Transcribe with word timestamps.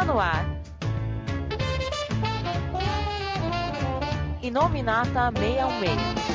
Está 0.00 0.14
no 0.14 0.18
ar. 0.18 0.46
Inominata 4.40 5.30
616. 5.30 6.29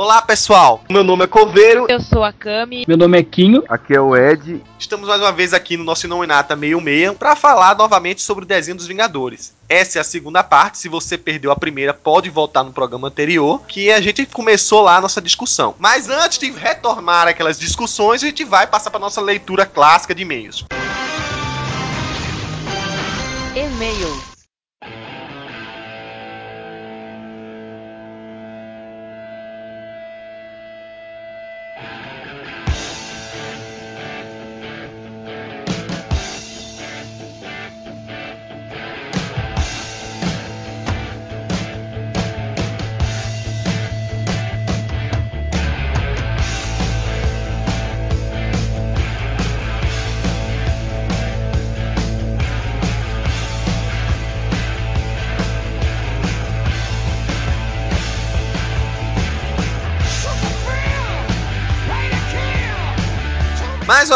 Olá 0.00 0.22
pessoal, 0.22 0.82
meu 0.88 1.04
nome 1.04 1.24
é 1.24 1.26
Coveiro. 1.26 1.84
Eu 1.86 2.00
sou 2.00 2.24
a 2.24 2.32
Cami. 2.32 2.86
Meu 2.88 2.96
nome 2.96 3.18
é 3.18 3.22
Quinho. 3.22 3.62
Aqui 3.68 3.94
é 3.94 4.00
o 4.00 4.16
Ed. 4.16 4.62
Estamos 4.78 5.06
mais 5.06 5.20
uma 5.20 5.30
vez 5.30 5.52
aqui 5.52 5.76
no 5.76 5.84
nosso 5.84 6.06
Inominata 6.06 6.56
66 6.56 7.18
para 7.18 7.36
falar 7.36 7.76
novamente 7.76 8.22
sobre 8.22 8.44
o 8.44 8.48
desenho 8.48 8.78
dos 8.78 8.86
Vingadores. 8.86 9.54
Essa 9.68 9.98
é 9.98 10.00
a 10.00 10.04
segunda 10.04 10.42
parte. 10.42 10.78
Se 10.78 10.88
você 10.88 11.18
perdeu 11.18 11.50
a 11.52 11.54
primeira, 11.56 11.92
pode 11.92 12.30
voltar 12.30 12.64
no 12.64 12.72
programa 12.72 13.08
anterior, 13.08 13.60
que 13.68 13.92
a 13.92 14.00
gente 14.00 14.24
começou 14.24 14.80
lá 14.80 14.96
a 14.96 15.00
nossa 15.02 15.20
discussão. 15.20 15.74
Mas 15.78 16.08
antes 16.08 16.38
de 16.38 16.50
retomar 16.50 17.28
aquelas 17.28 17.58
discussões, 17.58 18.22
a 18.22 18.26
gente 18.26 18.42
vai 18.42 18.66
passar 18.66 18.88
para 18.90 19.00
nossa 19.00 19.20
leitura 19.20 19.66
clássica 19.66 20.14
de 20.14 20.22
e-mails. 20.22 20.64
E-mails. 23.54 24.19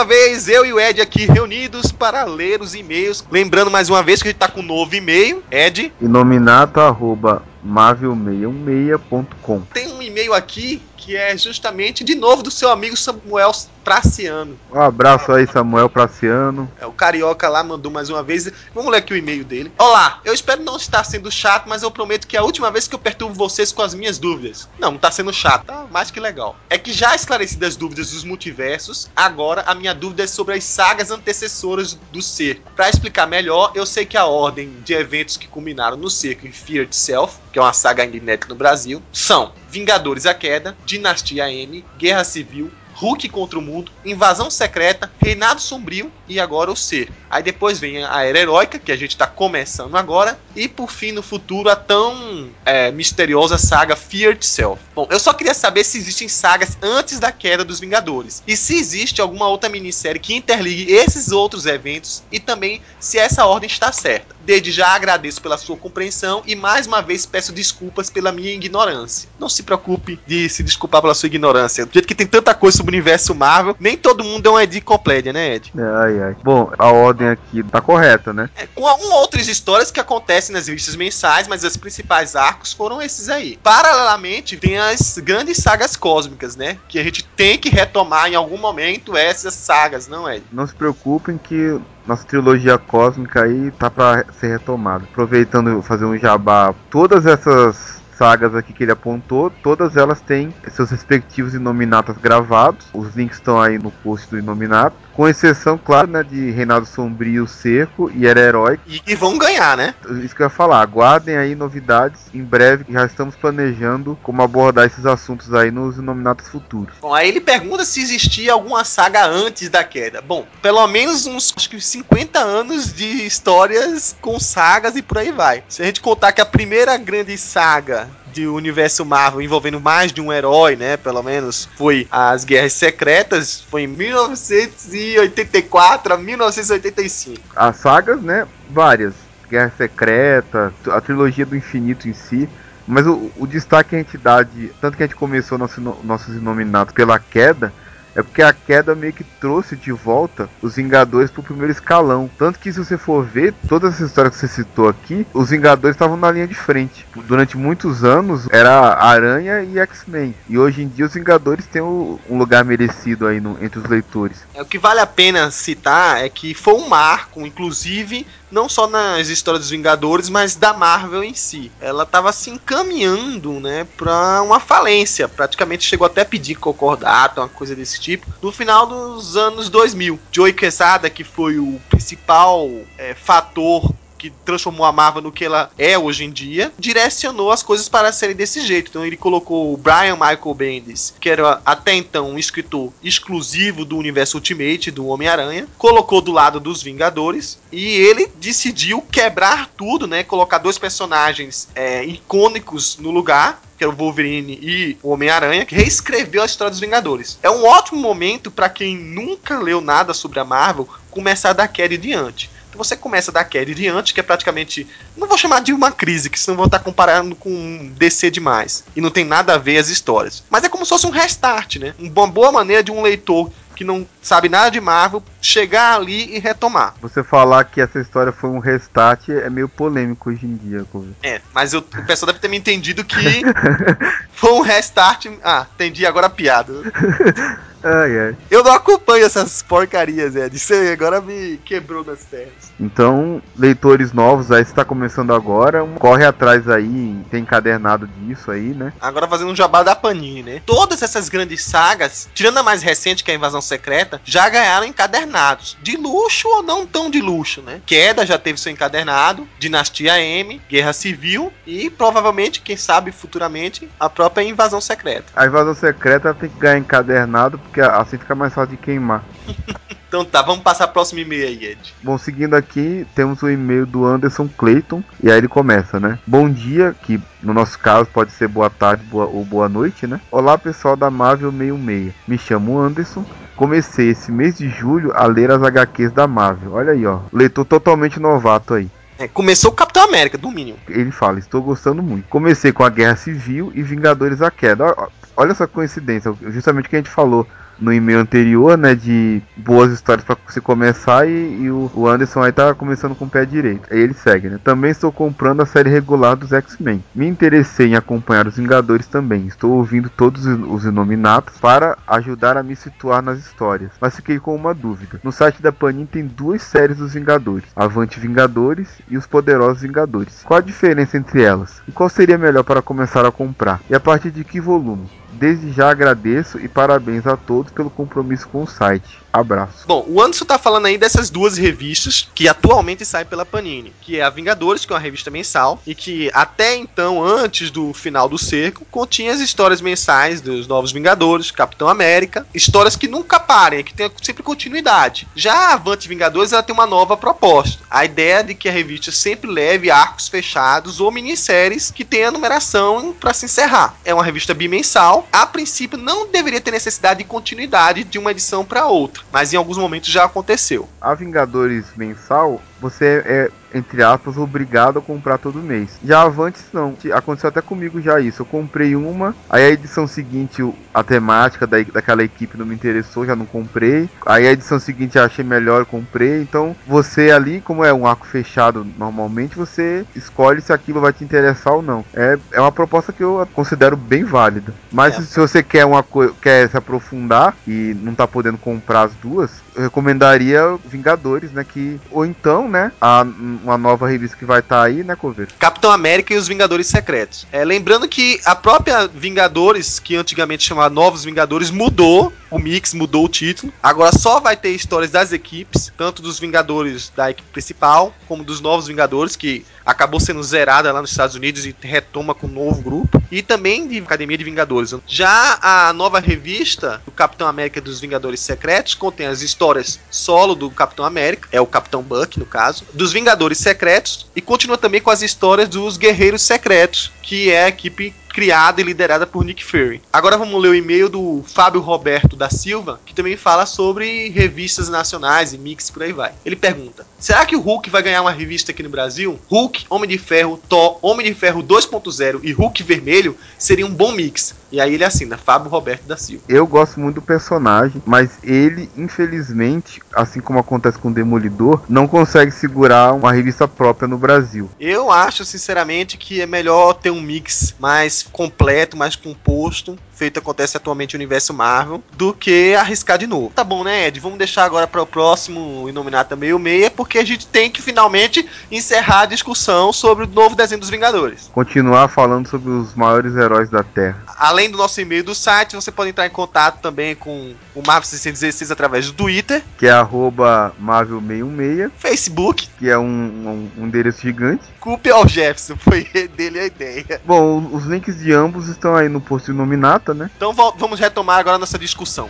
Uma 0.05 0.09
vez, 0.09 0.49
eu 0.49 0.67
e 0.67 0.73
o 0.73 0.79
Ed 0.79 1.01
aqui 1.01 1.25
reunidos 1.25 1.91
para 1.91 2.25
ler 2.25 2.61
os 2.61 2.75
e-mails. 2.75 3.25
Lembrando 3.31 3.71
mais 3.71 3.89
uma 3.89 4.03
vez 4.03 4.21
que 4.21 4.29
a 4.29 4.31
gente 4.33 4.39
tá 4.39 4.49
com 4.49 4.61
um 4.61 4.63
novo 4.63 4.95
e-mail. 4.95 5.43
Ed, 5.51 5.91
Inominato 5.99 6.79
arroba 6.79 7.43
marvel616.com. 7.67 9.63
tem 9.73 9.91
um 9.91 10.03
e-mail 10.03 10.35
aqui 10.35 10.83
que 11.05 11.17
é 11.17 11.37
justamente 11.37 12.03
de 12.03 12.15
novo 12.15 12.43
do 12.43 12.51
seu 12.51 12.71
amigo 12.71 12.97
Samuel 12.97 13.53
Praciano. 13.85 14.59
Um 14.73 14.81
abraço 14.81 15.31
aí, 15.31 15.47
Samuel 15.47 15.91
Praciano. 15.91 16.73
É, 16.81 16.87
o 16.87 16.93
Carioca 16.93 17.47
lá 17.47 17.63
mandou 17.63 17.93
mais 17.93 18.09
uma 18.09 18.23
vez. 18.23 18.51
Vamos 18.75 18.91
ler 18.91 18.99
aqui 18.99 19.13
o 19.13 19.17
e-mail 19.17 19.45
dele. 19.45 19.71
Olá, 19.79 20.21
eu 20.25 20.33
espero 20.33 20.63
não 20.63 20.79
estar 20.79 21.05
sendo 21.05 21.31
chato, 21.31 21.69
mas 21.69 21.83
eu 21.83 21.91
prometo 21.91 22.27
que 22.27 22.39
é 22.39 22.41
a 22.41 22.43
última 22.43 22.71
vez 22.71 22.89
que 22.89 22.95
eu 22.95 22.99
perturbo 22.99 23.35
vocês 23.35 23.71
com 23.71 23.83
as 23.83 23.93
minhas 23.93 24.17
dúvidas. 24.17 24.67
Não, 24.79 24.93
não 24.93 24.99
tá 24.99 25.11
sendo 25.11 25.31
chato, 25.31 25.67
tá 25.67 25.87
mais 25.91 26.11
que 26.11 26.19
legal. 26.19 26.57
É 26.71 26.79
que 26.79 26.91
já 26.91 27.15
esclarecidas 27.15 27.71
as 27.71 27.77
dúvidas 27.77 28.13
dos 28.13 28.25
multiversos, 28.25 29.11
agora 29.15 29.63
a 29.67 29.75
minha 29.75 29.95
dúvida 29.95 30.23
é 30.23 30.27
sobre 30.27 30.55
as 30.55 30.65
sagas 30.65 31.11
antecessoras 31.11 31.99
do 32.11 32.23
cerco. 32.23 32.73
Pra 32.75 32.89
explicar 32.89 33.27
melhor, 33.27 33.73
eu 33.75 33.85
sei 33.85 34.07
que 34.07 34.17
a 34.17 34.25
ordem 34.25 34.75
de 34.83 34.95
eventos 34.95 35.37
que 35.37 35.47
culminaram 35.47 35.99
no 35.99 36.09
cerco 36.09 36.47
em 36.47 36.53
Fear 36.53 36.85
Itself, 36.85 37.37
que 37.53 37.59
é 37.59 37.63
uma 37.63 37.75
saga 37.75 38.03
ainda 38.03 38.17
inédita 38.17 38.49
no 38.49 38.55
Brasil, 38.55 39.03
são 39.13 39.53
Vingadores 39.75 40.25
a 40.25 40.33
Queda, 40.33 40.79
Dinastia 40.81 41.53
M, 41.53 41.85
Guerra 41.93 42.23
Civil, 42.23 42.79
Hulk 42.95 43.29
contra 43.29 43.59
o 43.59 43.63
Mundo, 43.63 43.93
Invasão 44.05 44.51
Secreta, 44.51 45.11
Reinado 45.19 45.61
Sombrio 45.61 46.11
e 46.29 46.39
agora 46.41 46.71
o 46.71 46.77
Ser. 46.77 47.11
Aí 47.31 47.43
depois 47.43 47.79
vem 47.79 48.05
a 48.05 48.23
Era 48.25 48.39
Heróica, 48.39 48.79
que 48.79 48.93
a 48.93 48.97
gente 48.97 49.17
tá 49.17 49.27
começando 49.27 49.97
agora, 49.97 50.39
e 50.55 50.69
por 50.69 50.91
fim 50.91 51.13
no 51.13 51.23
futuro 51.23 51.69
a 51.69 51.77
tão 51.77 52.51
é, 52.65 52.91
misteriosa 52.91 53.59
saga 53.59 53.97
Fear 53.97 54.35
Itself. 54.35 54.81
Bom, 54.95 55.09
eu 55.11 55.19
só 55.19 55.33
queria 55.33 55.55
saber 55.55 55.85
se 55.85 55.99
existem 55.99 56.29
sagas 56.29 56.79
antes 56.81 57.19
da 57.19 57.33
queda 57.33 57.65
dos 57.65 57.81
Vingadores, 57.81 58.43
e 58.47 58.57
se 58.57 58.77
existe 58.77 59.21
alguma 59.21 59.49
outra 59.49 59.69
minissérie 59.69 60.21
que 60.21 60.35
interligue 60.35 60.93
esses 60.93 61.33
outros 61.33 61.67
eventos, 61.67 62.23
e 62.31 62.39
também 62.39 62.81
se 63.01 63.19
essa 63.19 63.45
ordem 63.45 63.67
está 63.67 63.91
certa. 63.93 64.35
Desde 64.45 64.71
já 64.71 64.89
agradeço 64.89 65.41
pela 65.41 65.57
sua 65.57 65.77
compreensão 65.77 66.43
e 66.47 66.55
mais 66.55 66.87
uma 66.87 67.01
vez 67.01 67.25
peço 67.25 67.51
desculpas 67.51 68.11
pela 68.11 68.31
minha 68.31 68.53
ignorância. 68.53 69.29
Não 69.39 69.49
se 69.49 69.63
preocupe 69.63 70.21
de 70.27 70.49
se 70.51 70.63
desculpar 70.63 71.01
pela 71.01 71.15
sua 71.15 71.29
ignorância. 71.29 71.87
Do 71.87 71.93
jeito 71.93 72.07
que 72.07 72.15
tem 72.15 72.27
tanta 72.27 72.55
coisa 72.55 72.77
sobre 72.85 72.97
o 72.97 72.99
universo 72.99 73.35
Marvel, 73.35 73.77
nem 73.81 73.97
todo 73.97 74.23
mundo 74.23 74.47
é 74.47 74.51
um 74.53 74.61
enciclopédia, 74.61 75.33
né, 75.33 75.55
Ed? 75.55 75.73
Ai, 75.77 76.23
ai. 76.23 76.37
Bom, 76.43 76.71
a 76.79 76.93
ordem 76.93 77.29
aqui 77.29 77.63
tá 77.63 77.81
correta, 77.81 78.33
né? 78.33 78.51
É, 78.55 78.67
com 78.67 78.87
algumas 78.87 79.15
outras 79.15 79.49
histórias 79.49 79.91
que 79.91 79.99
acontecem 79.99 80.53
nas 80.55 80.69
revistas 80.69 80.95
mensais, 80.95 81.49
mas 81.49 81.65
os 81.65 81.77
principais 81.77 82.37
arcos 82.37 82.73
foram 82.73 83.01
esses 83.01 83.29
aí. 83.29 83.59
Paralelamente, 83.63 84.57
tem 84.57 84.79
as 84.79 85.19
grandes 85.19 85.57
sagas 85.59 85.97
cósmicas, 85.97 86.57
né? 86.57 86.77
Que 86.89 86.99
a 86.99 87.03
gente 87.03 87.25
tem 87.25 87.59
que 87.59 87.71
retomar 87.71 88.29
em 88.29 88.35
algum 88.35 88.59
momento 88.59 89.17
essas 89.17 89.55
sagas, 89.55 90.07
não 90.07 90.29
é? 90.29 90.41
Não 90.53 90.67
se 90.67 90.75
preocupem 90.75 91.39
que 91.39 91.81
nossa 92.07 92.25
trilogia 92.25 92.77
cósmica 92.77 93.45
aí 93.45 93.71
tá 93.73 93.91
pra 93.91 94.25
ser 94.39 94.49
retomada. 94.49 95.05
Aproveitando 95.05 95.81
fazer 95.83 96.05
um 96.05 96.19
jabá, 96.19 96.75
todas 96.91 97.25
essas 97.25 98.04
sagas 98.17 98.55
aqui 98.55 98.73
que 98.73 98.83
ele 98.83 98.93
apontou, 98.93 99.51
todas 99.63 99.97
elas 99.97 100.21
têm 100.21 100.55
seus 100.71 100.91
respectivos 100.91 101.55
inominatas 101.55 102.17
gravados. 102.17 102.87
Os 102.93 103.15
links 103.15 103.39
estão 103.39 103.61
aí 103.61 103.79
no 103.79 103.91
post 103.91 104.29
do 104.29 104.39
inominato. 104.39 104.97
Com 105.15 105.29
exceção, 105.29 105.79
claro, 105.79 106.09
né, 106.09 106.25
de 106.25 106.51
Reinado 106.51 106.87
Sombrio, 106.87 107.47
Cerco 107.47 108.11
e 108.13 108.27
Era 108.27 108.41
Heróico. 108.41 108.83
E, 109.07 109.15
vão 109.15 109.39
ganhar, 109.39 109.77
né? 109.77 109.95
Isso 110.25 110.35
que 110.35 110.43
eu 110.43 110.47
ia 110.47 110.51
falar, 110.51 110.81
aguardem 110.81 111.37
aí 111.37 111.55
novidades 111.55 112.23
em 112.35 112.43
breve, 112.43 112.85
já 112.89 113.07
estamos 113.07 113.37
planejando 113.37 114.19
como 114.25 114.43
abordar 114.43 114.87
esses 114.87 115.07
assuntos 115.07 115.55
aí 115.55 115.71
nos 115.71 115.99
nominatos 115.99 116.49
futuros. 116.49 116.95
Bom, 117.01 117.15
aí 117.15 117.29
ele 117.29 117.41
pergunta 117.41 117.85
se 117.85 118.01
existia 118.01 118.53
alguma 118.53 118.85
saga 118.85 119.25
antes 119.25 119.69
da 119.69 119.85
queda. 119.85 120.21
Bom, 120.21 120.47
pelo 120.61 120.85
menos 120.89 121.27
uns 121.27 121.55
acho 121.57 121.71
que 121.71 121.81
50 121.81 122.41
anos 122.41 122.93
de 122.93 123.25
histórias 123.25 124.17
com 124.21 124.41
sagas 124.41 124.97
e 124.97 125.03
por 125.03 125.19
aí 125.19 125.31
vai. 125.31 125.63
Se 125.69 125.81
a 125.81 125.87
gente 125.87 126.01
contar 126.01 126.33
que 126.33 126.41
a 126.41 126.47
primeira 126.47 126.97
grande 126.97 127.39
saga 127.39 128.04
de 128.33 128.47
universo 128.47 129.05
Marvel 129.05 129.43
envolvendo 129.43 129.81
mais 129.81 130.13
de 130.13 130.21
um 130.21 130.33
herói, 130.33 130.77
né? 130.77 130.97
Pelo 130.97 131.21
menos 131.23 131.69
foi 131.77 132.07
as 132.11 132.45
Guerras 132.45 132.73
Secretas, 132.73 133.65
foi 133.71 133.83
em 133.83 133.87
1984 133.87 136.15
a 136.15 136.17
1985. 136.17 137.41
As 137.55 137.77
sagas, 137.77 138.21
né, 138.23 138.49
várias. 138.71 139.15
Guerra 139.49 139.73
Secreta, 139.77 140.75
a 140.91 141.01
trilogia 141.01 141.47
do 141.47 141.55
infinito 141.55 142.09
em 142.09 142.15
si. 142.15 142.49
Mas 142.87 143.07
o, 143.07 143.31
o 143.37 143.47
destaque 143.47 143.91
que 143.91 143.97
a 143.97 143.99
gente 143.99 144.19
dá 144.19 144.43
de. 144.43 144.69
Tanto 144.81 144.97
que 144.97 145.03
a 145.03 145.07
gente 145.07 145.17
começou 145.17 145.57
nosso, 145.57 145.81
nossos 146.03 146.41
nominados 146.41 146.93
pela 146.93 147.19
queda. 147.19 147.73
É 148.15 148.23
porque 148.23 148.43
a 148.43 148.53
queda 148.53 148.95
meio 148.95 149.13
que 149.13 149.25
trouxe 149.25 149.77
de 149.77 149.91
volta 149.93 150.49
os 150.63 150.77
Vingadores 150.77 151.31
pro 151.31 151.43
primeiro 151.43 151.73
escalão. 151.73 152.31
Tanto 152.39 152.59
que 152.59 152.73
se 152.73 152.79
você 152.79 152.97
for 152.97 153.25
ver, 153.25 153.55
todas 153.69 153.95
essas 153.95 154.09
histórias 154.09 154.35
que 154.35 154.41
você 154.41 154.49
citou 154.49 154.89
aqui, 154.89 155.27
os 155.33 155.51
Vingadores 155.51 155.95
estavam 155.95 156.17
na 156.17 156.31
linha 156.31 156.47
de 156.47 156.55
frente. 156.55 157.07
Durante 157.15 157.57
muitos 157.57 158.05
anos 158.05 158.47
era 158.51 158.95
Aranha 158.95 159.63
e 159.63 159.79
X-Men. 159.79 160.35
E 160.49 160.59
hoje 160.59 160.83
em 160.83 160.89
dia 160.89 161.07
os 161.07 161.15
Vingadores 161.15 161.67
têm 161.67 161.83
um 161.83 162.19
lugar 162.31 162.65
merecido 162.65 163.27
aí 163.27 163.41
no- 163.41 163.59
entre 163.63 163.79
os 163.81 163.87
leitores. 163.89 164.45
É, 164.55 164.63
o 164.63 164.67
que 164.67 164.79
vale 164.79 165.01
a 165.01 165.07
pena 165.07 165.51
citar 165.51 166.25
é 166.25 166.29
que 166.29 166.55
foi 166.55 166.75
um 166.75 166.89
marco, 166.89 167.41
inclusive, 167.47 168.27
não 168.51 168.69
só 168.69 168.87
nas 168.87 169.29
histórias 169.29 169.63
dos 169.65 169.71
Vingadores, 169.71 170.29
mas 170.29 170.55
da 170.55 170.73
Marvel 170.73 171.25
em 171.25 171.35
si. 171.35 171.73
Ela 171.81 172.05
estava 172.05 172.33
se 172.33 172.51
encaminhando, 172.51 173.59
né, 173.61 173.87
para 173.97 174.43
uma 174.43 174.61
falência. 174.61 175.29
Praticamente 175.29 175.85
chegou 175.85 176.07
até 176.07 176.21
a 176.23 176.25
pedir 176.27 176.55
concordato, 176.57 177.41
uma 177.41 177.49
coisa 177.49 177.75
desse 177.75 178.01
tipo, 178.05 178.27
no 178.43 178.53
final 178.53 178.87
dos 178.87 179.35
anos 179.35 179.71
2000. 179.71 180.21
Joey 180.31 180.53
Quesada, 180.53 181.09
que 181.09 181.25
foi 181.25 181.59
o 181.59 181.81
principal 181.89 182.69
é, 182.99 183.15
fator 183.15 183.91
que 184.25 184.31
transformou 184.43 184.87
a 184.87 184.93
Marvel 184.93 185.21
no 185.21 185.33
que 185.33 185.45
ela 185.45 185.71
é 185.77 185.99
hoje 185.99 186.25
em 186.25 186.31
dia, 186.31 186.73
direcionou 186.79 187.51
as 187.51 187.63
coisas 187.63 187.91
para 187.91 188.11
serem 188.11 188.35
desse 188.35 188.67
jeito. 188.67 188.89
Então 188.89 189.05
ele 189.05 189.19
colocou 189.19 189.75
o 189.75 189.77
Brian 189.77 190.15
Michael 190.15 190.55
Bendis, 190.55 191.15
que 191.21 191.29
era 191.29 191.61
até 191.65 191.95
então 191.95 192.31
um 192.31 192.39
escritor 192.39 192.91
exclusivo 193.03 193.85
do 193.85 193.99
universo 193.99 194.39
Ultimate 194.39 194.91
do 194.91 195.07
Homem-Aranha, 195.07 195.69
colocou 195.77 196.23
do 196.23 196.33
lado 196.33 196.59
dos 196.59 196.83
Vingadores 196.83 197.59
e 197.71 197.85
ele 197.85 198.27
decidiu 198.37 199.03
quebrar 199.03 199.69
tudo, 199.77 200.07
né? 200.07 200.23
Colocar 200.23 200.57
dois 200.57 200.79
personagens 200.79 201.69
é, 201.75 202.03
icônicos 202.05 202.97
no 202.99 203.11
lugar 203.11 203.63
que 203.77 203.83
era 203.83 203.93
o 203.93 203.97
Wolverine 203.97 204.57
e 204.63 204.97
o 205.03 205.11
Homem-Aranha, 205.11 205.67
que 205.67 205.75
reescreveu 205.75 206.43
a 206.43 206.47
história 206.47 206.71
dos 206.71 206.79
Vingadores. 206.79 207.41
É 207.43 207.51
um 207.51 207.65
ótimo 207.65 208.01
momento 208.01 208.49
para 208.49 208.69
quem 208.69 208.97
nunca 208.97 209.59
leu 209.59 209.81
nada 209.81 210.15
sobre 210.15 210.39
a 210.39 210.45
Marvel 210.45 210.89
começar 211.11 211.53
da 211.53 211.67
queda 211.67 211.95
em 211.95 211.99
diante. 211.99 212.54
Então 212.75 212.83
você 212.83 212.97
começa 212.97 213.31
da 213.31 213.45
queda 213.45 213.71
em 213.71 213.75
diante, 213.75 214.13
que 214.13 214.19
é 214.19 214.23
praticamente. 214.23 214.87
Não 215.17 215.29
vou 215.29 215.39
chamar 215.39 215.61
de 215.61 215.73
uma 215.73 215.93
crise, 215.93 216.29
que 216.29 216.39
senão 216.39 216.57
vou 216.57 216.67
estar 216.67 216.81
comparando 216.81 217.37
com 217.37 217.93
DC 217.97 218.33
demais. 218.33 218.83
E 218.97 219.01
não 219.01 219.11
tem 219.11 219.25
nada 219.25 219.55
a 219.55 219.59
ver 219.59 219.79
as 219.79 219.89
histórias. 219.89 220.43
Mas 220.51 220.65
é 220.65 220.69
como 220.69 220.85
se 220.85 220.89
fosse 220.89 221.07
um 221.07 221.11
restart, 221.11 221.77
né? 221.77 221.95
Uma 222.01 222.27
boa 222.27 222.51
maneira 222.51 222.83
de 222.83 222.91
um 222.91 223.01
leitor 223.01 223.49
que 223.77 223.85
não 223.85 224.07
sabe 224.23 224.49
nada 224.49 224.71
de 224.71 224.81
Marvel, 224.81 225.23
chegar 225.41 225.97
ali 225.97 226.37
e 226.37 226.39
retomar. 226.39 226.95
Você 227.01 227.25
falar 227.25 227.65
que 227.65 227.81
essa 227.81 228.01
história 228.01 228.33
foi 228.33 228.51
um 228.51 228.61
restart 228.61 229.29
é 229.29 229.51
meio 229.51 229.69
polêmico 229.69 230.31
hoje 230.31 230.47
em 230.47 230.57
dia, 230.57 230.85
Cover. 230.93 231.11
É, 231.23 231.41
mas 231.53 231.73
eu, 231.73 231.81
o 231.81 232.07
pessoal 232.07 232.29
deve 232.29 232.39
ter 232.39 232.49
me 232.49 232.57
entendido 232.57 233.05
que 233.05 233.17
foi 234.33 234.53
um 234.53 234.61
restart. 234.61 235.27
Ah, 235.43 235.67
entendi 235.75 236.07
agora 236.07 236.27
a 236.27 236.31
piada. 236.31 236.73
Ai, 237.85 238.19
ai. 238.19 238.37
Eu 238.51 238.65
não 238.65 238.73
acompanho 238.73 239.27
essas 239.27 239.63
porcarias, 239.63 240.35
Ed. 240.35 240.59
Você 240.59 240.91
agora 240.93 241.21
me 241.21 241.59
quebrou 241.59 242.03
nas 242.03 242.25
terras. 242.25 242.73
Então, 242.81 243.43
leitores 243.57 244.13
novos, 244.13 244.51
aí 244.51 244.63
está 244.63 244.85
começando 244.85 245.35
agora, 245.35 245.85
um 245.85 245.95
corre 245.95 246.25
atrás 246.25 246.69
aí, 246.69 247.17
tem 247.31 247.43
encadernado 247.43 248.07
disso 248.07 248.51
aí, 248.51 248.75
né? 248.75 248.93
Agora 249.01 249.29
fazendo 249.29 249.51
um 249.51 249.57
jabá 249.57 249.83
da 249.83 249.95
Panini, 249.95 250.43
né? 250.43 250.63
Todas 250.65 251.03
essas 251.03 251.29
grandes 251.29 251.63
sagas, 251.63 252.29
tirando 252.35 252.59
a 252.59 252.63
mais 252.63 252.83
recente, 252.83 253.23
que 253.23 253.31
é 253.31 253.35
a 253.35 253.37
Invasão 253.37 253.61
Secreta, 253.61 254.21
já 254.25 254.49
ganharam 254.49 254.87
encadernados. 254.87 255.77
De 255.83 255.97
luxo 255.97 256.49
ou 256.49 256.63
não 256.63 256.87
tão 256.87 257.11
de 257.11 257.21
luxo, 257.21 257.61
né? 257.61 257.81
Queda 257.85 258.25
já 258.25 258.39
teve 258.39 258.59
seu 258.59 258.73
encadernado, 258.73 259.47
Dinastia 259.59 260.19
M, 260.19 260.61
Guerra 260.69 260.93
Civil 260.93 261.53
e 261.67 261.91
provavelmente, 261.91 262.61
quem 262.61 262.77
sabe 262.77 263.13
futuramente, 263.13 263.89
a 264.01 264.09
própria 264.09 264.43
Invasão 264.43 264.81
Secreta. 264.81 265.25
A 265.37 265.47
invasão 265.47 265.75
secreta 265.75 266.33
tem 266.35 266.49
que 266.49 266.59
ganhar 266.59 266.79
encadernado, 266.79 267.61
porque 267.75 267.81
assim 267.81 268.17
fica 268.17 268.37
mais 268.37 268.55
fácil 268.55 268.77
de 268.77 268.77
queimar. 268.77 269.25
Então 270.07 270.25
tá, 270.25 270.43
vamos 270.43 270.63
passar 270.63 270.87
próximo 270.87 271.19
e-mail 271.19 271.49
aí, 271.49 271.65
Ed. 271.65 271.93
Bom, 272.01 272.17
seguindo 272.17 272.55
aqui, 272.55 273.05
temos 273.17 273.43
o 273.43 273.51
e-mail 273.51 273.85
do 273.85 274.07
Anderson 274.07 274.49
Clayton, 274.57 275.03
e 275.21 275.29
aí 275.29 275.37
ele 275.37 275.49
começa, 275.49 275.99
né? 275.99 276.21
Bom 276.25 276.49
dia, 276.49 276.95
que 277.03 277.21
no 277.43 277.53
nosso 277.53 277.77
caso 277.77 278.09
pode 278.13 278.31
ser 278.31 278.47
boa 278.47 278.71
tarde 278.71 279.03
boa, 279.03 279.27
ou 279.27 279.45
boa 279.45 279.69
noite, 279.69 280.07
né? 280.07 280.21
Olá 280.31 280.57
pessoal 280.57 280.95
da 280.95 281.11
Marvel 281.11 281.51
66, 281.51 282.15
me 282.29 282.39
chamo 282.39 282.79
Anderson. 282.79 283.25
Comecei 283.57 284.11
esse 284.11 284.31
mês 284.31 284.57
de 284.57 284.69
julho 284.69 285.11
a 285.17 285.27
ler 285.27 285.51
as 285.51 285.61
HQs 285.61 286.13
da 286.13 286.29
Marvel. 286.29 286.75
Olha 286.75 286.93
aí, 286.93 287.05
ó. 287.05 287.19
Leitor 287.33 287.65
totalmente 287.65 288.21
novato 288.21 288.75
aí. 288.75 288.89
É, 289.19 289.27
começou 289.27 289.73
o 289.73 289.75
Capitão 289.75 290.05
América, 290.05 290.39
do 290.39 290.49
mínimo. 290.49 290.79
Ele 290.89 291.11
fala: 291.11 291.41
Estou 291.41 291.61
gostando 291.61 292.05
muito. 292.05 292.29
Comecei 292.29 292.71
com 292.71 292.85
a 292.85 292.89
Guerra 292.89 293.17
Civil 293.17 293.73
e 293.75 293.83
Vingadores 293.83 294.41
a 294.41 294.51
Queda. 294.51 294.95
Olha 295.37 295.51
essa 295.51 295.67
coincidência, 295.67 296.33
justamente 296.51 296.87
o 296.87 296.89
que 296.89 296.95
a 296.95 297.01
gente 297.01 297.11
falou 297.11 297.45
no 297.79 297.93
e-mail 297.93 298.21
anterior, 298.21 298.77
né? 298.79 298.95
De 298.95 299.43
boas 299.57 299.93
histórias 299.93 300.25
para 300.25 300.37
se 300.49 300.61
começar 300.61 301.27
e, 301.29 301.63
e 301.63 301.71
o, 301.71 301.91
Anderson 302.09 302.43
aí 302.43 302.53
tá 302.53 302.75
começando 302.75 303.15
com 303.15 303.25
o 303.25 303.31
pé 303.31 303.45
direito. 303.45 303.89
Aí 303.91 303.99
ele 304.01 304.15
segue, 304.15 304.49
né? 304.49 304.59
Também 304.63 304.91
estou 304.91 305.11
comprando 305.13 305.63
a 305.63 305.67
série 305.67 305.91
regular 305.91 306.37
dos 306.37 306.53
X-Men. 306.53 307.03
Me 307.15 307.27
interessei 307.27 307.89
em 307.89 307.95
acompanhar 307.97 308.47
os 308.47 308.57
Vingadores 308.57 309.07
também. 309.07 309.47
Estou 309.47 309.73
ouvindo 309.73 310.09
todos 310.09 310.47
os- 310.47 310.59
os 310.69 310.85
Inominatos 310.85 311.59
para 311.59 311.97
ajudar 312.07 312.57
a 312.57 312.63
me 312.63 312.77
situar 312.77 313.23
nas 313.23 313.39
histórias. 313.39 313.91
Mas 314.01 314.17
fiquei 314.17 314.39
com 314.39 314.55
uma 314.55 314.75
dúvida. 314.75 315.21
No 315.23 315.33
site 315.33 315.63
da 315.63 315.73
Panini 315.73 316.07
tem 316.07 316.27
duas 316.27 316.63
séries 316.63 316.99
dos 316.99 317.15
Vingadores: 317.15 317.65
Avante 317.75 318.21
Vingadores 318.21 318.89
e 319.09 319.17
Os 319.17 319.27
Poderosos 319.27 319.83
Vingadores. 319.83 320.43
Qual 320.45 320.59
a 320.59 320.63
diferença 320.63 321.17
entre 321.17 321.43
elas? 321.43 321.83
E 321.89 321.93
qual 321.93 322.09
seria 322.09 322.39
melhor 322.39 322.63
para 322.65 322.83
começar 322.83 323.25
a 323.27 323.33
comprar? 323.33 323.81
E 323.89 323.95
a 323.95 324.01
partir 324.01 324.31
de 324.31 324.45
que 324.45 324.61
volume? 324.61 325.09
Desde 325.37 325.73
já 325.73 325.91
agradeço 325.91 326.61
e 326.61 326.69
parabéns 326.69 327.27
a 327.27 327.37
todos 327.37 327.73
pelo 327.73 327.91
compromisso 327.91 328.49
com 328.49 328.63
o 328.63 328.67
site. 328.69 329.24
Abraço. 329.35 329.85
Bom, 329.85 330.05
o 330.07 330.23
Anderson 330.23 330.45
tá 330.45 330.57
falando 330.57 330.87
aí 330.87 330.97
dessas 330.97 331.29
duas 331.29 331.59
revistas 331.59 332.29
que 332.33 332.47
atualmente 332.47 333.05
saem 333.05 333.27
pela 333.27 333.45
Panini, 333.45 333.93
que 334.01 334.21
é 334.21 334.23
a 334.23 334.31
Vingadores, 334.31 334.85
que 334.85 334.93
é 334.93 334.95
uma 334.95 335.03
revista 335.03 335.29
mensal, 335.29 335.83
e 335.85 335.93
que 335.93 336.31
até 336.33 336.77
então, 336.77 337.21
antes 337.21 337.69
do 337.69 337.93
final 337.93 338.29
do 338.29 338.39
cerco, 338.39 338.85
continha 338.93 339.33
as 339.33 339.41
histórias 339.41 339.81
mensais 339.81 340.41
dos 340.41 340.69
Novos 340.69 340.93
Vingadores, 340.93 341.51
Capitão 341.51 341.89
América, 341.89 342.47
histórias 342.55 342.95
que 342.95 343.09
nunca 343.09 343.41
parem, 343.41 343.83
que 343.83 343.93
tem 343.93 344.09
sempre 344.23 344.45
continuidade. 344.45 345.27
Já 345.35 345.53
a 345.53 345.73
Avante 345.75 346.07
Vingadores, 346.07 346.53
ela 346.53 346.63
tem 346.63 346.73
uma 346.73 346.87
nova 346.87 347.17
proposta. 347.17 347.83
A 347.91 348.05
ideia 348.05 348.45
de 348.45 348.55
que 348.55 348.69
a 348.69 348.73
revista 348.73 349.11
sempre 349.11 349.51
leve 349.51 349.91
arcos 349.91 350.29
fechados 350.29 351.01
ou 351.01 351.11
minisséries 351.11 351.91
que 351.91 352.05
tenha 352.05 352.31
numeração 352.31 353.13
para 353.19 353.35
se 353.35 353.47
encerrar. 353.47 353.97
É 354.05 354.15
uma 354.15 354.23
revista 354.23 354.55
bimensal. 354.55 355.27
A 355.33 355.45
princípio, 355.45 355.99
não 355.99 356.29
deveria 356.31 356.61
ter 356.61 356.71
necessidade 356.71 357.19
de 357.19 357.25
continuidade 357.25 358.05
de 358.05 358.17
uma 358.17 358.31
edição 358.31 358.65
para 358.65 358.87
outra, 358.87 359.24
mas 359.33 359.53
em 359.53 359.57
alguns 359.57 359.79
momentos 359.79 360.11
já 360.11 360.25
aconteceu. 360.25 360.89
A 361.01 361.15
Vingadores 361.15 361.87
mensal, 361.97 362.61
você 362.81 363.23
é, 363.27 363.51
entre 363.75 364.03
aspas, 364.03 364.37
obrigado 364.39 364.99
a 364.99 365.03
comprar 365.03 365.37
todo 365.39 365.59
mês. 365.63 365.99
Já 366.05 366.23
Avantes 366.23 366.65
não. 366.73 366.95
Aconteceu 367.13 367.49
até 367.49 367.61
comigo 367.61 368.01
já 368.01 368.21
isso. 368.21 368.43
Eu 368.43 368.47
comprei 368.47 368.95
uma, 368.95 369.35
aí 369.51 369.65
a 369.65 369.71
edição 369.71 370.07
seguinte, 370.07 370.63
a 370.93 371.03
temática 371.03 371.67
da, 371.67 371.79
daquela 371.83 372.23
equipe 372.23 372.57
não 372.57 372.65
me 372.65 372.75
interessou, 372.75 373.27
já 373.27 373.35
não 373.35 373.47
comprei. 373.47 374.09
Aí 374.25 374.47
a 374.47 374.53
edição 374.53 374.79
seguinte 374.79 375.19
achei 375.19 375.45
melhor, 375.45 375.85
comprei. 375.85 376.41
Então 376.41 376.77
você 376.87 377.31
ali, 377.31 377.61
como 377.61 377.85
é 377.85 377.93
um 377.93 378.07
arco 378.07 378.27
fechado 378.27 378.87
normalmente, 378.97 379.57
você 379.57 380.07
escolhe 380.15 380.61
se 380.61 380.73
aquilo 380.73 381.01
vai 381.01 381.13
te 381.13 381.25
interessar 381.25 381.75
ou 381.75 381.83
não. 381.83 382.05
É, 382.15 382.39
é 382.53 382.61
uma 382.61 382.73
proposta 382.73 383.13
que 383.13 383.23
eu 383.23 383.47
considero 383.53 383.97
bem 383.97 384.25
válida. 384.25 384.73
Mas 384.93 385.19
É. 385.19 385.23
se 385.23 385.39
você 385.41 385.63
quer 385.63 385.85
uma 385.85 386.03
coisa, 386.03 386.33
quer 386.41 386.69
se 386.69 386.77
aprofundar 386.77 387.55
e 387.67 387.97
não 388.01 388.15
tá 388.15 388.27
podendo 388.27 388.59
comprar 388.59 389.03
as 389.03 389.15
duas, 389.15 389.51
recomendaria 389.77 390.79
Vingadores, 390.85 391.53
né? 391.53 391.65
Que 391.65 392.01
ou 392.11 392.25
então, 392.25 392.69
né? 392.69 392.93
A, 393.01 393.23
uma 393.23 393.77
nova 393.77 394.09
revista 394.09 394.37
que 394.37 394.45
vai 394.45 394.61
estar 394.61 394.83
aí, 394.83 395.03
né, 395.03 395.17
Coveiro? 395.17 395.53
Capitão 395.59 395.91
América 395.91 396.33
e 396.35 396.37
os 396.37 396.49
Vingadores 396.49 396.87
Secretos. 396.87 397.47
É, 397.53 397.65
lembrando 397.65 398.09
que 398.09 398.41
a 398.45 398.55
própria 398.55 399.07
Vingadores, 399.07 399.99
que 399.99 400.17
antigamente 400.17 400.65
chamava 400.65 400.91
Novos 400.93 401.25
Vingadores, 401.25 401.71
mudou 401.71 402.33
o 402.51 402.59
mix, 402.59 402.95
mudou 402.95 403.25
o 403.25 403.29
título. 403.29 403.73
Agora 403.83 404.13
só 404.17 404.39
vai 404.41 404.57
ter 404.57 404.71
histórias 404.71 405.11
das 405.11 405.33
equipes, 405.33 405.93
tanto 405.97 406.23
dos 406.23 406.39
Vingadores 406.39 407.13
da 407.15 407.31
equipe 407.31 407.49
principal, 407.51 408.15
como 408.29 408.45
dos 408.45 408.61
Novos 408.61 408.87
Vingadores, 408.87 409.35
que 409.35 409.65
acabou 409.85 410.21
sendo 410.21 410.43
zerada 410.43 410.93
lá 410.93 411.01
nos 411.01 411.11
Estados 411.11 411.35
Unidos 411.35 411.67
e 411.67 411.75
retoma 411.81 412.35
com 412.35 412.47
um 412.47 412.51
novo 412.51 412.81
grupo. 412.81 413.23
E 413.31 413.43
também 413.43 413.89
de 413.89 413.99
Academia 413.99 414.39
de 414.39 414.45
Vingadores. 414.45 414.95
Já 415.07 415.59
a 415.61 415.93
nova 415.93 416.21
revista 416.21 417.03
do 417.05 417.11
Capitão 417.11 417.49
América 417.49 417.81
dos 417.81 418.01
Vingadores 418.01 418.41
Secretos 418.41 418.95
contém 418.95 419.27
as 419.27 419.43
histórias 419.43 419.64
solo 420.11 420.55
do 420.55 420.71
Capitão 420.71 421.05
América, 421.05 421.49
é 421.51 421.61
o 421.61 421.67
Capitão 421.67 422.03
Buck 422.03 422.39
no 422.39 422.47
caso, 422.47 422.85
dos 422.93 423.13
Vingadores 423.13 423.59
Secretos 423.59 424.27
e 424.35 424.41
continua 424.41 424.77
também 424.77 425.01
com 425.01 425.11
as 425.11 425.23
histórias 425.23 425.69
dos 425.69 425.97
Guerreiros 425.97 426.43
Secretos, 426.43 427.11
que 427.23 427.51
é 427.51 427.65
a 427.65 427.69
equipe 427.69 428.15
criada 428.35 428.81
e 428.81 428.85
liderada 428.85 429.29
por 429.29 429.45
Nick 429.45 429.65
Fury. 429.65 430.03
Agora 430.13 430.37
vamos 430.37 430.61
ler 430.61 430.69
o 430.69 430.75
e-mail 430.75 431.09
do 431.09 431.45
Fábio 431.47 431.81
Roberto 431.81 432.35
da 432.35 432.51
Silva, 432.51 432.99
que 433.07 433.15
também 433.15 433.37
fala 433.37 433.65
sobre 433.65 434.29
revistas 434.29 434.89
nacionais 434.89 435.53
e 435.53 435.59
mix 435.59 435.89
por 435.89 436.03
aí 436.03 436.13
vai. 436.13 436.33
Ele 436.45 436.57
pergunta: 436.57 437.07
Será 437.17 437.47
que 437.47 437.55
o 437.55 437.61
Hulk 437.61 437.89
vai 437.89 438.03
ganhar 438.03 438.23
uma 438.23 438.33
revista 438.33 438.73
aqui 438.73 438.83
no 438.83 438.89
Brasil? 438.89 439.39
Hulk, 439.49 439.87
Homem 439.89 440.11
de 440.11 440.19
Ferro, 440.19 440.61
Thor, 440.69 440.99
Homem 441.01 441.27
de 441.27 441.35
Ferro 441.35 441.63
2.0 441.63 442.41
e 442.43 442.53
Hulk 442.53 442.83
Vermelho 442.83 443.37
seria 443.57 443.87
um 443.87 443.95
bom 443.95 444.11
mix. 444.11 444.55
E 444.73 444.81
aí 444.81 444.95
ele 444.95 445.05
assina 445.05 445.39
Fábio 445.39 445.71
Roberto 445.71 446.03
da 446.03 446.17
Silva. 446.17 446.43
Eu 446.49 446.67
gosto 446.67 446.99
muito 446.99 447.17
do 447.17 447.23
personagem, 447.23 448.03
mas 448.05 448.39
ele, 448.43 448.91
infelizmente, 448.97 450.03
assim 450.13 450.41
como 450.41 450.59
acontece 450.59 450.99
com 450.99 451.09
o 451.09 451.15
Demolidor, 451.15 451.81
não 451.89 452.09
consegue 452.09 452.51
segurar 452.51 453.13
uma 453.13 453.33
revista 453.33 453.69
própria 453.69 454.09
no 454.09 454.19
Brasil. 454.19 454.69
Eu 454.81 455.13
acho, 455.13 455.45
sinceramente, 455.45 456.17
que 456.17 456.41
é 456.41 456.47
melhor 456.47 456.95
ter 456.95 457.13
um 457.13 457.21
mix 457.21 457.73
mais 457.79 458.24
completo, 458.33 458.97
mais 458.97 459.17
composto, 459.17 459.99
feito 460.13 460.39
acontece 460.39 460.77
atualmente 460.77 461.15
no 461.15 461.19
universo 461.19 461.53
Marvel, 461.53 462.03
do 462.17 462.33
que 462.33 462.75
arriscar 462.75 463.19
de 463.19 463.27
novo. 463.27 463.53
Tá 463.55 463.65
bom, 463.65 463.83
né, 463.85 464.07
Ed? 464.07 464.21
Vamos 464.21 464.39
deixar 464.39 464.65
agora 464.65 464.87
para 464.87 465.03
o 465.03 465.07
próximo 465.07 465.89
Inominata 465.89 466.37
Meio 466.37 466.59
Meia, 466.59 466.91
porque 466.91 467.19
a 467.19 467.25
gente 467.25 467.47
tem 467.47 467.71
que 467.71 467.83
finalmente 467.83 468.47
encerrar 468.71 469.23
a 469.23 469.27
discussão 469.27 469.93
sobre 469.93 470.25
o 470.25 470.29
novo 470.29 470.55
desenho 470.55 470.81
dos 470.81 470.91
Vingadores. 470.91 471.51
Continuar 471.53 472.09
falando 472.09 472.49
sobre 472.49 472.71
os 472.71 472.95
maiores 472.95 473.35
heróis 473.37 473.69
da 473.71 473.83
Terra. 473.83 474.23
Além 474.39 474.71
do 474.71 474.77
nosso 474.79 475.01
e-mail 475.01 475.25
do 475.25 475.35
site, 475.35 475.75
você 475.75 475.91
pode 475.93 476.11
entrar 476.11 476.27
em 476.27 476.31
contato 476.31 476.81
também 476.81 477.15
com 477.15 477.55
o 477.75 477.83
Marvel 477.87 478.05
616 478.09 478.71
através 478.71 479.07
do 479.07 479.13
Twitter, 479.13 479.63
Que 479.79 479.87
é 479.87 479.91
arroba 479.91 480.73
Marvel616, 480.83 481.91
Facebook. 481.99 482.69
que 482.79 482.89
é 482.89 482.99
um, 482.99 483.05
um- 483.05 483.71
um 483.79 483.87
endereço 483.87 484.21
gigante. 484.23 484.63
Culpe 484.81 485.11
ao 485.11 485.27
Jefferson, 485.27 485.77
foi 485.81 486.05
dele 486.37 486.59
a 486.61 486.67
ideia. 486.67 487.21
Bom, 487.25 487.69
os 487.73 487.85
links 487.85 488.14
de 488.19 488.33
ambos 488.33 488.69
estão 488.69 488.95
aí 488.97 489.09
no 489.09 489.21
post 489.21 489.51
do 489.51 489.57
Nominata, 489.57 490.15
né? 490.15 490.31
Então 490.37 490.53
vamos 490.53 490.99
retomar 490.99 491.39
agora 491.39 491.59
nossa 491.59 491.79
discussão. 491.79 492.29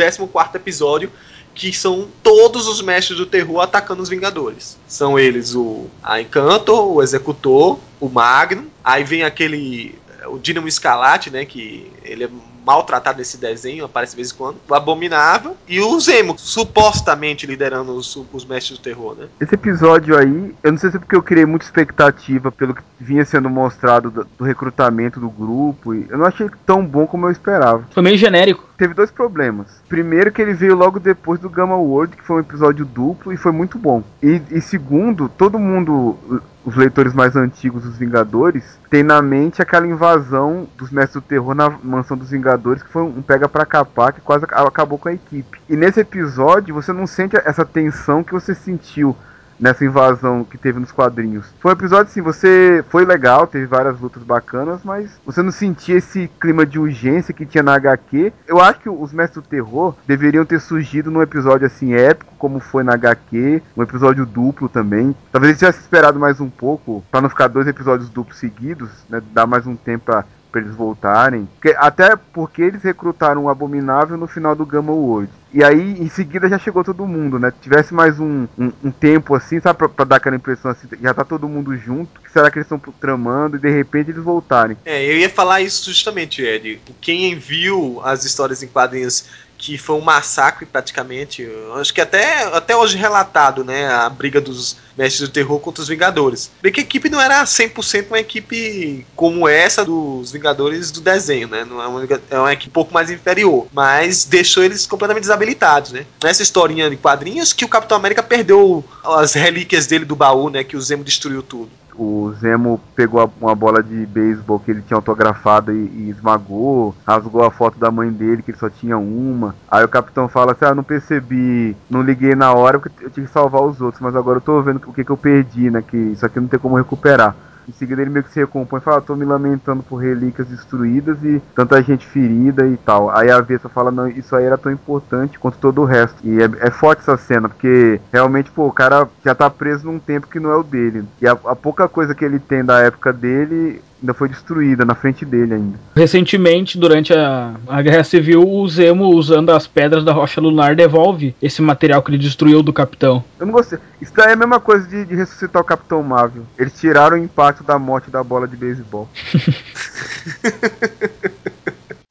14 0.00 0.56
episódio, 0.56 1.10
que 1.54 1.72
são 1.72 2.08
todos 2.22 2.66
os 2.66 2.80
mestres 2.80 3.18
do 3.18 3.26
terror 3.26 3.60
atacando 3.60 4.02
os 4.02 4.08
Vingadores. 4.08 4.78
São 4.86 5.18
eles 5.18 5.54
o 5.54 5.86
a 6.02 6.20
Encanto, 6.20 6.72
o 6.72 7.02
Executor, 7.02 7.78
o 7.98 8.08
Magnum, 8.08 8.66
aí 8.82 9.04
vem 9.04 9.22
aquele 9.22 9.98
o 10.26 10.38
Dínamo 10.38 10.68
Escalate, 10.68 11.30
né, 11.30 11.44
que 11.44 11.90
ele 12.04 12.24
é 12.24 12.28
maltratado 12.64 13.18
nesse 13.18 13.38
desenho, 13.38 13.84
aparece 13.84 14.12
de 14.12 14.16
vez 14.16 14.32
em 14.32 14.34
quando, 14.34 14.56
o 14.68 14.74
Abominável 14.74 15.56
e 15.68 15.80
o 15.80 15.98
Zemo, 16.00 16.36
supostamente 16.38 17.46
liderando 17.46 17.92
os, 17.92 18.16
os 18.32 18.44
mestres 18.44 18.78
do 18.78 18.82
terror, 18.82 19.16
né? 19.16 19.26
Esse 19.40 19.54
episódio 19.54 20.16
aí, 20.16 20.54
eu 20.62 20.72
não 20.72 20.78
sei 20.78 20.90
se 20.90 20.96
é 20.96 21.00
porque 21.00 21.16
eu 21.16 21.22
criei 21.22 21.46
muita 21.46 21.64
expectativa 21.64 22.52
pelo 22.52 22.74
que 22.74 22.82
vinha 22.98 23.24
sendo 23.24 23.48
mostrado 23.48 24.10
do, 24.10 24.26
do 24.38 24.44
recrutamento 24.44 25.18
do 25.18 25.30
grupo, 25.30 25.94
e 25.94 26.06
eu 26.08 26.18
não 26.18 26.26
achei 26.26 26.48
tão 26.66 26.84
bom 26.84 27.06
como 27.06 27.26
eu 27.26 27.30
esperava. 27.30 27.84
Foi 27.92 28.02
meio 28.02 28.18
genérico. 28.18 28.68
Teve 28.76 28.94
dois 28.94 29.10
problemas. 29.10 29.66
Primeiro 29.88 30.32
que 30.32 30.40
ele 30.40 30.54
veio 30.54 30.74
logo 30.74 30.98
depois 30.98 31.40
do 31.40 31.50
Gamma 31.50 31.76
World, 31.76 32.16
que 32.16 32.22
foi 32.24 32.36
um 32.36 32.40
episódio 32.40 32.84
duplo 32.84 33.32
e 33.32 33.36
foi 33.36 33.52
muito 33.52 33.78
bom. 33.78 34.02
E, 34.22 34.40
e 34.50 34.60
segundo, 34.60 35.28
todo 35.28 35.58
mundo 35.58 36.42
os 36.64 36.76
leitores 36.76 37.14
mais 37.14 37.36
antigos 37.36 37.84
dos 37.84 37.96
Vingadores 37.96 38.78
tem 38.90 39.02
na 39.02 39.22
mente 39.22 39.62
aquela 39.62 39.86
invasão 39.86 40.68
dos 40.76 40.90
Mestres 40.90 41.22
do 41.22 41.26
Terror 41.26 41.54
na 41.54 41.70
mansão 41.70 42.16
dos 42.16 42.30
Vingadores, 42.30 42.82
que 42.82 42.90
foi 42.90 43.02
um 43.02 43.22
pega 43.22 43.48
pra 43.48 43.64
capar 43.64 44.12
que 44.12 44.20
quase 44.20 44.44
acabou 44.44 44.98
com 44.98 45.08
a 45.08 45.12
equipe. 45.12 45.60
E 45.68 45.76
nesse 45.76 46.00
episódio 46.00 46.74
você 46.74 46.92
não 46.92 47.06
sente 47.06 47.36
essa 47.36 47.64
tensão 47.64 48.22
que 48.22 48.32
você 48.32 48.54
sentiu 48.54 49.16
nessa 49.60 49.84
invasão 49.84 50.42
que 50.42 50.56
teve 50.56 50.80
nos 50.80 50.90
quadrinhos. 50.90 51.46
Foi 51.60 51.70
um 51.70 51.74
episódio 51.74 52.10
assim, 52.10 52.22
você 52.22 52.84
foi 52.88 53.04
legal, 53.04 53.46
teve 53.46 53.66
várias 53.66 54.00
lutas 54.00 54.22
bacanas, 54.22 54.80
mas 54.82 55.10
você 55.24 55.42
não 55.42 55.52
sentia 55.52 55.96
esse 55.96 56.30
clima 56.40 56.64
de 56.64 56.78
urgência 56.78 57.34
que 57.34 57.46
tinha 57.46 57.62
na 57.62 57.74
HQ. 57.74 58.32
Eu 58.46 58.60
acho 58.60 58.80
que 58.80 58.88
os 58.88 59.12
Mestres 59.12 59.44
do 59.44 59.48
Terror 59.48 59.94
deveriam 60.06 60.44
ter 60.44 60.60
surgido 60.60 61.10
num 61.10 61.22
episódio 61.22 61.66
assim 61.66 61.92
épico, 61.92 62.34
como 62.38 62.58
foi 62.58 62.82
na 62.82 62.94
HQ, 62.94 63.62
um 63.76 63.82
episódio 63.82 64.24
duplo 64.24 64.68
também. 64.68 65.14
Talvez 65.30 65.50
eles 65.50 65.58
tivessem 65.58 65.82
esperado 65.82 66.18
mais 66.18 66.40
um 66.40 66.48
pouco 66.48 67.04
para 67.10 67.20
não 67.20 67.28
ficar 67.28 67.48
dois 67.48 67.66
episódios 67.66 68.08
duplos 68.08 68.38
seguidos, 68.38 68.88
né, 69.08 69.22
dar 69.32 69.46
mais 69.46 69.66
um 69.66 69.76
tempo 69.76 70.06
para 70.06 70.24
para 70.50 70.60
eles 70.60 70.74
voltarem. 70.74 71.48
Até 71.76 72.16
porque 72.16 72.62
eles 72.62 72.82
recrutaram 72.82 73.44
o 73.44 73.48
Abominável 73.48 74.16
no 74.16 74.26
final 74.26 74.54
do 74.54 74.66
Gamma 74.66 74.92
World. 74.92 75.30
E 75.52 75.64
aí, 75.64 75.96
em 75.98 76.08
seguida, 76.08 76.48
já 76.48 76.58
chegou 76.58 76.84
todo 76.84 77.06
mundo, 77.06 77.38
né? 77.38 77.52
Tivesse 77.60 77.92
mais 77.92 78.20
um, 78.20 78.46
um, 78.56 78.72
um 78.84 78.90
tempo 78.90 79.34
assim, 79.34 79.60
sabe? 79.60 79.78
Pra, 79.78 79.88
pra, 79.88 80.04
dar 80.04 80.16
aquela 80.16 80.36
impressão 80.36 80.70
assim, 80.70 80.86
já 81.00 81.12
tá 81.12 81.24
todo 81.24 81.48
mundo 81.48 81.76
junto. 81.76 82.20
Será 82.32 82.50
que 82.50 82.58
eles 82.58 82.70
estão 82.70 82.78
tramando 83.00 83.56
e 83.56 83.60
de 83.60 83.68
repente 83.68 84.10
eles 84.10 84.22
voltarem? 84.22 84.76
É, 84.84 85.04
eu 85.04 85.18
ia 85.18 85.28
falar 85.28 85.60
isso 85.60 85.90
justamente, 85.90 86.40
Ed. 86.42 86.80
Quem 87.00 87.34
viu 87.36 88.00
as 88.04 88.24
histórias 88.24 88.62
em 88.62 88.68
quadrinhos 88.68 89.26
que 89.60 89.76
foi 89.76 89.94
um 89.96 90.00
massacre 90.00 90.64
praticamente. 90.64 91.46
Acho 91.78 91.92
que 91.92 92.00
até, 92.00 92.44
até 92.44 92.74
hoje 92.74 92.96
relatado, 92.96 93.62
né? 93.62 93.86
A 93.92 94.08
briga 94.08 94.40
dos 94.40 94.78
mestres 94.96 95.28
do 95.28 95.32
terror 95.32 95.60
contra 95.60 95.82
os 95.82 95.88
Vingadores. 95.88 96.50
Bem 96.62 96.72
que 96.72 96.80
a 96.80 96.82
equipe 96.82 97.10
não 97.10 97.20
era 97.20 97.44
100% 97.44 98.06
uma 98.08 98.18
equipe 98.18 99.06
como 99.14 99.46
essa 99.46 99.84
dos 99.84 100.32
Vingadores 100.32 100.90
do 100.90 101.02
desenho, 101.02 101.46
né? 101.46 101.64
Não 101.64 101.82
é 101.82 101.86
uma, 101.86 102.08
é 102.30 102.38
uma 102.38 102.52
equipe 102.54 102.70
um 102.70 102.72
pouco 102.72 102.94
mais 102.94 103.10
inferior. 103.10 103.66
Mas 103.70 104.24
deixou 104.24 104.64
eles 104.64 104.86
completamente 104.86 105.24
desabilitados, 105.24 105.92
né? 105.92 106.06
Nessa 106.24 106.42
historinha 106.42 106.88
de 106.88 106.96
quadrinhos 106.96 107.52
que 107.52 107.64
o 107.64 107.68
Capitão 107.68 107.98
América 107.98 108.22
perdeu 108.22 108.82
as 109.04 109.34
relíquias 109.34 109.86
dele 109.86 110.06
do 110.06 110.16
baú, 110.16 110.48
né? 110.48 110.64
Que 110.64 110.76
o 110.76 110.80
Zemo 110.80 111.04
destruiu 111.04 111.42
tudo 111.42 111.70
o 112.00 112.32
Zemo 112.32 112.80
pegou 112.96 113.30
uma 113.38 113.54
bola 113.54 113.82
de 113.82 114.06
beisebol 114.06 114.58
que 114.58 114.70
ele 114.70 114.80
tinha 114.80 114.96
autografado 114.96 115.70
e, 115.70 115.76
e, 115.76 116.08
esmagou, 116.08 116.94
rasgou 117.06 117.44
a 117.44 117.50
foto 117.50 117.78
da 117.78 117.90
mãe 117.90 118.10
dele, 118.10 118.42
que 118.42 118.52
ele 118.52 118.58
só 118.58 118.70
tinha 118.70 118.96
uma. 118.96 119.54
Aí 119.70 119.84
o 119.84 119.88
capitão 119.88 120.26
fala 120.26 120.52
assim: 120.52 120.64
Ah, 120.64 120.74
não 120.74 120.82
percebi, 120.82 121.76
não 121.90 122.00
liguei 122.00 122.34
na 122.34 122.54
hora 122.54 122.78
porque 122.78 123.04
eu 123.04 123.10
tinha 123.10 123.26
que 123.26 123.32
salvar 123.32 123.62
os 123.62 123.82
outros, 123.82 124.00
mas 124.00 124.16
agora 124.16 124.38
eu 124.38 124.42
tô 124.42 124.62
vendo 124.62 124.76
o 124.76 124.94
que, 124.94 125.04
que 125.04 125.10
eu 125.10 125.16
perdi, 125.16 125.70
né? 125.70 125.82
Que 125.82 125.96
isso 125.96 126.24
aqui 126.24 126.40
não 126.40 126.48
tem 126.48 126.58
como 126.58 126.76
recuperar. 126.76 127.36
Em 127.68 127.72
seguida 127.72 128.02
ele 128.02 128.10
meio 128.10 128.24
que 128.24 128.32
se 128.32 128.40
recompõe 128.40 128.80
e 128.80 128.82
fala, 128.82 129.00
tô 129.00 129.14
me 129.14 129.24
lamentando 129.24 129.82
por 129.82 129.96
relíquias 129.96 130.48
destruídas 130.48 131.22
e 131.22 131.40
tanta 131.54 131.82
gente 131.82 132.06
ferida 132.06 132.66
e 132.66 132.76
tal. 132.76 133.10
Aí 133.16 133.30
a 133.30 133.40
Vessa 133.40 133.68
fala, 133.68 133.90
não, 133.90 134.08
isso 134.08 134.34
aí 134.36 134.44
era 134.44 134.58
tão 134.58 134.70
importante 134.70 135.38
quanto 135.38 135.58
todo 135.58 135.82
o 135.82 135.84
resto. 135.84 136.16
E 136.22 136.42
é, 136.42 136.50
é 136.60 136.70
forte 136.70 137.00
essa 137.00 137.16
cena, 137.16 137.48
porque 137.48 138.00
realmente, 138.12 138.50
pô, 138.50 138.66
o 138.66 138.72
cara 138.72 139.08
já 139.24 139.34
tá 139.34 139.48
preso 139.50 139.86
num 139.86 139.98
tempo 139.98 140.26
que 140.26 140.40
não 140.40 140.50
é 140.50 140.56
o 140.56 140.62
dele. 140.62 141.04
E 141.20 141.26
a, 141.26 141.32
a 141.32 141.56
pouca 141.56 141.88
coisa 141.88 142.14
que 142.14 142.24
ele 142.24 142.38
tem 142.38 142.64
da 142.64 142.80
época 142.80 143.12
dele, 143.12 143.82
ainda 144.00 144.14
foi 144.14 144.28
destruída 144.28 144.84
na 144.84 144.94
frente 144.94 145.24
dele 145.24 145.54
ainda. 145.54 145.78
Recentemente, 145.94 146.78
durante 146.78 147.12
a, 147.12 147.54
a 147.68 147.82
Guerra 147.82 148.02
Civil, 148.04 148.48
o 148.48 148.68
Zemo, 148.68 149.14
usando 149.14 149.50
as 149.50 149.66
pedras 149.66 150.04
da 150.04 150.12
rocha 150.12 150.40
lunar, 150.40 150.74
devolve 150.74 151.34
esse 151.40 151.60
material 151.62 152.02
que 152.02 152.10
ele 152.10 152.18
destruiu 152.18 152.62
do 152.62 152.72
Capitão. 152.72 153.22
Eu 153.38 153.46
não 153.46 153.52
gostei. 153.52 153.78
Isso 154.00 154.12
daí 154.14 154.30
é 154.30 154.32
a 154.32 154.36
mesma 154.36 154.58
coisa 154.58 154.86
de, 154.88 155.04
de 155.04 155.14
ressuscitar 155.14 155.60
o 155.60 155.64
Capitão 155.64 156.02
Marvel. 156.02 156.44
Eles 156.58 156.72
tiraram 156.78 157.16
o 157.16 157.20
impacto 157.22 157.62
da 157.62 157.78
morte 157.78 158.10
da 158.10 158.24
bola 158.24 158.48
de 158.48 158.56
beisebol. 158.56 159.08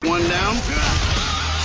One 0.05 0.23
down, 0.23 0.55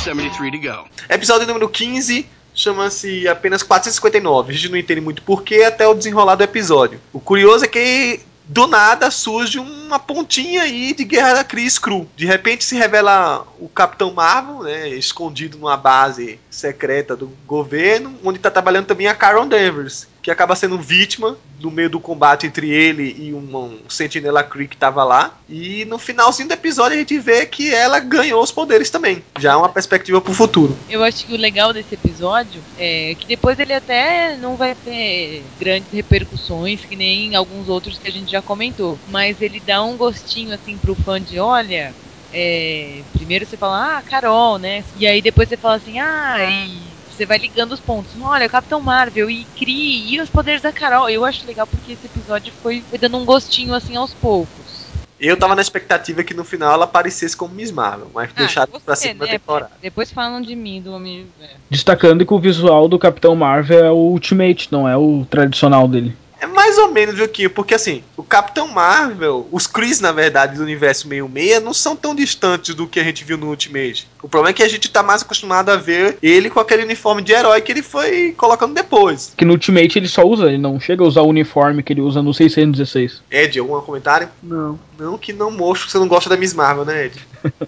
73 0.02 0.52
to 0.52 0.58
go. 0.60 0.84
Episódio 1.08 1.46
número 1.46 1.68
15 1.68 2.26
chama-se 2.54 3.26
apenas 3.26 3.62
459. 3.62 4.52
A 4.52 4.54
gente 4.54 4.70
não 4.70 4.78
entende 4.78 5.00
muito 5.00 5.22
porquê 5.22 5.64
até 5.64 5.86
o 5.86 5.94
desenrolar 5.94 6.36
do 6.36 6.44
episódio. 6.44 7.00
O 7.12 7.20
curioso 7.20 7.64
é 7.64 7.68
que 7.68 8.20
do 8.46 8.66
nada 8.66 9.10
surge 9.10 9.58
uma 9.58 9.98
pontinha 9.98 10.62
aí 10.62 10.92
de 10.92 11.04
Guerra 11.04 11.34
da 11.34 11.44
Cris 11.44 11.78
Cru. 11.78 12.08
De 12.16 12.26
repente 12.26 12.64
se 12.64 12.76
revela 12.76 13.46
o 13.58 13.68
Capitão 13.68 14.12
Marvel, 14.12 14.62
né, 14.62 14.88
escondido 14.90 15.58
numa 15.58 15.76
base 15.76 16.38
secreta 16.50 17.16
do 17.16 17.26
governo, 17.46 18.14
onde 18.22 18.38
está 18.38 18.50
trabalhando 18.50 18.86
também 18.86 19.06
a 19.06 19.14
Carol 19.14 19.46
Danvers, 19.46 20.06
que 20.24 20.30
acaba 20.30 20.56
sendo 20.56 20.78
vítima 20.78 21.36
no 21.60 21.70
meio 21.70 21.90
do 21.90 22.00
combate 22.00 22.46
entre 22.46 22.70
ele 22.70 23.14
e 23.18 23.34
um, 23.34 23.56
um 23.56 23.78
Sentinela 23.90 24.42
Kree 24.42 24.66
que 24.66 24.74
estava 24.74 25.04
lá. 25.04 25.38
E 25.46 25.84
no 25.84 25.98
finalzinho 25.98 26.48
do 26.48 26.54
episódio 26.54 26.96
a 26.96 26.98
gente 26.98 27.18
vê 27.18 27.44
que 27.44 27.72
ela 27.74 28.00
ganhou 28.00 28.42
os 28.42 28.50
poderes 28.50 28.88
também. 28.88 29.22
Já 29.38 29.52
é 29.52 29.56
uma 29.56 29.68
perspectiva 29.68 30.22
pro 30.22 30.32
futuro. 30.32 30.78
Eu 30.88 31.04
acho 31.04 31.26
que 31.26 31.34
o 31.34 31.36
legal 31.36 31.74
desse 31.74 31.94
episódio 31.94 32.64
é 32.78 33.14
que 33.20 33.26
depois 33.26 33.58
ele 33.58 33.74
até 33.74 34.34
não 34.38 34.56
vai 34.56 34.74
ter 34.74 35.44
grandes 35.60 35.92
repercussões, 35.92 36.86
que 36.86 36.96
nem 36.96 37.34
alguns 37.34 37.68
outros 37.68 37.98
que 37.98 38.08
a 38.08 38.12
gente 38.12 38.32
já 38.32 38.40
comentou. 38.40 38.98
Mas 39.06 39.42
ele 39.42 39.60
dá 39.60 39.84
um 39.84 39.94
gostinho 39.94 40.54
assim 40.54 40.78
pro 40.78 40.94
fã 40.94 41.20
de 41.20 41.38
olha. 41.38 41.94
É, 42.32 43.02
primeiro 43.12 43.44
você 43.44 43.58
fala, 43.58 43.98
ah, 43.98 44.02
Carol, 44.02 44.58
né? 44.58 44.84
E 44.96 45.06
aí 45.06 45.20
depois 45.20 45.50
você 45.50 45.56
fala 45.58 45.76
assim, 45.76 45.98
ah, 45.98 46.36
e 46.66 46.93
você 47.14 47.24
vai 47.24 47.38
ligando 47.38 47.72
os 47.72 47.80
pontos. 47.80 48.12
Olha, 48.20 48.48
Capitão 48.48 48.80
Marvel 48.80 49.30
e 49.30 49.44
Kree 49.56 50.14
e 50.14 50.20
os 50.20 50.28
poderes 50.28 50.62
da 50.62 50.72
Carol. 50.72 51.08
Eu 51.08 51.24
acho 51.24 51.46
legal 51.46 51.66
porque 51.66 51.92
esse 51.92 52.06
episódio 52.06 52.52
foi, 52.62 52.82
foi 52.88 52.98
dando 52.98 53.16
um 53.16 53.24
gostinho 53.24 53.74
assim 53.74 53.96
aos 53.96 54.12
poucos. 54.12 54.84
Eu 55.18 55.36
tava 55.36 55.54
na 55.54 55.62
expectativa 55.62 56.24
que 56.24 56.34
no 56.34 56.44
final 56.44 56.74
ela 56.74 56.84
aparecesse 56.84 57.36
como 57.36 57.54
Miss 57.54 57.70
Marvel, 57.70 58.10
mas 58.12 58.30
ah, 58.30 58.38
deixaram 58.38 58.72
você, 58.72 58.84
pra 58.84 58.96
segunda 58.96 59.26
né? 59.26 59.32
temporada. 59.32 59.70
Depois 59.80 60.10
falam 60.10 60.42
de 60.42 60.56
mim, 60.56 60.82
do 60.82 60.94
amigo. 60.94 61.28
É. 61.40 61.50
Destacando 61.70 62.26
que 62.26 62.34
o 62.34 62.38
visual 62.38 62.88
do 62.88 62.98
Capitão 62.98 63.34
Marvel 63.34 63.84
é 63.84 63.90
o 63.90 63.94
Ultimate, 63.94 64.68
não 64.70 64.88
é 64.88 64.96
o 64.96 65.24
tradicional 65.30 65.86
dele. 65.86 66.14
É 66.40 66.46
mais 66.46 66.76
ou 66.76 66.90
menos, 66.90 67.14
viu, 67.14 67.26
Kim? 67.26 67.48
Porque 67.48 67.74
assim, 67.74 68.02
o 68.18 68.22
Capitão 68.22 68.68
Marvel, 68.68 69.48
os 69.50 69.66
Chris, 69.66 70.00
na 70.00 70.12
verdade, 70.12 70.56
do 70.56 70.62
universo 70.62 71.08
meio-meia, 71.08 71.58
não 71.58 71.72
são 71.72 71.96
tão 71.96 72.14
distantes 72.14 72.74
do 72.74 72.86
que 72.86 73.00
a 73.00 73.04
gente 73.04 73.24
viu 73.24 73.38
no 73.38 73.48
Ultimate. 73.48 74.06
O 74.24 74.28
problema 74.28 74.52
é 74.52 74.54
que 74.54 74.62
a 74.62 74.68
gente 74.68 74.90
tá 74.90 75.02
mais 75.02 75.20
acostumado 75.20 75.68
a 75.68 75.76
ver 75.76 76.16
ele 76.22 76.48
com 76.48 76.58
aquele 76.58 76.82
uniforme 76.82 77.20
de 77.20 77.34
herói 77.34 77.60
que 77.60 77.70
ele 77.70 77.82
foi 77.82 78.32
colocando 78.32 78.72
depois. 78.72 79.34
Que 79.36 79.44
no 79.44 79.52
Ultimate 79.52 79.98
ele 79.98 80.08
só 80.08 80.22
usa, 80.22 80.46
ele 80.46 80.56
não 80.56 80.80
chega 80.80 81.04
a 81.04 81.06
usar 81.06 81.20
o 81.20 81.28
uniforme 81.28 81.82
que 81.82 81.92
ele 81.92 82.00
usa 82.00 82.22
no 82.22 82.32
616. 82.32 83.22
Ed, 83.30 83.58
algum 83.58 83.78
comentário? 83.82 84.30
Não. 84.42 84.80
Não, 84.98 85.18
que 85.18 85.34
não 85.34 85.50
mostro 85.50 85.84
que 85.84 85.92
você 85.92 85.98
não 85.98 86.08
gosta 86.08 86.30
da 86.30 86.38
Miss 86.38 86.54
Marvel, 86.54 86.86
né, 86.86 87.04
Ed? 87.04 87.20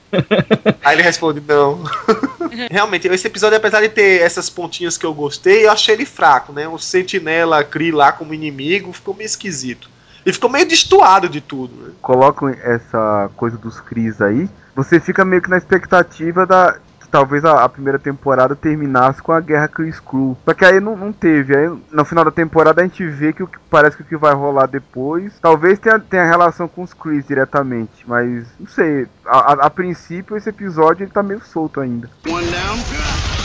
Aí 0.83 0.97
ele 0.97 1.03
responde, 1.03 1.43
não. 1.47 1.85
Realmente, 2.73 3.07
esse 3.07 3.27
episódio, 3.27 3.59
apesar 3.59 3.83
de 3.83 3.91
ter 3.91 4.23
essas 4.23 4.49
pontinhas 4.49 4.97
que 4.97 5.05
eu 5.05 5.13
gostei, 5.13 5.67
eu 5.67 5.71
achei 5.71 5.95
ele 5.95 6.07
fraco, 6.07 6.55
né? 6.55 6.67
O 6.67 6.79
Sentinela 6.79 7.63
Kree 7.65 7.93
lá 7.93 8.13
como 8.13 8.33
inimigo 8.33 8.95
ficou 8.95 9.13
meio 9.13 9.27
esquisito. 9.27 9.91
E 10.27 10.33
ficou 10.33 10.51
meio 10.51 10.67
destoado 10.67 11.29
de 11.29 11.41
tudo, 11.41 11.73
né? 11.77 11.93
Colocam 12.03 12.49
essa 12.49 13.31
coisa 13.37 13.57
dos 13.57 13.81
Cris 13.81 14.21
aí, 14.21 14.51
você 14.75 14.99
fica 14.99 15.25
meio 15.25 15.41
que 15.41 15.49
na 15.49 15.57
expectativa 15.57 16.45
da, 16.45 16.77
talvez 17.17 17.45
a, 17.45 17.65
a, 17.65 17.69
primeira 17.69 17.99
temporada 17.99 18.57
terminasse 18.57 19.23
com 19.23 19.33
a 19.33 19.41
guerra 19.41 19.69
Chris 19.69 20.01
Crew. 20.01 20.37
Só 20.45 20.53
que 20.53 20.65
aí 20.65 20.81
não, 20.81 20.97
não 20.97 21.13
teve. 21.13 21.57
Aí 21.57 21.71
no 21.91 22.05
final 22.05 22.25
da 22.25 22.31
temporada 22.31 22.81
a 22.81 22.85
gente 22.85 23.07
vê 23.07 23.33
que 23.33 23.43
o 23.43 23.47
que 23.47 23.59
parece 23.71 23.97
que 23.97 24.03
o 24.03 24.07
que 24.07 24.17
vai 24.17 24.35
rolar 24.35 24.67
depois. 24.67 25.33
Talvez 25.41 25.79
tenha, 25.79 25.99
tenha 25.99 26.25
relação 26.25 26.69
com 26.69 26.83
os 26.83 26.93
Chris 26.93 27.27
diretamente. 27.27 28.05
Mas 28.07 28.47
não 28.59 28.67
sei. 28.67 29.07
A, 29.25 29.39
a, 29.39 29.53
a 29.67 29.71
princípio 29.71 30.37
esse 30.37 30.49
episódio 30.49 31.05
ele 31.05 31.11
tá 31.11 31.23
meio 31.23 31.41
solto 31.45 31.81
ainda. 31.81 32.11
One 32.27 32.47
down. 32.47 33.36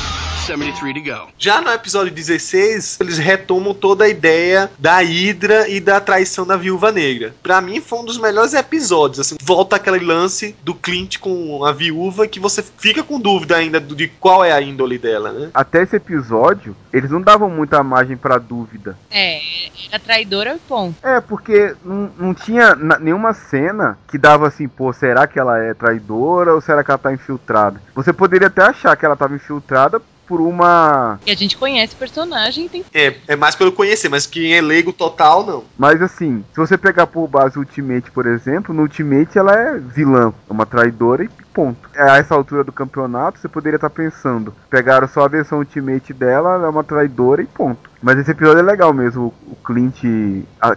73 0.42 0.94
to 0.94 1.02
go. 1.02 1.32
Já 1.38 1.62
no 1.62 1.72
episódio 1.72 2.12
16, 2.12 2.98
eles 3.00 3.18
retomam 3.18 3.74
toda 3.74 4.06
a 4.06 4.10
ideia 4.10 4.72
da 4.78 4.98
Hydra 4.98 5.70
e 5.70 5.80
da 5.80 6.00
traição 6.02 6.46
da 6.46 6.58
Viúva 6.58 6.92
Negra. 6.92 7.34
Pra 7.44 7.62
mim, 7.62 7.80
foi 7.80 8.00
um 8.00 8.06
dos 8.06 8.18
melhores 8.18 8.54
episódios. 8.54 9.20
Assim, 9.20 9.36
volta 9.42 9.76
aquele 9.76 10.04
lance 10.04 10.56
do 10.64 10.74
Clint 10.74 11.20
com 11.20 11.64
a 11.64 11.72
viúva 11.72 12.28
que 12.28 12.40
você 12.40 12.64
fica 12.64 13.04
com 13.04 13.20
dúvida 13.20 13.56
ainda 13.56 13.80
de 13.80 14.08
qual 14.08 14.44
é 14.44 14.52
a 14.52 14.62
índole 14.62 14.98
dela, 14.98 15.32
né? 15.32 15.52
Até 15.54 15.84
esse 15.84 15.96
episódio, 15.96 16.76
eles 16.92 17.12
não 17.12 17.22
davam 17.22 17.50
muita 17.50 17.84
margem 17.84 18.18
pra 18.18 18.38
dúvida. 18.38 18.98
É, 19.12 19.42
era 19.90 20.00
traidora 20.00 20.56
e 20.56 20.60
ponto. 20.60 20.96
É, 21.04 21.22
porque 21.22 21.76
não, 21.86 22.12
não 22.18 22.34
tinha 22.34 22.76
nenhuma 22.76 23.34
cena 23.34 23.98
que 24.10 24.18
dava 24.18 24.48
assim, 24.48 24.68
pô, 24.68 24.92
será 24.92 25.28
que 25.28 25.40
ela 25.40 25.60
é 25.60 25.74
traidora 25.74 26.54
ou 26.54 26.62
será 26.62 26.84
que 26.84 26.90
ela 26.90 26.98
tá 26.98 27.14
infiltrada? 27.14 27.80
Você 27.94 28.12
poderia 28.12 28.48
até 28.48 28.64
achar 28.64 28.96
que 28.96 29.06
ela 29.06 29.16
tava 29.16 29.36
infiltrada 29.36 30.02
por 30.32 30.40
uma. 30.40 31.20
E 31.28 31.32
a 31.32 31.36
gente 31.36 31.58
conhece 31.58 31.94
o 31.94 31.98
personagem 31.98 32.70
tem 32.70 32.86
É, 32.94 33.16
é 33.28 33.36
mais 33.36 33.54
pelo 33.54 33.74
conhecer, 33.74 34.08
mas 34.08 34.26
quem 34.26 34.54
é 34.54 34.62
leigo 34.62 34.94
total, 34.94 35.46
não. 35.46 35.66
Mas 35.78 36.02
assim, 36.02 36.42
se 36.54 36.58
você 36.58 36.78
pegar 36.78 37.08
por 37.08 37.28
base 37.28 37.60
Ultimate, 37.60 38.10
por 38.12 38.26
exemplo, 38.26 38.74
no 38.74 38.84
Ultimate 38.84 39.38
ela 39.38 39.54
é 39.54 39.78
vilã, 39.78 40.34
é 40.50 40.54
uma 40.54 40.66
traidora 40.66 41.26
e 41.26 41.30
ponto. 41.54 41.90
A 41.98 42.18
essa 42.18 42.34
altura 42.34 42.64
do 42.64 42.72
campeonato, 42.72 43.40
você 43.40 43.50
poderia 43.50 43.76
estar 43.76 43.90
pensando, 43.90 44.56
pegaram 44.70 45.06
só 45.06 45.26
a 45.26 45.28
versão 45.28 45.58
Ultimate 45.58 46.14
dela, 46.14 46.54
ela 46.54 46.68
é 46.68 46.70
uma 46.70 46.84
traidora 46.84 47.42
e 47.42 47.46
ponto. 47.46 47.92
Mas 48.02 48.18
esse 48.18 48.32
episódio 48.32 48.60
é 48.60 48.64
legal 48.64 48.94
mesmo, 48.94 49.34
o 49.46 49.56
Clint 49.66 50.02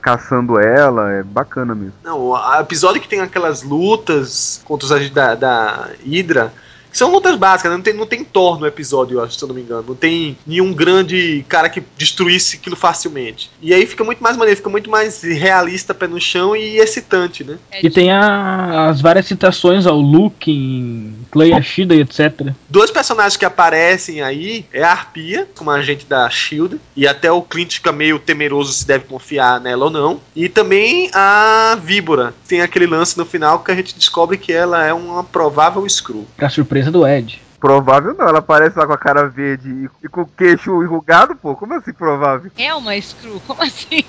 caçando 0.03 0.59
ela, 0.59 1.13
é 1.13 1.23
bacana 1.23 1.77
mesmo. 1.77 1.95
Não, 2.03 2.19
o 2.19 2.61
episódio 2.61 3.01
que 3.01 3.09
tem 3.09 3.21
aquelas 3.21 3.63
lutas 3.63 4.61
contra 4.65 4.85
os 4.85 4.91
agentes 4.91 5.15
da, 5.15 5.37
da 5.37 5.91
Hydra. 6.05 6.53
Que 6.95 6.99
São 6.99 7.11
lutas 7.11 7.35
básicas, 7.37 7.73
né? 7.73 7.77
não 7.77 7.83
tem, 7.83 7.93
não 7.93 8.07
tem 8.07 8.23
Thor 8.23 8.59
no 8.61 8.67
episódio, 8.69 9.19
eu 9.19 9.25
acho, 9.25 9.35
se 9.37 9.43
eu 9.45 9.49
não 9.49 9.55
me 9.55 9.63
engano. 9.63 9.85
Não 9.89 9.95
tem 9.97 10.39
nenhum 10.47 10.73
grande 10.73 11.45
cara 11.49 11.69
que 11.69 11.83
destruísse 11.99 12.57
aquilo 12.57 12.77
facilmente. 12.77 13.51
E 13.61 13.75
aí 13.75 13.85
fica 13.85 14.05
muito 14.05 14.23
mais 14.23 14.37
maneiro, 14.37 14.57
fica 14.59 14.71
muito 14.71 14.89
mais 14.89 15.21
realista, 15.23 15.93
pé 15.93 16.07
no 16.07 16.21
chão 16.21 16.55
e 16.55 16.77
excitante, 16.79 17.43
né? 17.43 17.59
é 17.73 17.85
E 17.85 17.91
tem 17.91 18.13
a- 18.13 18.89
as 18.89 19.01
várias 19.01 19.27
citações 19.27 19.87
ao 19.87 19.99
Luke, 20.01 20.51
em 20.53 21.17
Clay 21.33 21.53
Ashida 21.53 21.95
e 21.97 22.01
etc. 22.01 22.53
Dois 22.71 22.91
personagens 22.93 23.37
que 23.37 23.45
aparecem 23.45 24.23
aí 24.23 24.65
é 24.73 24.83
a 24.85 24.93
Arpia, 24.93 25.49
como 25.57 25.71
agente 25.73 26.07
da 26.07 26.31
Shield, 26.31 26.81
e 26.97 27.09
até 27.09 27.31
o 27.33 27.42
Clint 27.42 27.75
fica 27.75 27.90
meio 27.90 28.21
temeroso 28.21 28.73
se 28.73 28.87
deve 28.87 29.05
confiar 29.07 29.61
nela 29.61 29.87
ou 29.87 29.90
não. 29.90 30.21
E 30.37 30.49
também 30.49 31.11
a 31.12 31.77
Víbora. 31.83 32.33
Tem 32.47 32.61
aquele 32.61 32.87
lance 32.87 33.18
no 33.18 33.25
final 33.27 33.59
que 33.64 33.73
a 33.73 33.75
gente 33.75 33.97
descobre 33.99 34.37
que 34.38 34.53
ela 34.53 34.85
é 34.85 34.92
uma 34.92 35.25
provável 35.25 35.88
Screw. 35.88 36.25
Pra 36.37 36.49
surpresa 36.49 36.84
do 36.90 37.07
Ed. 37.07 37.42
Provável 37.59 38.14
não, 38.14 38.29
ela 38.29 38.40
aparece 38.40 38.79
lá 38.79 38.87
com 38.87 38.92
a 38.92 38.99
cara 38.99 39.27
verde 39.27 39.70
e, 39.70 40.07
e 40.07 40.09
com 40.09 40.23
o 40.23 40.27
queixo 40.27 40.83
enrugado, 40.83 41.35
pô, 41.35 41.57
como 41.57 41.75
assim 41.75 41.92
provável? 41.92 42.51
É 42.59 42.75
uma 42.75 43.01
screw, 43.01 43.40
como 43.47 43.62
assim? 43.62 44.05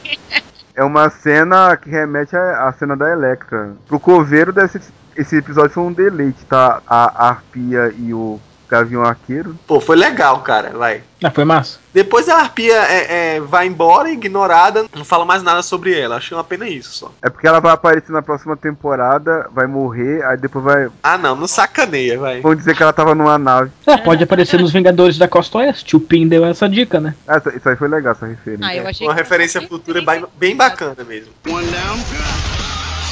É 0.75 0.83
uma 0.83 1.09
cena 1.09 1.77
que 1.77 1.89
remete 1.89 2.35
à, 2.35 2.67
à 2.67 2.73
cena 2.73 2.97
da 2.97 3.09
Electra. 3.09 3.73
Pro 3.87 3.97
coveiro, 3.97 4.51
desse, 4.51 4.81
esse 5.15 5.37
episódio 5.37 5.71
foi 5.71 5.83
um 5.83 5.93
deleite, 5.93 6.45
tá? 6.45 6.81
A 6.85 7.29
Arpia 7.29 7.93
e 7.97 8.13
o 8.13 8.39
Gavião 8.69 9.03
Arqueiro. 9.03 9.57
Pô, 9.67 9.79
foi 9.79 9.95
legal, 9.95 10.41
cara, 10.41 10.71
vai. 10.71 11.03
Ah, 11.23 11.31
foi 11.31 11.45
massa. 11.45 11.79
Depois 11.93 12.27
a 12.27 12.37
Arpia 12.37 12.75
é, 12.75 13.35
é, 13.35 13.39
vai 13.39 13.67
embora, 13.67 14.11
ignorada, 14.11 14.85
não 14.93 15.05
fala 15.05 15.25
mais 15.25 15.41
nada 15.41 15.61
sobre 15.61 15.97
ela. 15.97 16.17
Achei 16.17 16.35
uma 16.35 16.43
pena 16.43 16.67
isso 16.67 16.91
só. 16.93 17.11
É 17.21 17.29
porque 17.29 17.47
ela 17.47 17.59
vai 17.59 17.71
aparecer 17.71 18.11
na 18.11 18.21
próxima 18.21 18.55
temporada, 18.57 19.47
vai 19.51 19.65
morrer, 19.65 20.23
aí 20.25 20.37
depois 20.37 20.63
vai. 20.63 20.87
Ah, 21.01 21.17
não, 21.17 21.35
não 21.35 21.47
sacaneia, 21.47 22.19
vai. 22.19 22.41
Vão 22.41 22.53
dizer 22.53 22.75
que 22.75 22.83
ela 22.83 22.93
tava 22.93 23.15
numa 23.15 23.37
nave. 23.37 23.71
Ah, 23.87 23.97
pode 23.97 24.23
aparecer 24.23 24.59
nos 24.59 24.73
Vingadores 24.73 25.17
da 25.17 25.27
Costa 25.27 25.59
Oeste. 25.59 25.95
O 25.95 25.99
Pin 25.99 26.27
deu 26.27 26.45
essa 26.45 26.67
dica, 26.67 26.99
né? 26.99 27.15
Ah, 27.27 27.41
isso 27.55 27.69
aí 27.69 27.75
foi 27.75 27.87
legal, 27.87 28.11
essa 28.11 28.25
referência. 28.25 28.67
Ah, 28.67 28.75
eu 28.75 28.87
achei 28.87 29.07
Uma 29.07 29.13
referência 29.13 29.61
futura 29.61 30.01
bem, 30.01 30.25
bem 30.37 30.55
bacana 30.55 31.03
mesmo. 31.03 31.31
One 31.47 31.65
down. 31.65 32.54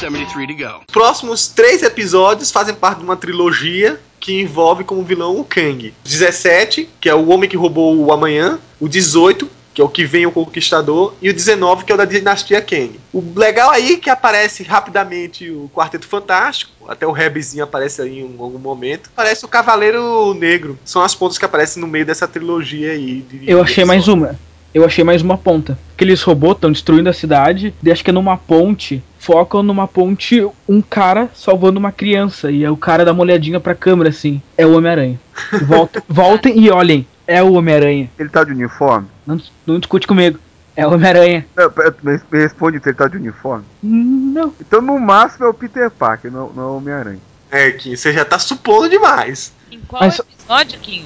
73 0.04 0.48
to 0.48 0.56
go. 0.56 0.80
Os 0.88 0.94
próximos 0.94 1.48
três 1.48 1.82
episódios 1.84 2.52
fazem 2.52 2.76
parte 2.76 3.00
de 3.00 3.04
uma 3.04 3.16
trilogia 3.16 4.00
que 4.20 4.40
envolve 4.42 4.84
como 4.84 5.04
vilão 5.04 5.38
o 5.40 5.44
Kang. 5.44 5.94
17, 6.04 6.90
que 7.00 7.10
é 7.10 7.14
o 7.16 7.28
Homem 7.30 7.50
que 7.50 7.58
Roubou 7.58 7.96
o 7.98 8.12
Amanhã. 8.12 8.58
O 8.80 8.88
18, 8.88 9.50
que 9.74 9.82
é 9.82 9.84
o 9.84 9.90
que 9.90 10.06
vem 10.06 10.26
o 10.26 10.32
Conquistador. 10.32 11.14
E 11.22 11.30
o 11.30 11.34
19, 11.34 11.84
que 11.84 11.92
é 11.92 11.96
o 11.96 11.98
da 11.98 12.06
Dinastia 12.06 12.62
Kang. 12.62 13.00
O 13.12 13.22
legal 13.36 13.70
aí 13.72 13.94
é 13.94 13.98
que 13.98 14.10
aparece 14.10 14.64
rapidamente 14.64 15.50
o 15.50 15.70
Quarteto 15.74 16.08
Fantástico. 16.08 16.72
Até 16.88 17.06
o 17.08 17.12
Rebzinho 17.12 17.64
aparece 17.64 18.02
aí 18.02 18.20
em 18.20 18.36
algum 18.40 18.60
momento. 18.60 19.10
Aparece 19.14 19.44
o 19.44 19.48
Cavaleiro 19.50 20.34
Negro. 20.34 20.78
São 20.86 21.02
as 21.02 21.14
pontas 21.16 21.38
que 21.38 21.46
aparecem 21.46 21.82
no 21.82 21.88
meio 21.88 22.06
dessa 22.06 22.28
trilogia 22.28 22.92
aí. 22.92 23.22
de- 23.30 23.50
Eu 23.50 23.62
achei 23.62 23.84
mais 23.84 24.08
uma. 24.08 24.40
Eu 24.74 24.84
achei 24.86 25.04
mais 25.04 25.22
uma 25.22 25.38
ponta. 25.38 25.78
Aqueles 25.94 26.22
robôs 26.24 26.56
estão 26.56 26.72
destruindo 26.72 27.10
a 27.10 27.14
cidade. 27.14 27.74
E 27.84 27.92
acho 27.92 28.04
que 28.04 28.10
é 28.10 28.14
numa 28.14 28.38
ponte. 28.38 29.04
Focam 29.20 29.62
numa 29.62 29.88
ponte 29.88 30.46
um 30.68 30.82
cara 30.82 31.30
salvando 31.34 31.80
uma 31.80 31.92
criança. 31.92 32.50
E 32.52 32.64
é 32.64 32.72
o 32.72 32.78
cara 32.78 33.06
dá 33.06 33.12
uma 33.12 33.22
olhadinha 33.22 33.60
pra 33.60 33.76
câmera 33.76 34.10
assim. 34.10 34.42
É 34.58 34.66
o 34.66 34.76
Homem-Aranha. 34.76 35.20
Volta, 35.68 36.04
voltem 36.10 36.60
e 36.60 36.70
olhem. 36.72 37.06
É 37.28 37.42
o 37.44 37.54
Homem-Aranha. 37.54 38.10
Ele 38.18 38.30
tá 38.30 38.44
de 38.44 38.52
uniforme? 38.52 39.08
Não, 39.26 39.40
não 39.66 39.80
discute 39.80 40.08
comigo. 40.08 40.40
É 40.76 40.88
o 40.88 40.94
Homem-Aranha. 40.94 41.46
Não, 41.56 41.70
pera, 41.70 41.96
me 42.02 42.20
me 42.32 42.40
responde 42.40 42.80
se 42.82 42.90
ele 42.90 42.98
tá 42.98 43.08
de 43.08 43.18
uniforme. 43.18 43.64
Não. 43.82 44.54
Então 44.60 44.82
no 44.82 45.00
máximo 45.00 45.46
é 45.46 45.50
o 45.50 45.54
Peter 45.54 45.90
Parker, 45.92 46.32
não, 46.32 46.52
não 46.52 46.64
é 46.64 46.66
o 46.66 46.78
Homem-Aranha. 46.78 47.20
É, 47.52 47.70
que 47.72 47.96
você 47.96 48.12
já 48.12 48.26
tá 48.26 48.40
supondo 48.40 48.90
demais. 48.90 49.54
Em 49.72 49.80
qual 49.82 50.02
Mas- 50.02 50.18
episódio, 50.20 50.80
Quinho? 50.80 51.06